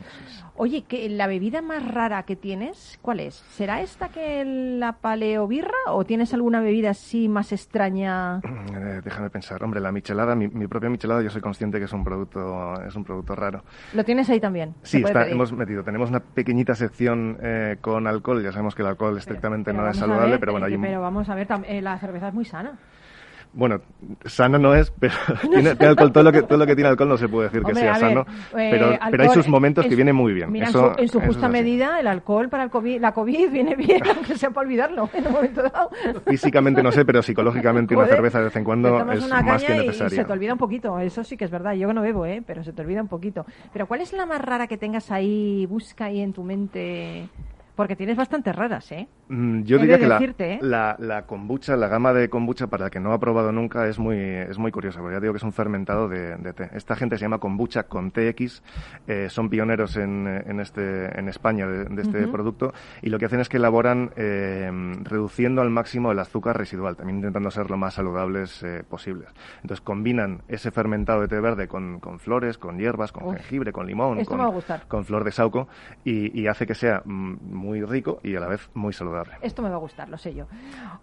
Oye, 0.56 0.84
que 0.84 1.10
la 1.10 1.26
bebida 1.28 1.62
más 1.62 1.84
rara 1.86 2.24
que 2.24 2.36
tienes, 2.36 3.00
¿cuál 3.02 3.22
es? 3.22 3.36
¿Será 3.36 3.82
esta 3.82 4.10
que 4.10 4.44
la 4.46 4.94
paleobirra 4.94 5.72
o 5.88 6.06
tienes 6.06 6.34
alguna 6.34 6.60
bebida 6.62 6.92
así 6.92 7.28
más 7.30 7.52
extraña? 7.52 8.42
Eh, 8.80 9.02
déjame 9.04 9.30
pensar. 9.30 9.64
Hombre, 9.64 9.80
la 9.80 9.92
michelada, 9.92 10.36
mi, 10.36 10.48
mi 10.48 10.68
propia 10.68 10.90
michelada, 10.90 11.22
yo 11.22 11.30
soy 11.30 11.42
consciente 11.42 11.80
que 11.80 11.86
es 11.86 11.94
un 11.94 12.04
producto, 12.04 12.82
es 12.84 12.96
un 12.96 13.04
producto 13.04 13.36
raro. 13.36 13.64
Lo 13.94 14.04
tienes 14.06 14.30
ahí 14.30 14.40
también. 14.40 14.76
Sí, 14.84 14.98
está, 15.04 15.28
hemos 15.28 15.52
metido. 15.54 15.84
Tenemos 15.84 16.10
una 16.10 16.20
pequeñita 16.20 16.76
sección 16.76 17.38
eh, 17.42 17.78
con 17.82 18.06
alcohol. 18.08 18.44
Ya 18.44 18.52
sabemos 18.52 18.76
que 18.76 18.82
el 18.84 18.88
alcohol 18.90 19.18
estrictamente 19.18 19.72
Pero 19.72 19.84
no 19.84 19.90
es 19.90 19.98
saludable, 19.98 20.32
ver, 20.32 20.40
pero 20.40 20.52
bueno, 20.54 20.68
hay 20.68 20.76
un- 20.76 20.82
pero 20.82 21.02
vamos 21.02 21.28
a 21.30 21.36
ver, 21.36 21.48
eh, 21.66 21.82
la 21.82 21.98
cerveza 21.98 22.28
es 22.30 22.34
muy 22.34 22.46
sana. 22.46 22.78
Bueno, 23.52 23.82
sana 24.26 24.58
no 24.58 24.76
es, 24.76 24.92
pero 24.92 25.14
tiene, 25.42 25.76
tiene 25.76 25.88
alcohol. 25.88 26.12
Todo 26.12 26.24
lo, 26.24 26.32
que, 26.32 26.44
todo 26.44 26.58
lo 26.58 26.66
que 26.66 26.76
tiene 26.76 26.90
alcohol 26.90 27.10
no 27.10 27.18
se 27.18 27.28
puede 27.28 27.50
decir 27.50 27.64
que 27.64 27.76
sea 27.76 27.94
ver, 27.94 28.00
sano, 28.00 28.22
eh, 28.58 28.70
pero, 28.72 28.98
pero 29.10 29.24
hay 29.24 29.30
sus 29.30 29.48
momentos 29.48 29.86
en 29.86 29.90
que 29.90 29.96
vienen 29.96 30.16
muy 30.16 30.34
bien. 30.34 30.52
Mira, 30.52 30.68
en 30.68 30.72
su, 31.08 31.20
en 31.20 31.26
justa 31.26 31.50
medida, 31.50 32.00
el 32.00 32.08
alcohol 32.08 32.50
para 32.50 32.64
el 32.64 32.70
COVID, 32.70 33.00
la 33.00 33.12
COVID 33.12 33.52
viene 33.52 33.76
bien, 33.76 34.02
aunque 34.16 34.38
sea 34.38 34.52
para 34.52 34.68
olvidarlo 34.68 35.10
en 35.14 35.28
un 35.28 35.34
momento 35.34 35.64
dado. 35.64 35.90
Físicamente 36.28 36.84
no 36.84 36.92
sé, 36.92 37.06
pero 37.06 37.22
psicológicamente 37.22 37.96
una 37.96 38.08
cerveza 38.08 38.40
de 38.40 38.46
vez 38.46 38.56
en 38.56 38.64
cuando 38.64 39.12
es 39.12 39.24
una 39.24 39.42
más 39.42 39.64
que 39.64 39.76
y 39.76 39.80
necesaria. 39.88 40.18
se 40.18 40.26
te 40.26 40.34
olvida 40.34 40.54
un 40.54 40.60
poquito, 40.60 41.00
eso 41.00 41.24
sí 41.24 41.38
que 41.38 41.46
es 41.46 41.52
verdad. 41.52 41.74
Yo 41.74 41.92
no 41.94 42.02
bebo, 42.02 42.26
¿eh? 42.26 42.44
pero 42.46 42.64
se 42.64 42.74
te 42.74 42.82
olvida 42.82 43.02
un 43.02 43.08
poquito. 43.08 43.46
Pero 43.74 43.88
¿cuál 43.88 44.02
es 44.02 44.14
la 44.14 44.26
más 44.26 44.42
rara 44.42 44.68
que 44.68 44.78
tengas 44.78 45.12
ahí, 45.12 45.66
busca 45.66 46.06
ahí 46.06 46.22
en 46.22 46.34
tu 46.34 46.44
mente? 46.44 47.30
Porque 47.80 47.96
tienes 47.96 48.18
bastantes 48.18 48.54
raras, 48.54 48.92
¿eh? 48.92 49.08
Mm, 49.30 49.62
Yo 49.62 49.78
He 49.78 49.80
diría 49.80 49.96
de 49.96 50.02
que 50.02 50.08
la, 50.10 50.20
¿eh? 50.22 50.60
la, 50.62 50.98
la 51.00 51.26
kombucha, 51.26 51.78
la 51.78 51.88
gama 51.88 52.12
de 52.12 52.30
kombucha 52.30 52.68
para 52.68 52.88
el 52.88 52.92
que 52.92 53.00
no 53.00 53.14
ha 53.14 53.20
probado 53.22 53.54
nunca 53.54 53.88
es 53.88 53.98
muy, 53.98 54.18
es 54.18 54.58
muy 54.58 54.70
curiosa, 54.70 55.00
porque 55.00 55.16
ya 55.16 55.22
digo 55.22 55.32
que 55.32 55.38
es 55.38 55.44
un 55.44 55.54
fermentado 55.54 56.10
de, 56.10 56.36
de 56.36 56.52
té. 56.52 56.70
Esta 56.74 56.98
gente 56.98 57.18
se 57.18 57.22
llama 57.22 57.38
kombucha 57.38 57.84
con 57.84 58.12
TX, 58.12 58.62
eh, 59.08 59.30
son 59.30 59.50
pioneros 59.50 59.96
en, 59.96 60.28
en, 60.28 60.60
este, 60.60 61.18
en 61.18 61.30
España 61.30 61.68
de, 61.68 61.86
de 61.86 62.02
este 62.02 62.28
producto 62.28 62.74
y 63.02 63.12
lo 63.12 63.18
que 63.18 63.28
hacen 63.28 63.40
es 63.40 63.48
que 63.48 63.56
elaboran 63.56 64.12
eh, 64.18 64.70
reduciendo 65.04 65.62
al 65.62 65.70
máximo 65.70 66.12
el 66.12 66.20
azúcar 66.20 66.58
residual, 66.58 66.98
también 66.98 67.20
intentando 67.20 67.50
ser 67.50 67.70
lo 67.70 67.78
más 67.78 67.94
saludables 67.94 68.62
eh, 68.62 68.84
posibles. 68.90 69.30
Entonces 69.62 69.80
combinan 69.80 70.42
ese 70.50 70.72
fermentado 70.72 71.22
de 71.22 71.30
té 71.30 71.40
verde 71.40 71.70
con, 71.70 72.02
con 72.02 72.20
flores, 72.20 72.58
con 72.58 72.78
hierbas, 72.78 73.14
con 73.14 73.26
Uf. 73.26 73.36
jengibre, 73.36 73.72
con 73.72 73.88
limón, 73.88 74.26
con, 74.26 75.06
flor 75.06 75.24
de 75.24 75.32
sauco 75.32 75.70
y, 76.04 76.38
y 76.38 76.48
hace 76.48 76.68
que 76.68 76.76
sea 76.76 77.04
mm, 77.06 77.69
muy 77.70 77.84
rico 77.86 78.20
y 78.24 78.36
a 78.36 78.40
la 78.40 78.48
vez 78.48 78.68
muy 78.74 78.94
saludable. 78.94 79.34
Esto 79.42 79.62
me 79.62 79.70
va 79.70 79.76
a 79.76 79.80
gustar, 79.80 80.10
lo 80.10 80.18
sé 80.18 80.34
yo. 80.34 80.48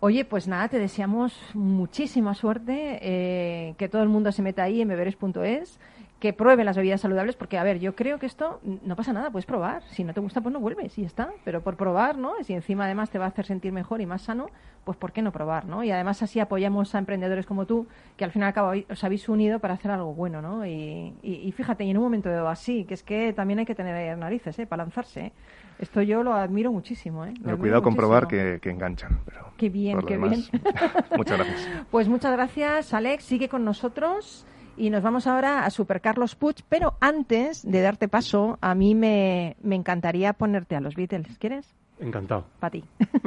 Oye, 0.00 0.24
pues 0.24 0.48
nada, 0.48 0.68
te 0.68 0.78
deseamos 0.80 1.32
muchísima 1.54 2.34
suerte, 2.34 2.98
eh, 3.00 3.74
que 3.78 3.88
todo 3.88 4.02
el 4.02 4.08
mundo 4.08 4.32
se 4.32 4.42
meta 4.42 4.64
ahí 4.64 4.80
en 4.80 4.88
beberes.es, 4.88 5.78
que 6.18 6.32
prueben 6.32 6.64
las 6.64 6.76
bebidas 6.76 7.02
saludables, 7.02 7.36
porque 7.36 7.58
a 7.58 7.62
ver, 7.62 7.78
yo 7.78 7.94
creo 7.94 8.18
que 8.18 8.24
esto 8.24 8.58
no 8.84 8.96
pasa 8.96 9.12
nada, 9.12 9.30
puedes 9.30 9.44
probar. 9.44 9.82
Si 9.90 10.02
no 10.02 10.14
te 10.14 10.20
gusta, 10.20 10.40
pues 10.40 10.50
no 10.52 10.60
vuelves 10.60 10.96
y 10.96 11.02
ya 11.02 11.06
está. 11.08 11.28
Pero 11.44 11.60
por 11.62 11.76
probar, 11.76 12.16
¿no? 12.16 12.32
Si 12.42 12.54
encima 12.54 12.86
además 12.86 13.10
te 13.10 13.18
va 13.18 13.26
a 13.26 13.28
hacer 13.28 13.44
sentir 13.44 13.70
mejor 13.72 14.00
y 14.00 14.06
más 14.06 14.22
sano, 14.22 14.46
pues 14.84 14.96
¿por 14.96 15.12
qué 15.12 15.20
no 15.20 15.30
probar, 15.30 15.66
¿no? 15.66 15.84
Y 15.84 15.90
además 15.90 16.22
así 16.22 16.40
apoyamos 16.40 16.94
a 16.94 16.98
emprendedores 16.98 17.44
como 17.44 17.66
tú, 17.66 17.86
que 18.16 18.24
al 18.24 18.30
fin 18.30 18.40
y 18.42 18.44
al 18.46 18.54
cabo 18.54 18.72
os 18.90 19.04
habéis 19.04 19.28
unido 19.28 19.58
para 19.58 19.74
hacer 19.74 19.90
algo 19.90 20.14
bueno, 20.14 20.40
¿no? 20.40 20.64
Y, 20.64 21.12
y- 21.22 21.42
y 21.44 21.52
fíjate, 21.52 21.84
y 21.84 21.90
en 21.90 21.98
un 21.98 22.04
momento 22.04 22.48
así, 22.48 22.84
que 22.84 22.94
es 22.94 23.02
que 23.02 23.34
también 23.34 23.58
hay 23.58 23.66
que 23.66 23.74
tener 23.74 24.16
narices, 24.16 24.58
¿eh? 24.58 24.66
Para 24.66 24.84
lanzarse, 24.84 25.20
¿eh? 25.20 25.32
Esto 25.78 26.00
yo 26.00 26.22
lo 26.22 26.32
admiro 26.32 26.72
muchísimo, 26.72 27.26
¿eh? 27.26 27.34
Lo 27.40 27.44
Pero 27.44 27.58
cuidado 27.58 27.82
con 27.82 27.94
probar 27.94 28.26
que, 28.26 28.58
que 28.62 28.70
enganchan. 28.70 29.18
Pero 29.26 29.50
Qué 29.58 29.68
bien, 29.68 30.00
qué 30.02 30.14
demás, 30.14 30.50
bien. 30.50 30.62
Muchas 31.16 31.36
gracias. 31.36 31.68
Pues 31.90 32.08
muchas 32.08 32.32
gracias, 32.32 32.94
Alex. 32.94 33.22
Sigue 33.24 33.50
con 33.50 33.64
nosotros 33.66 34.46
y 34.76 34.90
nos 34.90 35.02
vamos 35.02 35.26
ahora 35.26 35.64
a 35.64 35.70
Super 35.70 36.00
Carlos 36.00 36.34
Puig. 36.34 36.56
Pero 36.68 36.96
antes 37.00 37.62
de 37.64 37.80
darte 37.80 38.08
paso, 38.08 38.58
a 38.60 38.74
mí 38.74 38.94
me, 38.94 39.56
me 39.62 39.76
encantaría 39.76 40.32
ponerte 40.32 40.76
a 40.76 40.80
los 40.80 40.94
Beatles. 40.94 41.38
¿Quieres? 41.38 41.74
Encantado. 41.98 42.46
Para 42.60 42.70
ti. 42.70 42.84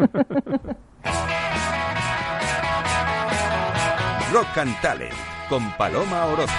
Rock 4.31 4.57
and 4.59 4.79
Talent 4.81 5.13
con 5.49 5.71
Paloma 5.71 6.25
Orozco. 6.25 6.53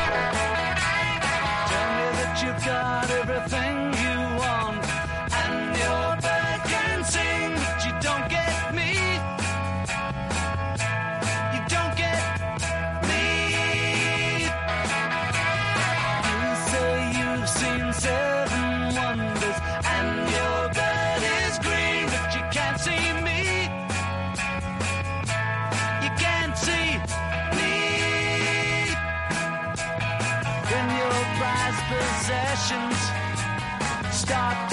Stop. 34.13 34.70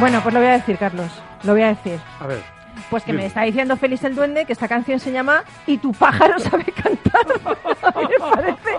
Bueno, 0.00 0.20
pues 0.22 0.32
lo 0.32 0.40
voy 0.40 0.48
a 0.48 0.52
decir, 0.52 0.78
Carlos. 0.78 1.10
Lo 1.42 1.52
voy 1.52 1.62
a 1.62 1.68
decir. 1.68 2.00
A 2.20 2.26
ver. 2.26 2.57
Pues 2.90 3.04
que 3.04 3.12
me 3.12 3.26
está 3.26 3.42
diciendo 3.42 3.76
Félix 3.76 4.02
el 4.04 4.14
Duende 4.14 4.44
que 4.46 4.52
esta 4.52 4.66
canción 4.68 4.98
se 4.98 5.12
llama 5.12 5.42
Y 5.66 5.78
tu 5.78 5.92
pájaro 5.92 6.38
sabe 6.38 6.64
cantar. 6.64 7.26
A 7.88 8.00
mí 8.00 8.08
me 8.08 8.20
parece, 8.30 8.70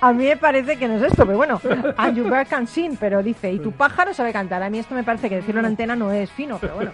a 0.00 0.12
mí 0.12 0.24
me 0.24 0.36
parece 0.36 0.76
que 0.78 0.88
no 0.88 0.94
es 0.94 1.02
esto, 1.02 1.26
pero 1.26 1.36
bueno, 1.36 1.60
And 1.96 2.16
you 2.16 2.24
bird 2.24 2.46
can 2.48 2.66
sing, 2.66 2.96
pero 2.98 3.22
dice 3.22 3.52
Y 3.52 3.58
tu 3.58 3.72
pájaro 3.72 4.14
sabe 4.14 4.32
cantar. 4.32 4.62
A 4.62 4.70
mí 4.70 4.78
esto 4.78 4.94
me 4.94 5.02
parece 5.02 5.28
que 5.28 5.36
decirlo 5.36 5.60
en 5.60 5.66
antena 5.66 5.94
no 5.96 6.10
es 6.12 6.30
fino, 6.30 6.58
pero 6.60 6.74
bueno. 6.76 6.92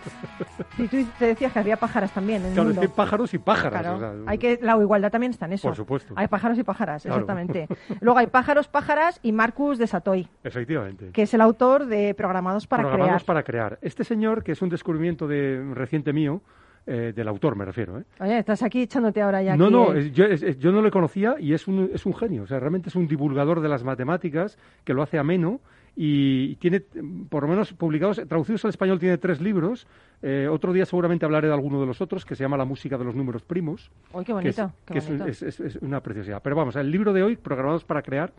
Y 0.78 0.88
tú 0.88 1.04
te 1.18 1.26
decías 1.26 1.52
que 1.52 1.58
había 1.58 1.76
pájaras 1.76 2.10
también 2.12 2.42
en 2.42 2.48
el 2.48 2.54
Claro, 2.54 2.70
es 2.70 2.76
que 2.78 2.82
hay 2.86 2.88
pájaros 2.88 3.34
y 3.34 3.38
pájaras. 3.38 3.82
Claro, 3.82 3.96
o 3.96 3.98
sea, 4.00 4.12
hay 4.26 4.38
que, 4.38 4.58
la 4.62 4.76
igualdad 4.76 5.10
también 5.10 5.30
está 5.32 5.46
en 5.46 5.52
eso. 5.54 5.68
Por 5.68 5.76
supuesto. 5.76 6.14
Hay 6.16 6.28
pájaros 6.28 6.58
y 6.58 6.62
pájaras, 6.64 7.02
Claro. 7.02 7.16
exactamente. 7.20 7.68
Luego 8.00 8.18
hay 8.18 8.26
pájaros, 8.26 8.68
pájaras 8.68 9.20
y 9.22 9.32
Marcus 9.32 9.78
de 9.78 9.86
Satoy, 9.86 10.28
Efectivamente. 10.44 11.10
que 11.12 11.22
es 11.22 11.34
el 11.34 11.40
autor 11.40 11.86
de 11.86 12.14
Programados 12.14 12.66
para 12.66 12.82
Programados 12.84 13.22
Crear. 13.22 13.26
para 13.26 13.42
crear. 13.42 13.78
Este 13.82 14.04
señor, 14.04 14.42
que 14.42 14.52
es 14.52 14.62
un 14.62 14.68
descubrimiento 14.70 15.26
de 15.28 15.62
reciente 15.74 16.12
mío, 16.12 16.40
eh, 16.86 17.12
del 17.14 17.28
autor 17.28 17.56
me 17.56 17.64
refiero, 17.64 17.98
¿eh? 17.98 18.04
Oye, 18.20 18.38
estás 18.38 18.62
aquí 18.62 18.82
echándote 18.82 19.20
ahora 19.22 19.42
ya. 19.42 19.56
No, 19.56 19.66
aquí, 19.66 19.72
no, 19.74 19.92
es- 19.94 20.12
yo, 20.12 20.24
es- 20.24 20.58
yo 20.58 20.72
no 20.72 20.82
le 20.82 20.90
conocía 20.90 21.36
y 21.38 21.52
es 21.52 21.68
un, 21.68 21.90
es 21.92 22.06
un 22.06 22.14
genio. 22.14 22.42
O 22.44 22.46
sea, 22.46 22.58
realmente 22.58 22.88
es 22.88 22.96
un 22.96 23.06
divulgador 23.06 23.60
de 23.60 23.68
las 23.68 23.84
matemáticas 23.84 24.58
que 24.84 24.94
lo 24.94 25.02
hace 25.02 25.18
ameno 25.18 25.60
y 25.96 26.54
tiene, 26.56 26.80
por 27.28 27.42
lo 27.42 27.48
menos 27.48 27.72
publicados, 27.74 28.20
traducidos 28.28 28.64
al 28.64 28.70
español, 28.70 28.98
tiene 28.98 29.18
tres 29.18 29.40
libros. 29.40 29.86
Eh, 30.22 30.48
otro 30.50 30.72
día 30.72 30.86
seguramente 30.86 31.24
hablaré 31.24 31.48
de 31.48 31.54
alguno 31.54 31.80
de 31.80 31.86
los 31.86 32.00
otros, 32.00 32.24
que 32.24 32.34
se 32.34 32.44
llama 32.44 32.56
La 32.56 32.64
música 32.64 32.96
de 32.96 33.04
los 33.04 33.14
números 33.14 33.42
primos. 33.42 33.90
Uy, 34.12 34.24
qué 34.24 34.32
bonito, 34.32 34.72
que 34.86 34.98
es 34.98 35.08
un- 35.08 35.18
bonito. 35.18 35.30
es- 35.30 35.42
es- 35.42 35.60
es 35.60 35.76
una 35.76 36.00
preciosidad. 36.00 36.40
Pero 36.42 36.56
vamos, 36.56 36.76
el 36.76 36.90
libro 36.90 37.12
de 37.12 37.22
hoy, 37.22 37.36
Programados 37.36 37.84
para 37.84 38.02
Crear, 38.02 38.32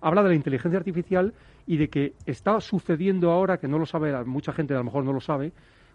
habla 0.00 0.22
de 0.22 0.30
la 0.30 0.34
inteligencia 0.34 0.78
artificial 0.78 1.32
y 1.66 1.76
de 1.78 1.88
que 1.88 2.12
está 2.26 2.60
sucediendo 2.60 3.30
ahora, 3.30 3.58
que 3.58 3.68
no 3.68 3.78
lo 3.78 3.86
sabe, 3.86 4.12
mucha 4.24 4.52
gente 4.52 4.74
a 4.74 4.78
lo 4.78 4.84
mejor 4.84 5.04
no 5.04 5.12
lo 5.12 5.20
sabe, 5.20 5.52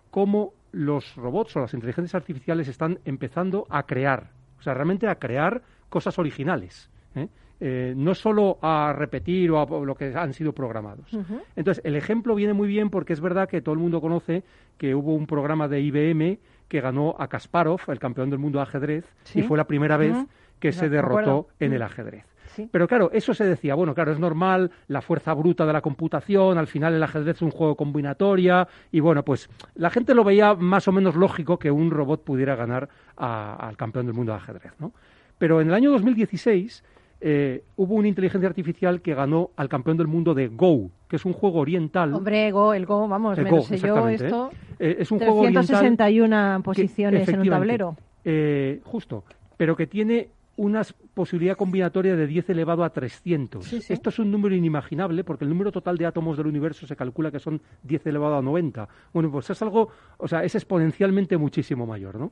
cómo 0.10 0.54
los 0.72 1.15
robots 1.15 1.55
o 1.55 1.59
las 1.61 1.74
inteligencias 1.74 2.15
artificiales 2.15 2.67
están 2.67 2.99
empezando 3.05 3.65
a 3.69 3.84
crear, 3.84 4.32
o 4.59 4.61
sea, 4.61 4.74
realmente 4.74 5.07
a 5.07 5.15
crear 5.15 5.61
cosas 5.89 6.17
originales. 6.19 6.89
¿eh? 7.15 7.28
Eh, 7.59 7.93
no 7.95 8.15
solo 8.15 8.57
a 8.61 8.91
repetir 8.97 9.51
o 9.51 9.61
a 9.61 9.86
lo 9.86 9.93
que 9.95 10.15
han 10.15 10.34
sido 10.34 10.53
programados. 10.53 11.15
Entonces, 11.55 11.84
el 11.86 11.95
ejemplo 11.95 12.34
viene 12.34 12.53
muy 12.53 12.67
bien 12.67 12.89
porque 12.89 13.13
es 13.13 13.22
verdad 13.22 13.47
que 13.47 13.61
todo 13.61 13.74
el 13.74 13.80
mundo 13.80 14.01
conoce 14.01 14.43
que 14.78 14.95
hubo 14.95 15.13
un 15.13 15.28
programa 15.28 15.67
de 15.67 15.80
IBM 15.82 16.39
que 16.67 16.82
ganó 16.82 17.15
a 17.19 17.28
Kasparov, 17.28 17.82
el 17.89 17.99
campeón 17.99 18.30
del 18.32 18.39
mundo 18.39 18.57
de 18.59 18.63
ajedrez, 18.63 19.05
Sí. 19.24 19.41
y 19.41 19.43
fue 19.43 19.57
la 19.57 19.65
primera 19.65 19.97
vez 19.97 20.15
que 20.59 20.72
se 20.72 20.89
derrotó 20.89 21.49
en 21.59 21.74
el 21.74 21.82
ajedrez. 21.82 22.26
Sí. 22.56 22.68
Pero 22.72 22.88
claro, 22.88 23.10
eso 23.14 23.34
se 23.34 23.45
decía, 23.45 23.76
bueno, 23.76 23.93
claro, 23.93 24.12
es 24.12 24.20
normal, 24.20 24.72
la 24.88 25.02
fuerza 25.02 25.34
bruta 25.34 25.66
de 25.66 25.74
la 25.74 25.82
computación, 25.82 26.58
al 26.58 26.68
final 26.68 26.93
el 26.93 27.04
ajedrez 27.04 27.38
es 27.38 27.41
un 27.41 27.52
juego 27.52 27.76
combinatoria, 27.76 28.68
y 28.91 28.99
bueno, 28.99 29.24
pues 29.24 29.49
la 29.76 29.89
gente 29.89 30.14
lo 30.14 30.24
veía 30.24 30.54
más 30.56 30.88
o 30.88 30.91
menos 30.91 31.16
lógico 31.16 31.58
que 31.60 31.72
un 31.72 31.91
robot 31.91 32.24
pudiera 32.24 32.56
ganar 32.56 32.89
a- 33.18 33.56
al 33.68 33.78
campeón 33.78 34.06
del 34.06 34.16
mundo 34.16 34.32
de 34.34 34.38
ajedrez, 34.39 34.74
¿no? 34.80 34.91
Pero 35.38 35.62
en 35.62 35.68
el 35.70 35.74
año 35.74 35.91
2016 35.91 36.84
eh, 37.24 37.64
hubo 37.76 37.93
una 37.95 38.08
inteligencia 38.08 38.49
artificial 38.49 39.02
que 39.02 39.14
ganó 39.14 39.52
al 39.56 39.70
campeón 39.70 39.95
del 39.97 40.08
mundo 40.08 40.34
de 40.34 40.47
Go, 40.47 40.89
que 41.08 41.18
es 41.18 41.26
un 41.26 41.34
juego 41.34 41.60
oriental. 41.60 42.14
Hombre, 42.16 42.52
Go, 42.52 42.74
el 42.74 42.86
Go, 42.88 43.08
vamos, 43.08 43.38
El 43.38 43.43
me 43.43 43.49
Go, 43.52 43.56
lo 43.58 43.62
sé 43.62 43.78
yo 43.78 44.08
esto. 44.10 44.49
¿eh? 44.52 44.56
Eh, 44.80 44.95
es 44.99 45.12
un 45.12 45.20
juego 45.20 45.41
oriental 45.41 45.66
361 45.68 46.58
que- 46.58 46.64
posiciones 46.64 47.30
en 47.30 47.39
un 47.41 47.49
tablero. 47.49 47.95
eh, 48.26 48.82
justo, 48.84 49.24
pero 49.58 49.76
que 49.76 49.86
tiene 49.88 50.30
una 50.62 50.84
posibilidad 51.16 51.57
combinatoria 51.57 52.16
de 52.16 52.28
10 52.28 52.51
elevado 52.51 52.84
a 52.84 52.91
300. 52.91 53.66
Sí, 53.66 53.82
sí. 53.82 53.91
Esto 53.91 54.09
es 54.09 54.20
un 54.20 54.30
número 54.30 54.53
inimaginable 54.53 55.24
porque 55.24 55.43
el 55.43 55.49
número 55.49 55.72
total 55.72 55.97
de 55.97 56.05
átomos 56.05 56.38
del 56.38 56.45
universo 56.45 56.86
se 56.86 56.95
calcula 56.95 57.32
que 57.32 57.39
son 57.39 57.62
10 57.82 58.05
elevado 58.05 58.38
a 58.38 58.41
90. 58.43 58.88
Bueno, 59.12 59.32
pues 59.32 59.49
es 59.49 59.59
algo, 59.64 59.89
o 60.18 60.28
sea, 60.28 60.43
es 60.43 60.53
exponencialmente 60.53 61.36
muchísimo 61.38 61.88
mayor, 61.88 62.20
¿no? 62.20 62.32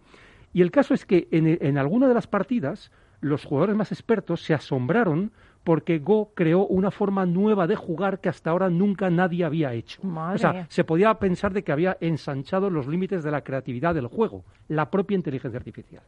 Y 0.53 0.61
el 0.61 0.69
caso 0.69 0.93
es 0.93 1.07
que 1.07 1.27
en, 1.32 1.57
en 1.59 1.77
alguna 1.80 2.07
de 2.07 2.13
las 2.13 2.27
partidas 2.27 2.91
los 3.19 3.45
jugadores 3.45 3.75
más 3.75 3.91
expertos 3.91 4.41
se 4.41 4.53
asombraron 4.53 5.32
porque 5.63 5.97
Go 5.97 6.32
creó 6.36 6.67
una 6.67 6.91
forma 6.91 7.25
nueva 7.25 7.65
de 7.65 7.75
jugar 7.75 8.21
que 8.21 8.30
hasta 8.30 8.51
ahora 8.51 8.69
nunca 8.69 9.09
nadie 9.09 9.43
había 9.43 9.73
hecho. 9.73 10.03
Madre 10.03 10.36
o 10.36 10.38
sea, 10.38 10.67
se 10.69 10.84
podía 10.84 11.13
pensar 11.15 11.51
de 11.51 11.63
que 11.63 11.71
había 11.71 11.97
ensanchado 11.99 12.69
los 12.69 12.88
límites 12.88 13.23
de 13.23 13.32
la 13.32 13.43
creatividad 13.43 13.95
del 13.95 14.07
juego, 14.07 14.45
la 14.67 14.89
propia 14.91 15.15
inteligencia 15.15 15.57
artificial. 15.57 16.03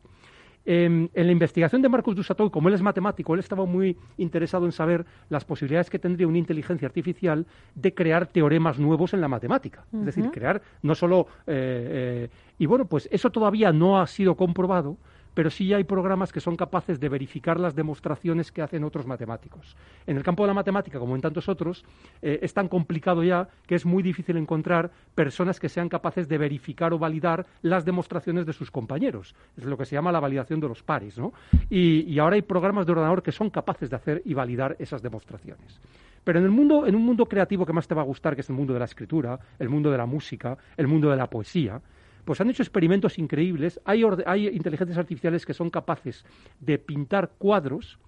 Em, 0.63 1.09
en 1.13 1.25
la 1.25 1.31
investigación 1.31 1.81
de 1.81 1.89
Marcus 1.89 2.15
Dussatoy, 2.15 2.51
como 2.51 2.67
él 2.67 2.75
es 2.75 2.81
matemático, 2.81 3.33
él 3.33 3.39
estaba 3.39 3.65
muy 3.65 3.97
interesado 4.17 4.65
en 4.65 4.71
saber 4.71 5.05
las 5.29 5.43
posibilidades 5.43 5.89
que 5.89 5.97
tendría 5.97 6.27
una 6.27 6.37
inteligencia 6.37 6.87
artificial 6.87 7.47
de 7.73 7.93
crear 7.93 8.27
teoremas 8.27 8.77
nuevos 8.77 9.13
en 9.13 9.21
la 9.21 9.27
matemática. 9.27 9.85
Es 9.93 10.05
decir, 10.05 10.29
crear 10.29 10.61
no 10.83 10.93
solo... 10.93 11.27
eh, 11.47 12.27
eh, 12.27 12.29
y 12.59 12.67
bueno, 12.67 12.85
pues 12.85 13.09
eso 13.11 13.31
todavía 13.31 13.71
no 13.71 13.99
ha 13.99 14.05
sido 14.05 14.35
comprobado, 14.35 14.97
pero 15.33 15.49
sí 15.49 15.73
hay 15.73 15.83
programas 15.83 16.31
que 16.31 16.39
son 16.39 16.55
capaces 16.55 16.99
de 16.99 17.09
verificar 17.09 17.59
las 17.59 17.75
demostraciones 17.75 18.51
que 18.51 18.61
hacen 18.61 18.83
otros 18.83 19.05
matemáticos. 19.05 19.75
En 20.05 20.17
el 20.17 20.23
campo 20.23 20.43
de 20.43 20.47
la 20.47 20.53
matemática, 20.53 20.99
como 20.99 21.15
en 21.15 21.21
tantos 21.21 21.47
otros, 21.49 21.83
eh, 22.21 22.39
es 22.41 22.53
tan 22.53 22.67
complicado 22.67 23.23
ya 23.23 23.47
que 23.65 23.75
es 23.75 23.85
muy 23.85 24.03
difícil 24.03 24.37
encontrar 24.37 24.91
personas 25.15 25.59
que 25.59 25.69
sean 25.69 25.89
capaces 25.89 26.27
de 26.27 26.37
verificar 26.37 26.93
o 26.93 26.99
validar 26.99 27.45
las 27.61 27.85
demostraciones 27.85 28.45
de 28.45 28.53
sus 28.53 28.71
compañeros. 28.71 29.35
Es 29.57 29.65
lo 29.65 29.77
que 29.77 29.85
se 29.85 29.95
llama 29.95 30.11
la 30.11 30.19
validación 30.19 30.59
de 30.59 30.67
los 30.67 30.83
pares, 30.83 31.17
¿no? 31.17 31.33
Y, 31.69 32.01
y 32.11 32.19
ahora 32.19 32.35
hay 32.35 32.41
programas 32.41 32.85
de 32.85 32.91
ordenador 32.93 33.23
que 33.23 33.31
son 33.31 33.49
capaces 33.49 33.89
de 33.89 33.95
hacer 33.95 34.21
y 34.25 34.33
validar 34.33 34.75
esas 34.79 35.01
demostraciones. 35.01 35.79
Pero 36.23 36.39
en 36.39 36.45
el 36.45 36.51
mundo, 36.51 36.85
en 36.85 36.95
un 36.95 37.03
mundo 37.03 37.25
creativo 37.25 37.65
que 37.65 37.73
más 37.73 37.87
te 37.87 37.95
va 37.95 38.01
a 38.01 38.05
gustar, 38.05 38.35
que 38.35 38.41
es 38.41 38.49
el 38.49 38.55
mundo 38.55 38.73
de 38.73 38.79
la 38.79 38.85
escritura, 38.85 39.39
el 39.57 39.69
mundo 39.69 39.89
de 39.89 39.97
la 39.97 40.05
música, 40.05 40.57
el 40.77 40.87
mundo 40.87 41.09
de 41.09 41.17
la 41.17 41.27
poesía, 41.27 41.81
pues 42.25 42.41
han 42.41 42.49
hecho 42.49 42.63
experimentos 42.63 43.17
increíbles. 43.17 43.79
Hay, 43.85 44.03
hay 44.25 44.47
inteligencias 44.47 44.97
artificiales 44.97 45.45
que 45.45 45.53
son 45.53 45.69
capaces 45.69 46.25
de 46.59 46.77
pintar 46.77 47.31
cuadros 47.37 47.99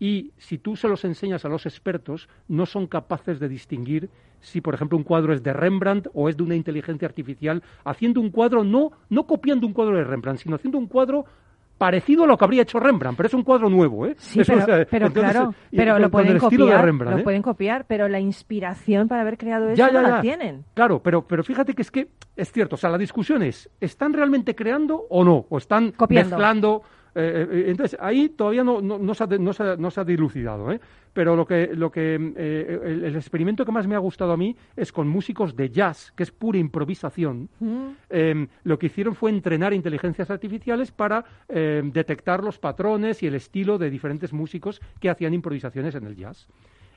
y 0.00 0.32
si 0.36 0.58
tú 0.58 0.76
se 0.76 0.88
los 0.88 1.04
enseñas 1.04 1.44
a 1.44 1.48
los 1.48 1.66
expertos, 1.66 2.28
no 2.46 2.66
son 2.66 2.86
capaces 2.86 3.40
de 3.40 3.48
distinguir 3.48 4.10
si, 4.40 4.60
por 4.60 4.74
ejemplo, 4.74 4.96
un 4.96 5.04
cuadro 5.04 5.32
es 5.32 5.42
de 5.42 5.52
Rembrandt 5.52 6.08
o 6.14 6.28
es 6.28 6.36
de 6.36 6.44
una 6.44 6.54
inteligencia 6.54 7.08
artificial, 7.08 7.62
haciendo 7.84 8.20
un 8.20 8.30
cuadro, 8.30 8.62
no, 8.62 8.92
no 9.08 9.26
copiando 9.26 9.66
un 9.66 9.72
cuadro 9.72 9.96
de 9.96 10.04
Rembrandt, 10.04 10.40
sino 10.40 10.54
haciendo 10.54 10.78
un 10.78 10.86
cuadro 10.86 11.24
parecido 11.78 12.24
a 12.24 12.26
lo 12.26 12.36
que 12.36 12.44
habría 12.44 12.62
hecho 12.62 12.80
Rembrandt, 12.80 13.16
pero 13.16 13.28
es 13.28 13.34
un 13.34 13.44
cuadro 13.44 13.70
nuevo, 13.70 14.04
¿eh? 14.06 14.14
Sí, 14.18 14.40
Eso, 14.40 14.52
pero, 14.52 14.62
o 14.62 14.66
sea, 14.66 14.86
pero 14.90 15.06
entonces, 15.06 15.32
claro, 15.32 15.54
y 15.70 15.76
pero 15.76 15.98
lo 15.98 16.10
pueden 16.10 16.38
copiar, 16.38 16.92
lo 16.92 17.18
¿eh? 17.18 17.22
pueden 17.22 17.42
copiar, 17.42 17.84
pero 17.86 18.08
la 18.08 18.18
inspiración 18.20 19.06
para 19.08 19.22
haber 19.22 19.38
creado 19.38 19.68
eso 19.68 19.76
Ya, 19.76 19.86
ya, 19.92 20.02
no 20.02 20.08
ya. 20.08 20.14
la 20.16 20.20
tienen. 20.20 20.64
Claro, 20.74 21.00
pero, 21.02 21.22
pero 21.26 21.44
fíjate 21.44 21.74
que 21.74 21.82
es 21.82 21.90
que 21.90 22.08
es 22.36 22.50
cierto, 22.52 22.74
o 22.74 22.78
sea, 22.78 22.90
la 22.90 22.98
discusión 22.98 23.42
es, 23.42 23.70
¿están 23.80 24.12
realmente 24.12 24.54
creando 24.54 25.06
o 25.08 25.24
no? 25.24 25.46
¿O 25.48 25.58
están 25.58 25.92
Copiando. 25.92 26.30
mezclando? 26.36 26.82
Eh, 27.20 27.46
eh, 27.50 27.64
entonces, 27.68 27.98
ahí 28.00 28.28
todavía 28.28 28.62
no, 28.62 28.80
no, 28.80 28.96
no 28.98 29.12
se, 29.14 29.24
ha, 29.24 29.26
no, 29.26 29.52
se 29.52 29.62
ha- 29.64 29.76
no 29.76 29.90
se 29.90 30.00
ha 30.00 30.04
dilucidado, 30.04 30.70
¿eh? 30.70 30.80
Pero 31.12 31.34
lo 31.34 31.44
que, 31.46 31.70
lo 31.74 31.90
que 31.90 32.14
eh, 32.36 32.80
el, 32.84 33.04
el 33.04 33.16
experimento 33.16 33.64
que 33.64 33.72
más 33.72 33.88
me 33.88 33.96
ha 33.96 33.98
gustado 33.98 34.30
a 34.32 34.36
mí 34.36 34.54
es 34.76 34.92
con 34.92 35.08
músicos 35.08 35.56
de 35.56 35.68
jazz, 35.70 36.12
que 36.14 36.22
es 36.22 36.30
pura 36.30 36.58
improvisación. 36.58 37.48
Eh, 38.08 38.46
lo 38.62 38.78
que 38.78 38.86
hicieron 38.86 39.16
fue 39.16 39.30
entrenar 39.30 39.72
inteligencias 39.74 40.30
artificiales 40.30 40.92
para 40.92 41.24
eh, 41.48 41.82
detectar 41.92 42.44
los 42.44 42.58
patrones 42.60 43.22
y 43.22 43.26
el 43.26 43.34
estilo 43.34 43.78
de 43.78 43.90
diferentes 43.90 44.32
músicos 44.32 44.80
que 45.00 45.10
hacían 45.10 45.34
improvisaciones 45.34 45.96
en 45.96 46.04
el 46.04 46.14
jazz. 46.14 46.46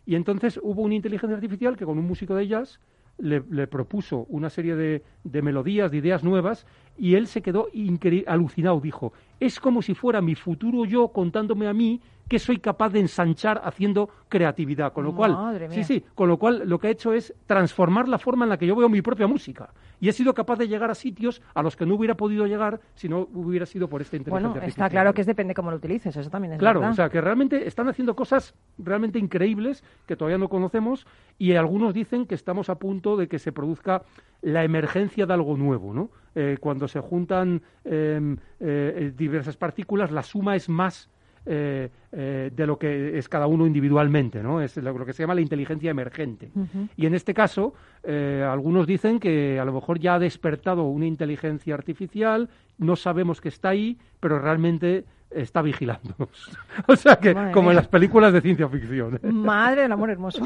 Y 0.05 0.13
entonces 0.15 0.59
hubo 0.61 0.83
una 0.83 0.95
inteligencia 0.95 1.35
artificial 1.35 1.75
que 1.75 1.85
con 1.85 1.97
un 1.97 2.05
músico 2.05 2.35
de 2.35 2.47
jazz 2.47 2.79
le, 3.17 3.41
le 3.49 3.65
propuso 3.67 4.25
una 4.29 4.49
serie 4.49 4.75
de, 4.75 5.03
de 5.23 5.41
melodías, 5.41 5.89
de 5.91 5.97
ideas 5.97 6.23
nuevas, 6.23 6.65
y 6.97 7.15
él 7.15 7.25
se 7.27 7.41
quedó 7.41 7.67
alucinado. 8.27 8.79
Dijo, 8.79 9.13
es 9.41 9.59
como 9.59 9.81
si 9.81 9.95
fuera 9.95 10.21
mi 10.21 10.35
futuro 10.35 10.85
yo 10.85 11.09
contándome 11.09 11.67
a 11.67 11.73
mí 11.73 11.99
que 12.31 12.39
soy 12.39 12.59
capaz 12.59 12.93
de 12.93 13.01
ensanchar 13.01 13.59
haciendo 13.61 14.09
creatividad. 14.29 14.93
Con 14.93 15.03
lo 15.03 15.13
cual, 15.13 15.33
Madre 15.33 15.67
sí, 15.67 15.75
mía. 15.75 15.83
sí, 15.83 16.05
con 16.15 16.29
lo 16.29 16.37
cual 16.37 16.61
lo 16.65 16.79
que 16.79 16.87
ha 16.87 16.89
hecho 16.89 17.11
es 17.11 17.33
transformar 17.45 18.07
la 18.07 18.17
forma 18.17 18.45
en 18.45 18.49
la 18.51 18.57
que 18.57 18.65
yo 18.65 18.73
veo 18.73 18.87
mi 18.87 19.01
propia 19.01 19.27
música. 19.27 19.73
Y 19.99 20.07
he 20.07 20.13
sido 20.13 20.33
capaz 20.33 20.57
de 20.57 20.69
llegar 20.69 20.89
a 20.89 20.95
sitios 20.95 21.41
a 21.53 21.61
los 21.61 21.75
que 21.75 21.85
no 21.85 21.95
hubiera 21.95 22.15
podido 22.15 22.47
llegar 22.47 22.79
si 22.95 23.09
no 23.09 23.27
hubiera 23.33 23.65
sido 23.65 23.89
por 23.89 24.01
esta 24.01 24.15
inteligencia 24.15 24.49
Bueno, 24.49 24.65
está 24.65 24.89
claro 24.89 25.13
que 25.13 25.19
es 25.19 25.27
depende 25.27 25.53
cómo 25.53 25.71
lo 25.71 25.75
utilices, 25.75 26.15
eso 26.15 26.29
también 26.29 26.53
es 26.53 26.59
Claro, 26.59 26.79
verdad. 26.79 26.93
o 26.93 26.95
sea, 26.95 27.09
que 27.09 27.19
realmente 27.19 27.67
están 27.67 27.89
haciendo 27.89 28.15
cosas 28.15 28.55
realmente 28.77 29.19
increíbles 29.19 29.83
que 30.05 30.15
todavía 30.15 30.37
no 30.37 30.47
conocemos 30.47 31.05
y 31.37 31.55
algunos 31.55 31.93
dicen 31.93 32.27
que 32.27 32.35
estamos 32.35 32.69
a 32.69 32.75
punto 32.75 33.17
de 33.17 33.27
que 33.27 33.39
se 33.39 33.51
produzca 33.51 34.03
la 34.41 34.63
emergencia 34.63 35.25
de 35.25 35.33
algo 35.33 35.57
nuevo, 35.57 35.93
¿no? 35.93 36.11
Eh, 36.33 36.57
cuando 36.61 36.87
se 36.87 37.01
juntan 37.01 37.61
eh, 37.83 38.37
eh, 38.61 39.11
diversas 39.17 39.57
partículas, 39.57 40.11
la 40.11 40.23
suma 40.23 40.55
es 40.55 40.69
más 40.69 41.09
eh, 41.45 41.89
eh, 42.11 42.51
de 42.53 42.67
lo 42.67 42.77
que 42.77 43.17
es 43.17 43.27
cada 43.27 43.47
uno 43.47 43.65
individualmente, 43.65 44.43
¿no? 44.43 44.61
Es 44.61 44.77
lo, 44.77 44.95
lo 44.95 45.05
que 45.05 45.13
se 45.13 45.23
llama 45.23 45.33
la 45.33 45.41
inteligencia 45.41 45.89
emergente. 45.89 46.51
Y 46.95 47.05
en 47.07 47.15
este 47.15 47.33
caso, 47.33 47.73
eh, 48.03 48.45
algunos 48.47 48.85
dicen 48.85 49.19
que 49.19 49.59
a 49.59 49.65
lo 49.65 49.73
mejor 49.73 49.99
ya 49.99 50.15
ha 50.15 50.19
despertado 50.19 50.83
una 50.83 51.07
inteligencia 51.07 51.73
artificial, 51.73 52.49
no 52.77 52.95
sabemos 52.95 53.41
que 53.41 53.49
está 53.49 53.69
ahí, 53.69 53.97
pero 54.19 54.39
realmente 54.39 55.05
está 55.31 55.63
vigilándonos. 55.63 56.29
o 56.87 56.95
sea 56.95 57.15
que, 57.15 57.33
Madre 57.33 57.53
como 57.53 57.71
en 57.71 57.77
las 57.77 57.87
películas 57.87 58.33
de 58.33 58.41
ciencia 58.41 58.67
ficción. 58.69 59.19
Madre 59.23 59.83
del 59.83 59.91
amor 59.91 60.11
hermoso. 60.11 60.43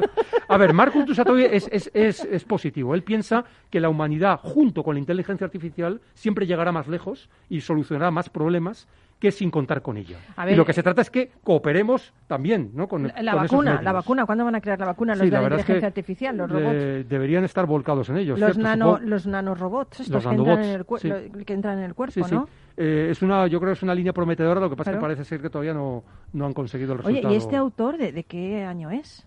A 0.48 0.56
ver, 0.58 0.72
Marcus 0.72 1.06
Dussatoy 1.06 1.42
es, 1.42 1.68
es, 1.72 1.90
es, 1.92 2.24
es 2.24 2.44
positivo. 2.44 2.94
Él 2.94 3.02
piensa 3.02 3.44
que 3.68 3.80
la 3.80 3.88
humanidad, 3.88 4.38
junto 4.40 4.84
con 4.84 4.94
la 4.94 5.00
inteligencia 5.00 5.44
artificial, 5.44 6.00
siempre 6.14 6.46
llegará 6.46 6.70
más 6.70 6.86
lejos 6.86 7.28
y 7.48 7.62
solucionará 7.62 8.12
más 8.12 8.28
problemas 8.28 8.86
que 9.18 9.32
sin 9.32 9.50
contar 9.50 9.80
con 9.80 9.96
ella. 9.96 10.18
Y 10.46 10.54
lo 10.54 10.66
que 10.66 10.74
se 10.74 10.82
trata 10.82 11.00
es 11.00 11.10
que 11.10 11.30
cooperemos 11.42 12.12
también, 12.26 12.70
¿no? 12.74 12.86
Con, 12.86 13.04
La, 13.04 13.32
con 13.32 13.42
vacuna, 13.42 13.80
la 13.82 13.92
vacuna, 13.92 14.26
¿cuándo 14.26 14.44
van 14.44 14.54
a 14.56 14.60
crear 14.60 14.78
la 14.78 14.86
vacuna? 14.86 15.14
Los 15.14 15.20
Sí, 15.24 15.30
de 15.30 15.30
la 15.30 15.38
es 15.38 15.48
que 15.48 15.54
inteligencia 15.54 15.86
artificial, 15.88 16.36
los 16.36 16.50
robots. 16.50 16.72
de- 16.72 17.04
deberían 17.04 17.44
estar 17.44 17.64
volcados 17.66 18.10
en 18.10 18.18
ellos. 18.18 18.38
Los, 18.38 18.52
¿cierto? 18.52 18.62
nano, 18.62 18.98
los 19.02 19.26
nanorobots, 19.26 20.00
estos 20.00 20.12
Los 20.12 20.24
que, 20.26 20.34
entran 20.34 20.58
en 20.58 20.60
nanobots, 20.60 20.76
el 20.76 20.86
cuer- 20.86 21.00
sí. 21.30 21.38
lo- 21.38 21.44
que 21.46 21.52
entran 21.54 21.78
en 21.78 21.84
el 21.84 21.94
cuerpo, 21.94 22.12
Sí. 22.26 22.34
¿no? 22.34 22.48
Eh, 22.76 23.08
es 23.10 23.22
una, 23.22 23.46
yo 23.46 23.58
creo 23.58 23.70
que 23.72 23.78
es 23.78 23.82
una 23.82 23.94
línea 23.94 24.12
prometedora, 24.12 24.60
lo 24.60 24.68
que 24.68 24.76
pasa 24.76 24.90
es 24.90 24.96
que 24.98 25.00
parece 25.00 25.24
ser 25.24 25.40
que 25.40 25.48
todavía 25.48 25.72
no, 25.72 26.04
no 26.34 26.44
han 26.44 26.52
conseguido 26.52 26.92
el 26.92 27.00
Oye, 27.00 27.08
resultado. 27.08 27.32
¿y 27.34 27.36
este 27.38 27.56
autor 27.56 27.96
de, 27.96 28.12
de 28.12 28.24
qué 28.24 28.64
año 28.64 28.90
es? 28.90 29.26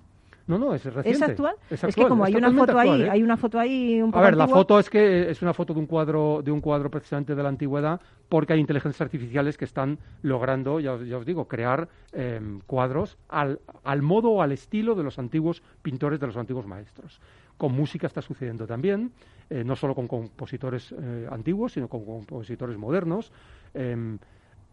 No, 0.49 0.57
no, 0.57 0.73
es 0.73 0.83
reciente. 0.83 1.11
¿Es 1.11 1.21
actual? 1.21 1.55
Es, 1.69 1.83
Es 1.83 1.95
que 1.95 2.07
como 2.07 2.25
es 2.25 2.33
hay 2.33 2.41
una 2.41 2.51
foto 2.51 2.79
ahí, 2.79 2.89
actual, 2.89 3.01
¿eh? 3.03 3.09
hay 3.11 3.21
una 3.21 3.37
foto 3.37 3.59
ahí 3.59 4.01
un 4.01 4.09
poco 4.09 4.19
A 4.19 4.25
ver, 4.25 4.35
la 4.35 4.47
foto 4.47 4.79
es 4.79 4.89
que 4.89 5.29
es 5.29 5.43
una 5.43 5.53
foto 5.53 5.75
de 5.75 5.79
un 5.79 5.85
cuadro, 5.85 6.41
de 6.43 6.51
un 6.51 6.59
cuadro 6.59 6.89
precisamente 6.89 7.35
de 7.35 7.43
la 7.43 7.49
antigüedad, 7.49 8.01
porque 8.27 8.53
hay 8.53 8.59
inteligencias 8.59 8.99
artificiales 8.99 9.59
que 9.59 9.65
están 9.65 9.99
logrando, 10.23 10.79
ya 10.79 10.93
os, 10.93 11.05
ya 11.05 11.17
os 11.17 11.25
digo, 11.27 11.47
crear 11.47 11.87
eh, 12.13 12.41
cuadros 12.65 13.19
al, 13.27 13.59
al 13.83 14.01
modo 14.01 14.31
o 14.31 14.41
al 14.41 14.51
estilo 14.51 14.95
de 14.95 15.03
los 15.03 15.19
antiguos 15.19 15.61
pintores, 15.83 16.19
de 16.19 16.25
los 16.25 16.35
antiguos 16.35 16.65
maestros. 16.65 17.21
Con 17.55 17.73
música 17.73 18.07
está 18.07 18.23
sucediendo 18.23 18.65
también, 18.65 19.11
eh, 19.51 19.63
no 19.63 19.75
solo 19.75 19.93
con 19.93 20.07
compositores 20.07 20.95
eh, 20.97 21.27
antiguos, 21.29 21.73
sino 21.73 21.87
con 21.87 22.03
compositores 22.05 22.75
modernos. 22.75 23.31
Em, 23.75 24.17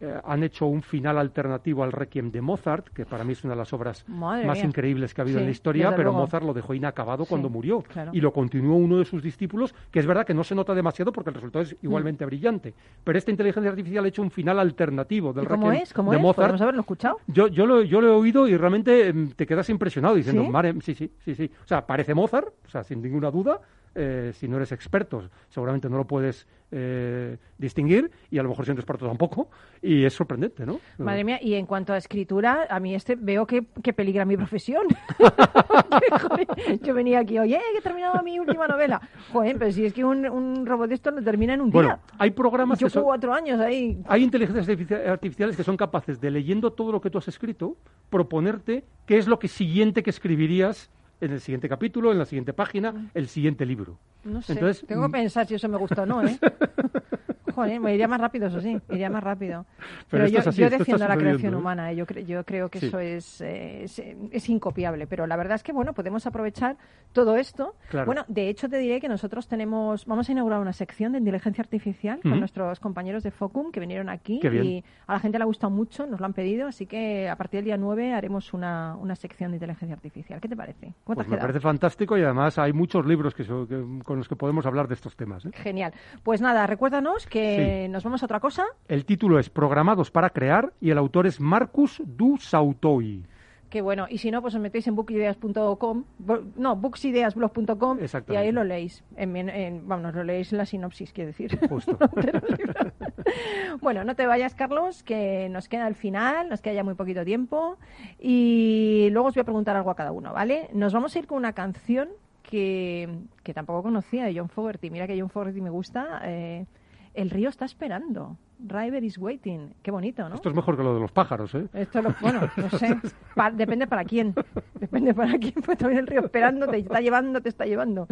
eh, 0.00 0.20
han 0.24 0.42
hecho 0.42 0.66
un 0.66 0.82
final 0.82 1.16
alternativo 1.18 1.82
al 1.82 1.90
Requiem 1.90 2.30
de 2.30 2.42
Mozart, 2.42 2.88
que 2.90 3.06
para 3.06 3.24
mí 3.24 3.32
es 3.32 3.42
una 3.44 3.54
de 3.54 3.58
las 3.58 3.72
obras 3.72 4.04
Madre 4.06 4.46
más 4.46 4.58
mía. 4.58 4.66
increíbles 4.66 5.14
que 5.14 5.20
ha 5.20 5.24
habido 5.24 5.38
Sí, 5.38 5.42
en 5.42 5.46
la 5.46 5.52
historia, 5.52 5.90
pero 5.96 6.10
luego. 6.10 6.18
Mozart 6.18 6.44
lo 6.44 6.52
dejó 6.52 6.74
inacabado 6.74 7.24
Sí, 7.24 7.30
cuando 7.30 7.48
murió 7.48 7.80
claro. 7.80 8.10
y 8.12 8.20
lo 8.20 8.30
continuó 8.32 8.76
uno 8.76 8.98
de 8.98 9.06
sus 9.06 9.22
discípulos, 9.22 9.74
que 9.90 9.98
es 10.00 10.06
verdad 10.06 10.26
que 10.26 10.34
no 10.34 10.44
se 10.44 10.54
nota 10.54 10.74
demasiado 10.74 11.12
porque 11.12 11.30
el 11.30 11.34
resultado 11.34 11.62
es 11.62 11.74
igualmente 11.82 12.26
brillante. 12.26 12.74
Pero 13.04 13.16
esta 13.18 13.30
inteligencia 13.30 13.70
artificial 13.70 14.04
ha 14.04 14.08
hecho 14.08 14.20
un 14.20 14.30
final 14.30 14.58
alternativo 14.58 15.32
del 15.32 15.44
Mm. 15.44 15.46
¿Y 15.46 15.48
cómo 15.48 15.66
Requiem 15.70 15.82
es? 15.82 15.92
¿Cómo 15.94 16.10
de 16.10 16.16
es? 16.18 16.22
Mozart. 16.22 16.36
¿Podemos 16.48 16.60
haberlo 16.60 16.80
escuchado? 16.82 17.16
Yo, 17.28 17.46
yo, 17.48 17.64
lo, 17.66 17.82
yo 17.82 18.00
lo 18.02 18.08
he 18.08 18.10
oído 18.16 18.46
y 18.48 18.56
realmente 18.56 19.08
em, 19.08 19.30
te 19.30 19.46
quedas 19.46 19.68
impresionado 19.70 20.14
diciendo, 20.14 20.42
¿Sí? 20.42 20.48
"Mare- 20.50 20.74
sí, 20.82 20.94
sí, 20.94 21.10
sí, 21.24 21.34
sí. 21.34 21.50
O 21.64 21.66
sea, 21.66 21.86
parece 21.86 22.14
Mozart, 22.14 22.48
o 22.66 22.68
sea, 22.68 22.84
sin 22.84 23.00
ninguna 23.00 23.30
duda. 23.30 23.60
Eh, 23.96 24.32
si 24.34 24.46
no 24.46 24.56
eres 24.58 24.70
experto, 24.72 25.28
seguramente 25.48 25.88
no 25.88 25.96
lo 25.96 26.06
puedes 26.06 26.46
eh, 26.70 27.38
distinguir 27.56 28.10
y 28.30 28.38
a 28.38 28.42
lo 28.42 28.50
mejor 28.50 28.64
si 28.64 28.70
no 28.70 28.74
eres 28.74 28.82
experto 28.82 29.06
tampoco. 29.06 29.48
Y 29.82 30.04
es 30.04 30.12
sorprendente, 30.14 30.66
¿no? 30.66 30.78
Madre 30.98 31.24
mía, 31.24 31.38
y 31.42 31.54
en 31.54 31.64
cuanto 31.66 31.92
a 31.92 31.96
escritura, 31.96 32.66
a 32.68 32.78
mí 32.80 32.94
este 32.94 33.14
veo 33.16 33.46
que, 33.46 33.64
que 33.82 33.92
peligra 33.92 34.24
mi 34.24 34.36
profesión. 34.36 34.86
Yo 36.82 36.94
venía 36.94 37.20
aquí, 37.20 37.38
oye, 37.38 37.58
que 37.72 37.78
he 37.78 37.82
terminado 37.82 38.22
mi 38.22 38.38
última 38.38 38.66
novela. 38.66 39.00
Joder, 39.32 39.58
pero 39.58 39.72
si 39.72 39.84
es 39.84 39.92
que 39.92 40.04
un, 40.04 40.26
un 40.28 40.66
robot 40.66 40.88
de 40.88 40.94
esto 40.94 41.10
lo 41.10 41.22
termina 41.22 41.54
en 41.54 41.60
un 41.60 41.70
Bueno, 41.70 41.88
día. 41.90 42.00
hay 42.18 42.30
programas 42.30 42.78
Yo 42.78 42.86
que 42.86 42.90
son- 42.92 43.04
cuatro 43.04 43.32
años 43.32 43.60
ahí. 43.60 43.98
Hay 44.06 44.22
inteligencias 44.22 44.68
artifici- 44.68 45.06
artificiales 45.06 45.56
que 45.56 45.64
son 45.64 45.76
capaces 45.76 46.20
de, 46.20 46.30
leyendo 46.30 46.72
todo 46.72 46.92
lo 46.92 47.00
que 47.00 47.10
tú 47.10 47.18
has 47.18 47.28
escrito, 47.28 47.76
proponerte 48.10 48.84
qué 49.06 49.18
es 49.18 49.26
lo 49.28 49.38
que 49.38 49.48
siguiente 49.48 50.02
que 50.02 50.10
escribirías 50.10 50.90
en 51.20 51.32
el 51.32 51.40
siguiente 51.40 51.68
capítulo, 51.68 52.12
en 52.12 52.18
la 52.18 52.24
siguiente 52.26 52.52
página, 52.52 53.10
el 53.14 53.28
siguiente 53.28 53.64
libro. 53.66 53.98
No 54.24 54.42
sé, 54.42 54.52
Entonces, 54.54 54.84
tengo 54.86 55.02
que 55.02 55.08
mm, 55.08 55.12
pensar 55.12 55.46
si 55.46 55.54
eso 55.54 55.68
me 55.68 55.76
gusta 55.78 56.02
o 56.02 56.06
no, 56.06 56.22
¿eh? 56.26 56.38
joder, 57.54 57.80
me 57.80 57.94
iría 57.94 58.06
más 58.06 58.20
rápido, 58.20 58.48
eso 58.48 58.60
sí, 58.60 58.76
iría 58.90 59.08
más 59.08 59.22
rápido. 59.22 59.64
Pero 60.10 60.24
Pero, 60.24 60.26
yo, 60.26 60.48
así, 60.50 60.60
yo 60.60 60.68
defiendo 60.68 61.08
la 61.08 61.16
creación 61.16 61.54
¿eh? 61.54 61.56
humana, 61.56 61.90
¿eh? 61.90 61.96
yo, 61.96 62.06
cre- 62.06 62.24
yo 62.26 62.44
creo 62.44 62.68
que 62.68 62.80
Sí. 62.80 62.86
eso 62.86 62.98
es, 62.98 63.40
eh, 63.40 63.84
es, 63.84 63.98
es 64.30 64.48
incopiable. 64.50 65.06
Pero 65.06 65.26
la 65.26 65.36
verdad 65.36 65.54
es 65.54 65.62
que, 65.62 65.72
bueno, 65.72 65.94
podemos 65.94 66.26
aprovechar 66.26 66.76
todo 67.12 67.36
esto. 67.36 67.74
Claro. 67.88 68.06
Bueno, 68.06 68.24
de 68.28 68.48
hecho, 68.50 68.68
te 68.68 68.76
diré 68.78 69.00
que 69.00 69.08
nosotros 69.08 69.48
tenemos, 69.48 70.04
vamos 70.04 70.28
a 70.28 70.32
inaugurar 70.32 70.60
una 70.60 70.72
sección 70.74 71.12
de 71.12 71.18
inteligencia 71.18 71.62
artificial 71.62 72.20
con 72.20 72.32
Ujú. 72.32 72.40
nuestros 72.40 72.78
compañeros 72.80 73.22
de 73.22 73.30
Focum 73.30 73.70
que 73.72 73.80
vinieron 73.80 74.08
aquí 74.10 74.38
y 74.42 74.84
a 75.06 75.14
la 75.14 75.20
gente 75.20 75.38
le 75.38 75.42
ha 75.44 75.46
gustado 75.46 75.70
mucho, 75.70 76.06
nos 76.06 76.20
lo 76.20 76.26
han 76.26 76.34
pedido, 76.34 76.68
así 76.68 76.84
que 76.86 77.28
a 77.28 77.36
partir 77.36 77.58
del 77.58 77.64
día 77.66 77.76
9 77.78 78.12
haremos 78.12 78.52
una, 78.52 78.96
una 78.96 79.16
sección 79.16 79.52
de 79.52 79.56
inteligencia 79.56 79.94
artificial. 79.94 80.40
¿Qué 80.42 80.48
te 80.48 80.56
parece? 80.56 80.92
¿Cómo 81.06 81.14
te 81.14 81.18
Pues 81.18 81.26
has 81.28 81.30
me 81.30 81.38
parece 81.38 81.60
fantástico 81.60 82.18
y 82.18 82.22
además 82.24 82.58
hay 82.58 82.72
muchos 82.72 83.06
libros 83.06 83.32
que, 83.32 83.44
so- 83.44 83.68
que- 83.68 84.00
con 84.04 84.18
los 84.18 84.28
que 84.28 84.34
podemos 84.34 84.66
hablar 84.66 84.88
de 84.88 84.94
estos 84.94 85.14
temas. 85.14 85.44
¿eh? 85.46 85.50
Genial. 85.52 85.92
Pues 86.24 86.40
nada, 86.40 86.66
recuérdanos 86.66 87.26
que 87.28 87.86
nos 87.88 88.02
vamos 88.02 88.22
a 88.22 88.26
otra 88.26 88.40
cosa. 88.40 88.64
El 88.88 89.04
título 89.04 89.38
es 89.38 89.48
Programados 89.48 90.10
para 90.10 90.30
crear 90.30 90.72
y 90.80 90.90
el 90.90 90.98
autor 90.98 91.28
es 91.28 91.38
Marcus 91.40 92.02
Du 92.04 92.38
Sautoy. 92.38 93.24
Que 93.70 93.82
bueno, 93.82 94.06
y 94.08 94.18
si 94.18 94.30
no, 94.32 94.42
pues 94.42 94.54
os 94.56 94.60
metéis 94.60 94.86
en 94.88 94.96
bookideas.com, 94.96 96.04
bo- 96.18 96.42
no, 96.56 96.74
booksideasblog.com 96.76 97.98
y 98.28 98.36
ahí 98.36 98.50
lo 98.52 98.64
leéis. 98.64 99.04
En, 99.16 99.36
en- 99.36 99.86
vamos, 99.86 100.12
lo 100.14 100.24
leéis 100.24 100.50
en 100.52 100.58
la 100.58 100.66
sinopsis, 100.66 101.12
quiero 101.12 101.28
decir. 101.28 101.56
Justo. 101.68 101.96
bueno, 103.80 104.04
no 104.04 104.14
te 104.14 104.26
vayas, 104.26 104.54
Carlos, 104.54 105.02
que 105.02 105.48
nos 105.50 105.68
queda 105.68 105.86
el 105.88 105.94
final, 105.94 106.48
nos 106.48 106.60
queda 106.60 106.74
ya 106.74 106.84
muy 106.84 106.94
poquito 106.94 107.24
tiempo. 107.24 107.78
Y 108.18 109.08
luego 109.12 109.28
os 109.28 109.34
voy 109.34 109.42
a 109.42 109.44
preguntar 109.44 109.76
algo 109.76 109.90
a 109.90 109.96
cada 109.96 110.12
uno, 110.12 110.32
¿vale? 110.32 110.68
Nos 110.72 110.92
vamos 110.92 111.14
a 111.14 111.18
ir 111.18 111.26
con 111.26 111.38
una 111.38 111.52
canción 111.52 112.08
que, 112.42 113.08
que 113.42 113.54
tampoco 113.54 113.82
conocía 113.82 114.24
de 114.24 114.38
John 114.38 114.48
Fogerty. 114.48 114.90
Mira 114.90 115.06
que 115.06 115.18
John 115.18 115.30
Fogerty 115.30 115.60
me 115.60 115.70
gusta. 115.70 116.20
eh, 116.24 116.66
el 117.14 117.30
río 117.30 117.48
está 117.48 117.64
esperando. 117.64 118.36
River 118.58 119.04
is 119.04 119.18
waiting. 119.18 119.74
Qué 119.82 119.90
bonito, 119.90 120.28
¿no? 120.28 120.34
Esto 120.34 120.48
es 120.48 120.54
mejor 120.54 120.76
que 120.76 120.82
lo 120.82 120.94
de 120.94 121.00
los 121.00 121.12
pájaros, 121.12 121.54
¿eh? 121.54 121.66
Esto 121.74 122.00
lo, 122.02 122.14
bueno, 122.20 122.40
no 122.56 122.70
sé, 122.70 122.96
Pa- 123.34 123.50
depende 123.50 123.86
para 123.86 124.04
quién, 124.04 124.34
depende 124.80 125.12
para 125.14 125.38
quién, 125.38 125.54
pues 125.64 125.76
también 125.76 126.00
el 126.00 126.06
río 126.06 126.20
esperando, 126.20 126.66
te 126.66 126.78
está 126.78 127.00
llevando, 127.00 127.40
te 127.42 127.48
está 127.50 127.66
llevando. 127.66 128.06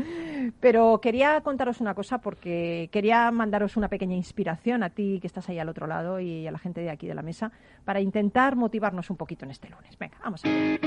Pero 0.60 1.00
quería 1.00 1.40
contaros 1.40 1.80
una 1.80 1.94
cosa 1.94 2.18
porque 2.18 2.88
quería 2.92 3.30
mandaros 3.30 3.76
una 3.76 3.88
pequeña 3.88 4.14
inspiración 4.16 4.82
a 4.82 4.90
ti 4.90 5.18
que 5.20 5.26
estás 5.26 5.48
ahí 5.48 5.58
al 5.58 5.68
otro 5.68 5.86
lado 5.86 6.20
y 6.20 6.46
a 6.46 6.52
la 6.52 6.58
gente 6.58 6.82
de 6.82 6.90
aquí 6.90 7.06
de 7.06 7.14
la 7.14 7.22
mesa 7.22 7.50
para 7.84 8.00
intentar 8.00 8.54
motivarnos 8.56 9.08
un 9.10 9.16
poquito 9.16 9.44
en 9.44 9.50
este 9.50 9.70
lunes. 9.70 9.96
Venga, 9.98 10.16
vamos 10.22 10.44
a 10.44 10.48
ver. 10.48 10.80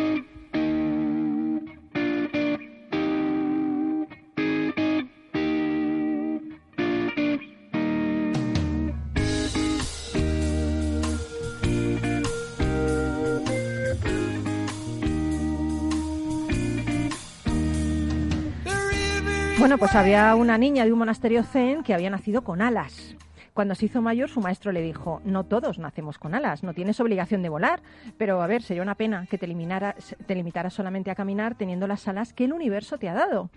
Bueno, 19.59 19.79
pues 19.79 19.95
había 19.95 20.35
una 20.35 20.59
niña 20.59 20.85
de 20.85 20.93
un 20.93 20.99
monasterio 20.99 21.41
zen 21.41 21.81
que 21.81 21.95
había 21.95 22.11
nacido 22.11 22.43
con 22.43 22.61
alas. 22.61 23.15
Cuando 23.55 23.73
se 23.73 23.87
hizo 23.87 24.03
mayor, 24.03 24.29
su 24.29 24.39
maestro 24.39 24.71
le 24.71 24.83
dijo, 24.83 25.19
no 25.25 25.45
todos 25.45 25.79
nacemos 25.79 26.19
con 26.19 26.35
alas, 26.35 26.61
no 26.61 26.75
tienes 26.75 26.99
obligación 26.99 27.41
de 27.41 27.49
volar, 27.49 27.81
pero 28.19 28.39
a 28.43 28.45
ver, 28.45 28.61
sería 28.61 28.83
una 28.83 28.93
pena 28.93 29.25
que 29.25 29.39
te, 29.39 29.45
eliminara, 29.47 29.95
te 30.27 30.35
limitaras 30.35 30.75
solamente 30.75 31.09
a 31.09 31.15
caminar 31.15 31.55
teniendo 31.55 31.87
las 31.87 32.07
alas 32.07 32.33
que 32.33 32.45
el 32.45 32.53
universo 32.53 32.99
te 32.99 33.09
ha 33.09 33.15
dado. 33.15 33.49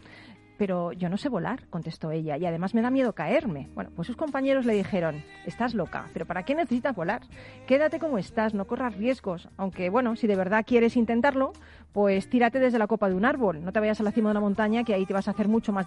Pero 0.60 0.92
yo 0.92 1.08
no 1.08 1.16
sé 1.16 1.30
volar, 1.30 1.66
contestó 1.70 2.10
ella, 2.10 2.36
y 2.36 2.44
además 2.44 2.74
me 2.74 2.82
da 2.82 2.90
miedo 2.90 3.14
caerme. 3.14 3.70
Bueno, 3.74 3.90
pues 3.96 4.06
sus 4.06 4.16
compañeros 4.16 4.66
le 4.66 4.74
dijeron, 4.74 5.24
estás 5.46 5.72
loca, 5.72 6.10
pero 6.12 6.26
¿para 6.26 6.42
qué 6.42 6.54
necesitas 6.54 6.94
volar? 6.94 7.22
Quédate 7.66 7.98
como 7.98 8.18
estás, 8.18 8.52
no 8.52 8.66
corras 8.66 8.94
riesgos. 8.94 9.48
Aunque, 9.56 9.88
bueno, 9.88 10.16
si 10.16 10.26
de 10.26 10.36
verdad 10.36 10.66
quieres 10.66 10.98
intentarlo, 10.98 11.52
pues 11.94 12.28
tírate 12.28 12.58
desde 12.58 12.78
la 12.78 12.88
copa 12.88 13.08
de 13.08 13.14
un 13.14 13.24
árbol, 13.24 13.64
no 13.64 13.72
te 13.72 13.80
vayas 13.80 14.00
a 14.00 14.02
la 14.02 14.12
cima 14.12 14.28
de 14.28 14.32
una 14.32 14.40
montaña, 14.40 14.84
que 14.84 14.92
ahí 14.92 15.06
te 15.06 15.14
vas 15.14 15.28
a 15.28 15.30
hacer 15.30 15.48
mucho 15.48 15.72
más 15.72 15.86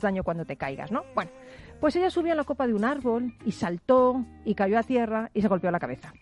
daño, 0.00 0.22
cuando 0.22 0.44
te 0.44 0.54
caigas, 0.54 0.92
¿no? 0.92 1.02
Bueno, 1.16 1.32
pues 1.80 1.96
ella 1.96 2.08
subió 2.08 2.32
a 2.32 2.36
la 2.36 2.44
copa 2.44 2.68
de 2.68 2.74
un 2.74 2.84
árbol 2.84 3.34
y 3.44 3.50
saltó 3.50 4.24
y 4.44 4.54
cayó 4.54 4.78
a 4.78 4.84
tierra 4.84 5.32
y 5.34 5.42
se 5.42 5.48
golpeó 5.48 5.72
la 5.72 5.80
cabeza. 5.80 6.12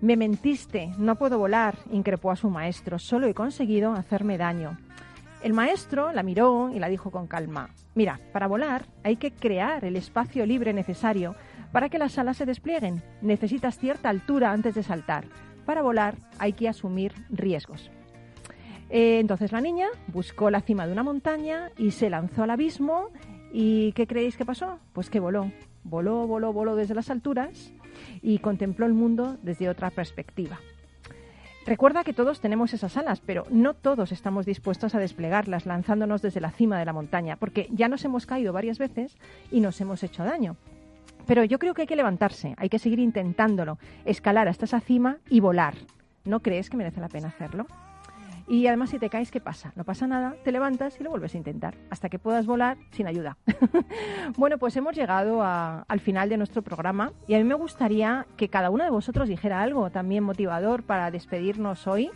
Me 0.00 0.16
mentiste, 0.16 0.90
no 0.96 1.16
puedo 1.16 1.38
volar, 1.38 1.76
increpó 1.92 2.30
a 2.30 2.36
su 2.36 2.48
maestro, 2.48 2.98
solo 2.98 3.26
he 3.26 3.34
conseguido 3.34 3.92
hacerme 3.92 4.38
daño. 4.38 4.78
El 5.46 5.52
maestro 5.52 6.10
la 6.12 6.24
miró 6.24 6.72
y 6.74 6.80
la 6.80 6.88
dijo 6.88 7.12
con 7.12 7.28
calma, 7.28 7.70
mira, 7.94 8.18
para 8.32 8.48
volar 8.48 8.84
hay 9.04 9.14
que 9.14 9.30
crear 9.30 9.84
el 9.84 9.94
espacio 9.94 10.44
libre 10.44 10.72
necesario 10.72 11.36
para 11.70 11.88
que 11.88 12.00
las 12.00 12.18
alas 12.18 12.38
se 12.38 12.46
desplieguen. 12.46 13.00
Necesitas 13.22 13.78
cierta 13.78 14.08
altura 14.08 14.50
antes 14.50 14.74
de 14.74 14.82
saltar. 14.82 15.26
Para 15.64 15.82
volar 15.82 16.16
hay 16.40 16.54
que 16.54 16.68
asumir 16.68 17.12
riesgos. 17.30 17.92
Eh, 18.90 19.20
entonces 19.20 19.52
la 19.52 19.60
niña 19.60 19.86
buscó 20.08 20.50
la 20.50 20.62
cima 20.62 20.84
de 20.84 20.92
una 20.92 21.04
montaña 21.04 21.70
y 21.78 21.92
se 21.92 22.10
lanzó 22.10 22.42
al 22.42 22.50
abismo. 22.50 23.10
¿Y 23.52 23.92
qué 23.92 24.08
creéis 24.08 24.36
que 24.36 24.44
pasó? 24.44 24.80
Pues 24.94 25.10
que 25.10 25.20
voló. 25.20 25.52
Voló, 25.84 26.26
voló, 26.26 26.52
voló 26.52 26.74
desde 26.74 26.96
las 26.96 27.08
alturas 27.08 27.72
y 28.20 28.40
contempló 28.40 28.84
el 28.84 28.94
mundo 28.94 29.36
desde 29.44 29.68
otra 29.68 29.90
perspectiva. 29.90 30.58
Recuerda 31.66 32.04
que 32.04 32.12
todos 32.12 32.40
tenemos 32.40 32.72
esas 32.74 32.96
alas, 32.96 33.20
pero 33.20 33.44
no 33.50 33.74
todos 33.74 34.12
estamos 34.12 34.46
dispuestos 34.46 34.94
a 34.94 35.00
desplegarlas 35.00 35.66
lanzándonos 35.66 36.22
desde 36.22 36.40
la 36.40 36.52
cima 36.52 36.78
de 36.78 36.84
la 36.84 36.92
montaña, 36.92 37.34
porque 37.34 37.68
ya 37.72 37.88
nos 37.88 38.04
hemos 38.04 38.24
caído 38.24 38.52
varias 38.52 38.78
veces 38.78 39.16
y 39.50 39.60
nos 39.60 39.80
hemos 39.80 40.04
hecho 40.04 40.22
daño. 40.22 40.56
Pero 41.26 41.42
yo 41.42 41.58
creo 41.58 41.74
que 41.74 41.82
hay 41.82 41.88
que 41.88 41.96
levantarse, 41.96 42.54
hay 42.56 42.68
que 42.68 42.78
seguir 42.78 43.00
intentándolo, 43.00 43.78
escalar 44.04 44.46
hasta 44.46 44.66
esa 44.66 44.78
cima 44.78 45.18
y 45.28 45.40
volar. 45.40 45.74
¿No 46.24 46.38
crees 46.38 46.70
que 46.70 46.76
merece 46.76 47.00
la 47.00 47.08
pena 47.08 47.28
hacerlo? 47.28 47.66
Y 48.48 48.66
además, 48.68 48.90
si 48.90 48.98
te 49.00 49.10
caes, 49.10 49.32
¿qué 49.32 49.40
pasa? 49.40 49.72
No 49.74 49.82
pasa 49.82 50.06
nada, 50.06 50.36
te 50.44 50.52
levantas 50.52 51.00
y 51.00 51.02
lo 51.02 51.10
vuelves 51.10 51.34
a 51.34 51.38
intentar, 51.38 51.74
hasta 51.90 52.08
que 52.08 52.20
puedas 52.20 52.46
volar 52.46 52.76
sin 52.92 53.08
ayuda. 53.08 53.36
bueno, 54.36 54.56
pues 54.58 54.76
hemos 54.76 54.94
llegado 54.94 55.42
a- 55.42 55.82
al 55.88 55.98
final 56.00 56.28
de 56.28 56.36
nuestro 56.36 56.62
programa 56.62 57.12
y 57.26 57.34
a 57.34 57.38
mí 57.38 57.44
me 57.44 57.54
gustaría 57.54 58.24
que 58.36 58.48
cada 58.48 58.70
uno 58.70 58.84
de 58.84 58.90
vosotros 58.90 59.28
dijera 59.28 59.62
algo 59.62 59.90
también 59.90 60.22
motivador 60.22 60.84
para 60.84 61.10
despedirnos 61.10 61.88
hoy 61.88 62.10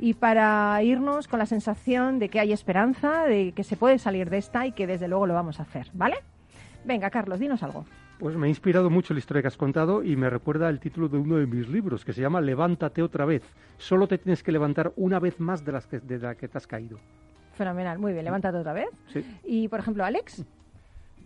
y 0.00 0.14
para 0.14 0.82
irnos 0.82 1.28
con 1.28 1.38
la 1.38 1.46
sensación 1.46 2.18
de 2.18 2.30
que 2.30 2.40
hay 2.40 2.52
esperanza, 2.52 3.24
de 3.24 3.52
que 3.52 3.62
se 3.62 3.76
puede 3.76 3.98
salir 3.98 4.30
de 4.30 4.38
esta 4.38 4.66
y 4.66 4.72
que 4.72 4.86
desde 4.86 5.06
luego 5.08 5.26
lo 5.26 5.34
vamos 5.34 5.60
a 5.60 5.64
hacer, 5.64 5.90
¿vale? 5.92 6.16
Venga, 6.86 7.10
Carlos, 7.10 7.40
dinos 7.40 7.62
algo. 7.62 7.84
Pues 8.18 8.36
me 8.36 8.46
ha 8.46 8.48
inspirado 8.48 8.90
mucho 8.90 9.12
la 9.12 9.18
historia 9.18 9.42
que 9.42 9.48
has 9.48 9.56
contado 9.56 10.02
y 10.02 10.16
me 10.16 10.30
recuerda 10.30 10.68
el 10.70 10.80
título 10.80 11.08
de 11.08 11.18
uno 11.18 11.36
de 11.36 11.46
mis 11.46 11.68
libros 11.68 12.04
que 12.04 12.12
se 12.12 12.20
llama 12.22 12.40
Levántate 12.40 13.02
otra 13.02 13.24
vez. 13.24 13.42
Solo 13.76 14.06
te 14.06 14.18
tienes 14.18 14.42
que 14.42 14.52
levantar 14.52 14.92
una 14.96 15.18
vez 15.18 15.40
más 15.40 15.64
de, 15.64 15.72
las 15.72 15.86
que, 15.86 15.98
de 16.00 16.18
la 16.18 16.34
que 16.34 16.48
te 16.48 16.56
has 16.56 16.66
caído. 16.66 16.98
Fenomenal, 17.54 17.98
muy 17.98 18.12
bien, 18.12 18.24
levántate 18.24 18.58
otra 18.58 18.72
vez. 18.72 18.88
Sí. 19.08 19.24
Y, 19.44 19.68
por 19.68 19.80
ejemplo, 19.80 20.04
Alex, 20.04 20.44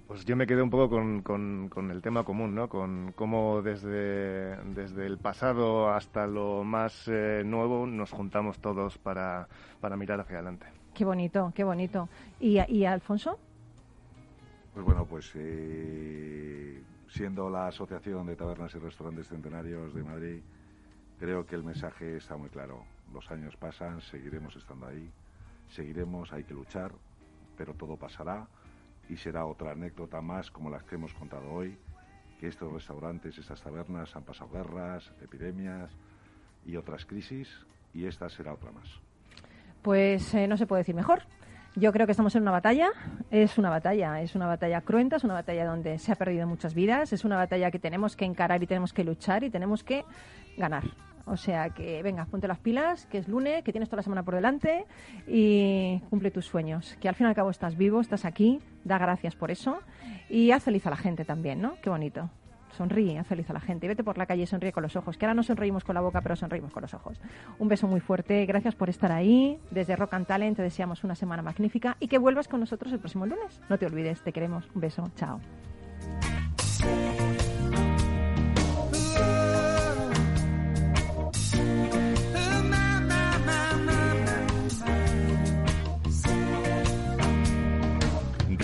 Pues 0.07 0.25
yo 0.25 0.35
me 0.37 0.47
quedé 0.47 0.63
un 0.63 0.71
poco 0.71 0.89
con, 0.89 1.21
con- 1.23 1.69
con 1.69 1.91
el 1.91 2.01
tema 2.01 2.25
común, 2.25 2.55
¿no? 2.55 2.69
Con 2.69 3.13
cómo 3.15 3.61
desde, 3.63 4.57
desde 4.75 5.07
el 5.07 5.19
pasado 5.19 5.91
hasta 5.91 6.27
lo 6.27 6.65
más 6.65 7.07
eh, 7.09 7.43
nuevo 7.45 7.87
nos 7.87 8.11
juntamos 8.11 8.59
todos 8.59 8.97
para, 8.99 9.47
para 9.81 9.97
mirar 9.99 10.21
hacia 10.21 10.37
adelante. 10.37 10.67
qué 10.95 11.05
bonito, 11.05 11.53
qué 11.55 11.63
bonito. 11.65 12.09
¿Y, 12.41 12.59
y 12.73 12.87
Alfonso? 12.87 13.39
Pues 14.79 14.87
bueno, 14.87 15.07
pues 15.07 15.33
eh, 15.35 16.81
siendo 17.09 17.51
la 17.51 17.67
Asociación 17.67 18.29
de 18.29 18.37
Tabernas 18.37 18.73
y 18.77 18.79
Restaurantes 18.79 19.27
Centenarios 19.27 19.93
de 19.93 20.05
Madrid, 20.05 20.41
creo 21.19 21.45
que 21.45 21.57
el 21.57 21.65
mensaje 21.65 22.19
está 22.19 22.37
muy 22.37 22.49
claro. 22.49 22.85
Los 23.13 23.29
años 23.33 23.57
pasan, 23.57 24.01
seguiremos 24.01 24.55
estando 24.55 24.87
ahí, 24.87 25.11
seguiremos, 25.69 26.33
hay 26.33 26.45
que 26.45 26.55
luchar, 26.55 26.93
pero 27.57 27.75
todo 27.75 27.97
pasará 27.97 28.47
y 29.09 29.17
será 29.17 29.47
otra 29.47 29.73
anécdota 29.73 30.21
más 30.21 30.49
como 30.53 30.71
las 30.71 30.85
que 30.85 30.95
hemos 30.95 31.13
contado 31.13 31.51
hoy, 31.51 31.77
que 32.39 32.47
estos 32.47 32.73
restaurantes, 32.73 33.37
estas 33.37 33.61
tabernas 33.61 34.15
han 34.15 34.23
pasado 34.23 34.51
guerras, 34.53 35.13
epidemias 35.21 35.91
y 36.65 36.77
otras 36.77 37.05
crisis 37.05 37.49
y 37.93 38.07
esta 38.07 38.29
será 38.29 38.53
otra 38.53 38.71
más. 38.71 38.89
Pues 39.83 40.33
eh, 40.35 40.47
no 40.47 40.57
se 40.57 40.69
puede 40.69 40.83
decir 40.83 40.95
mejor. 40.95 41.25
Yo 41.77 41.93
creo 41.93 42.07
que 42.07 42.13
estamos 42.13 42.35
en 42.35 42.43
una 42.43 42.51
batalla, 42.51 42.91
es 43.31 43.57
una 43.57 43.71
batalla, 43.71 44.21
es 44.21 44.35
una 44.35 44.47
batalla 44.47 44.81
cruenta, 44.81 45.17
es 45.17 45.25
una 45.25 45.35
batalla 45.35 45.65
donde 45.65 45.99
se 45.99 46.11
ha 46.11 46.17
perdido 46.17 46.47
muchas 46.47 46.75
vidas, 46.75 47.13
es 47.13 47.25
una 47.25 47.37
batalla 47.37 47.71
que 47.71 47.79
tenemos 47.79 48.17
que 48.17 48.25
encarar 48.25 48.63
y 48.63 48.67
tenemos 48.67 48.93
que 48.93 49.05
luchar 49.05 49.45
y 49.45 49.51
tenemos 49.51 49.85
que 49.85 50.05
ganar. 50.57 50.85
O 51.27 51.37
sea 51.37 51.71
que, 51.71 52.03
venga, 52.03 52.25
ponte 52.25 52.49
las 52.49 52.59
pilas, 52.59 53.07
que 53.07 53.19
es 53.19 53.29
lunes, 53.29 53.63
que 53.63 53.71
tienes 53.71 53.89
toda 53.89 53.99
la 53.99 54.03
semana 54.03 54.23
por 54.23 54.35
delante 54.35 54.87
y 55.27 56.01
cumple 56.11 56.31
tus 56.31 56.47
sueños. 56.47 56.97
Que 57.01 57.09
al 57.09 57.15
fin 57.15 57.27
y 57.27 57.29
al 57.29 57.37
cabo 57.37 57.51
estás 57.51 57.77
vivo, 57.77 58.01
estás 58.01 58.25
aquí, 58.25 58.61
da 58.85 58.99
gracias 58.99 59.37
por 59.37 59.51
eso 59.51 59.81
y 60.29 60.51
haz 60.51 60.65
feliz 60.65 60.87
a 60.87 60.91
la 60.91 60.97
gente 60.97 61.25
también, 61.25 61.61
¿no? 61.61 61.77
Qué 61.83 61.91
bonito 61.91 62.31
sonríe, 62.77 63.19
haz 63.19 63.27
feliz 63.27 63.49
a 63.51 63.53
la 63.53 63.61
gente. 63.61 63.89
Vete 63.89 64.05
por 64.05 64.19
la 64.19 64.27
calle 64.27 64.43
y 64.43 64.47
sonríe 64.47 64.73
con 64.73 64.83
los 64.83 64.97
ojos, 64.97 65.17
que 65.17 65.27
ahora 65.27 65.35
no 65.35 65.43
sonreímos 65.43 65.85
con 65.85 65.95
la 65.95 66.01
boca, 66.01 66.21
pero 66.21 66.37
sonreímos 66.37 66.73
con 66.73 66.83
los 66.83 66.95
ojos. 66.95 67.21
Un 67.59 67.69
beso 67.69 67.87
muy 67.87 68.01
fuerte, 68.01 68.45
gracias 68.47 68.75
por 68.75 68.89
estar 68.89 69.13
ahí. 69.13 69.59
Desde 69.71 69.97
Rock 69.97 70.15
and 70.15 70.27
Talent 70.27 70.57
te 70.57 70.63
deseamos 70.63 71.05
una 71.05 71.15
semana 71.15 71.43
magnífica 71.43 71.97
y 72.01 72.09
que 72.09 72.19
vuelvas 72.19 72.49
con 72.49 72.61
nosotros 72.61 72.93
el 72.93 72.99
próximo 72.99 73.27
lunes. 73.27 73.61
No 73.69 73.79
te 73.79 73.87
olvides, 73.87 74.23
te 74.23 74.33
queremos. 74.33 74.69
Un 74.75 74.81
beso, 74.81 75.11
chao. 75.17 75.41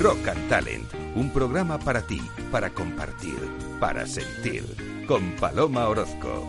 Rock 0.04 0.28
and 0.28 0.48
Talent 0.50 1.03
un 1.14 1.30
programa 1.30 1.78
para 1.78 2.02
ti, 2.02 2.20
para 2.50 2.70
compartir, 2.70 3.38
para 3.80 4.06
sentir, 4.06 4.64
con 5.06 5.32
Paloma 5.32 5.88
Orozco. 5.88 6.48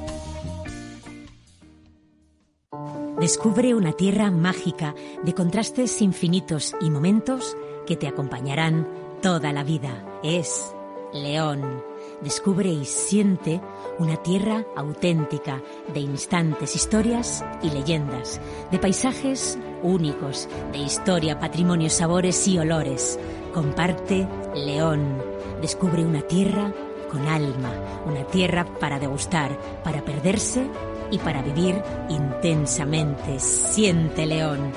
Descubre 3.19 3.73
una 3.73 3.93
tierra 3.93 4.29
mágica 4.29 4.93
de 5.23 5.33
contrastes 5.33 6.01
infinitos 6.01 6.75
y 6.81 6.89
momentos 6.89 7.55
que 7.85 7.95
te 7.95 8.07
acompañarán 8.07 8.87
toda 9.21 9.53
la 9.53 9.63
vida. 9.63 10.05
Es 10.21 10.75
León. 11.13 11.83
Descubre 12.21 12.69
y 12.69 12.85
siente 12.85 13.61
una 13.99 14.17
tierra 14.17 14.65
auténtica 14.75 15.61
de 15.93 15.99
instantes, 15.99 16.75
historias 16.75 17.43
y 17.61 17.69
leyendas, 17.69 18.41
de 18.71 18.79
paisajes 18.79 19.57
únicos, 19.83 20.49
de 20.71 20.79
historia, 20.79 21.39
patrimonio, 21.39 21.89
sabores 21.89 22.47
y 22.47 22.57
olores. 22.57 23.19
Comparte 23.55 24.27
León. 24.53 25.17
Descubre 25.61 26.03
una 26.03 26.21
tierra 26.21 26.73
con 27.09 27.25
alma, 27.25 27.71
una 28.05 28.27
tierra 28.27 28.65
para 28.81 28.99
degustar, 28.99 29.57
para 29.81 30.03
perderse 30.03 30.67
y 31.09 31.19
para 31.19 31.41
vivir 31.41 31.81
intensamente. 32.09 33.39
Siente 33.39 34.25
León. 34.25 34.73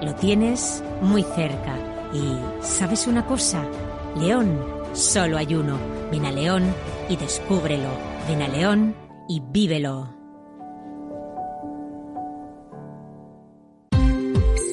Lo 0.00 0.14
tienes 0.14 0.82
muy 1.02 1.24
cerca. 1.24 1.76
Y 2.14 2.64
¿sabes 2.64 3.06
una 3.06 3.26
cosa? 3.26 3.66
León, 4.16 4.58
solo 4.94 5.36
hay 5.36 5.54
uno. 5.54 5.76
Ven 6.10 6.24
a 6.24 6.32
León 6.32 6.74
y 7.10 7.16
descúbrelo. 7.16 7.90
Ven 8.26 8.40
a 8.40 8.48
León 8.48 8.94
y 9.28 9.40
vívelo. 9.40 10.21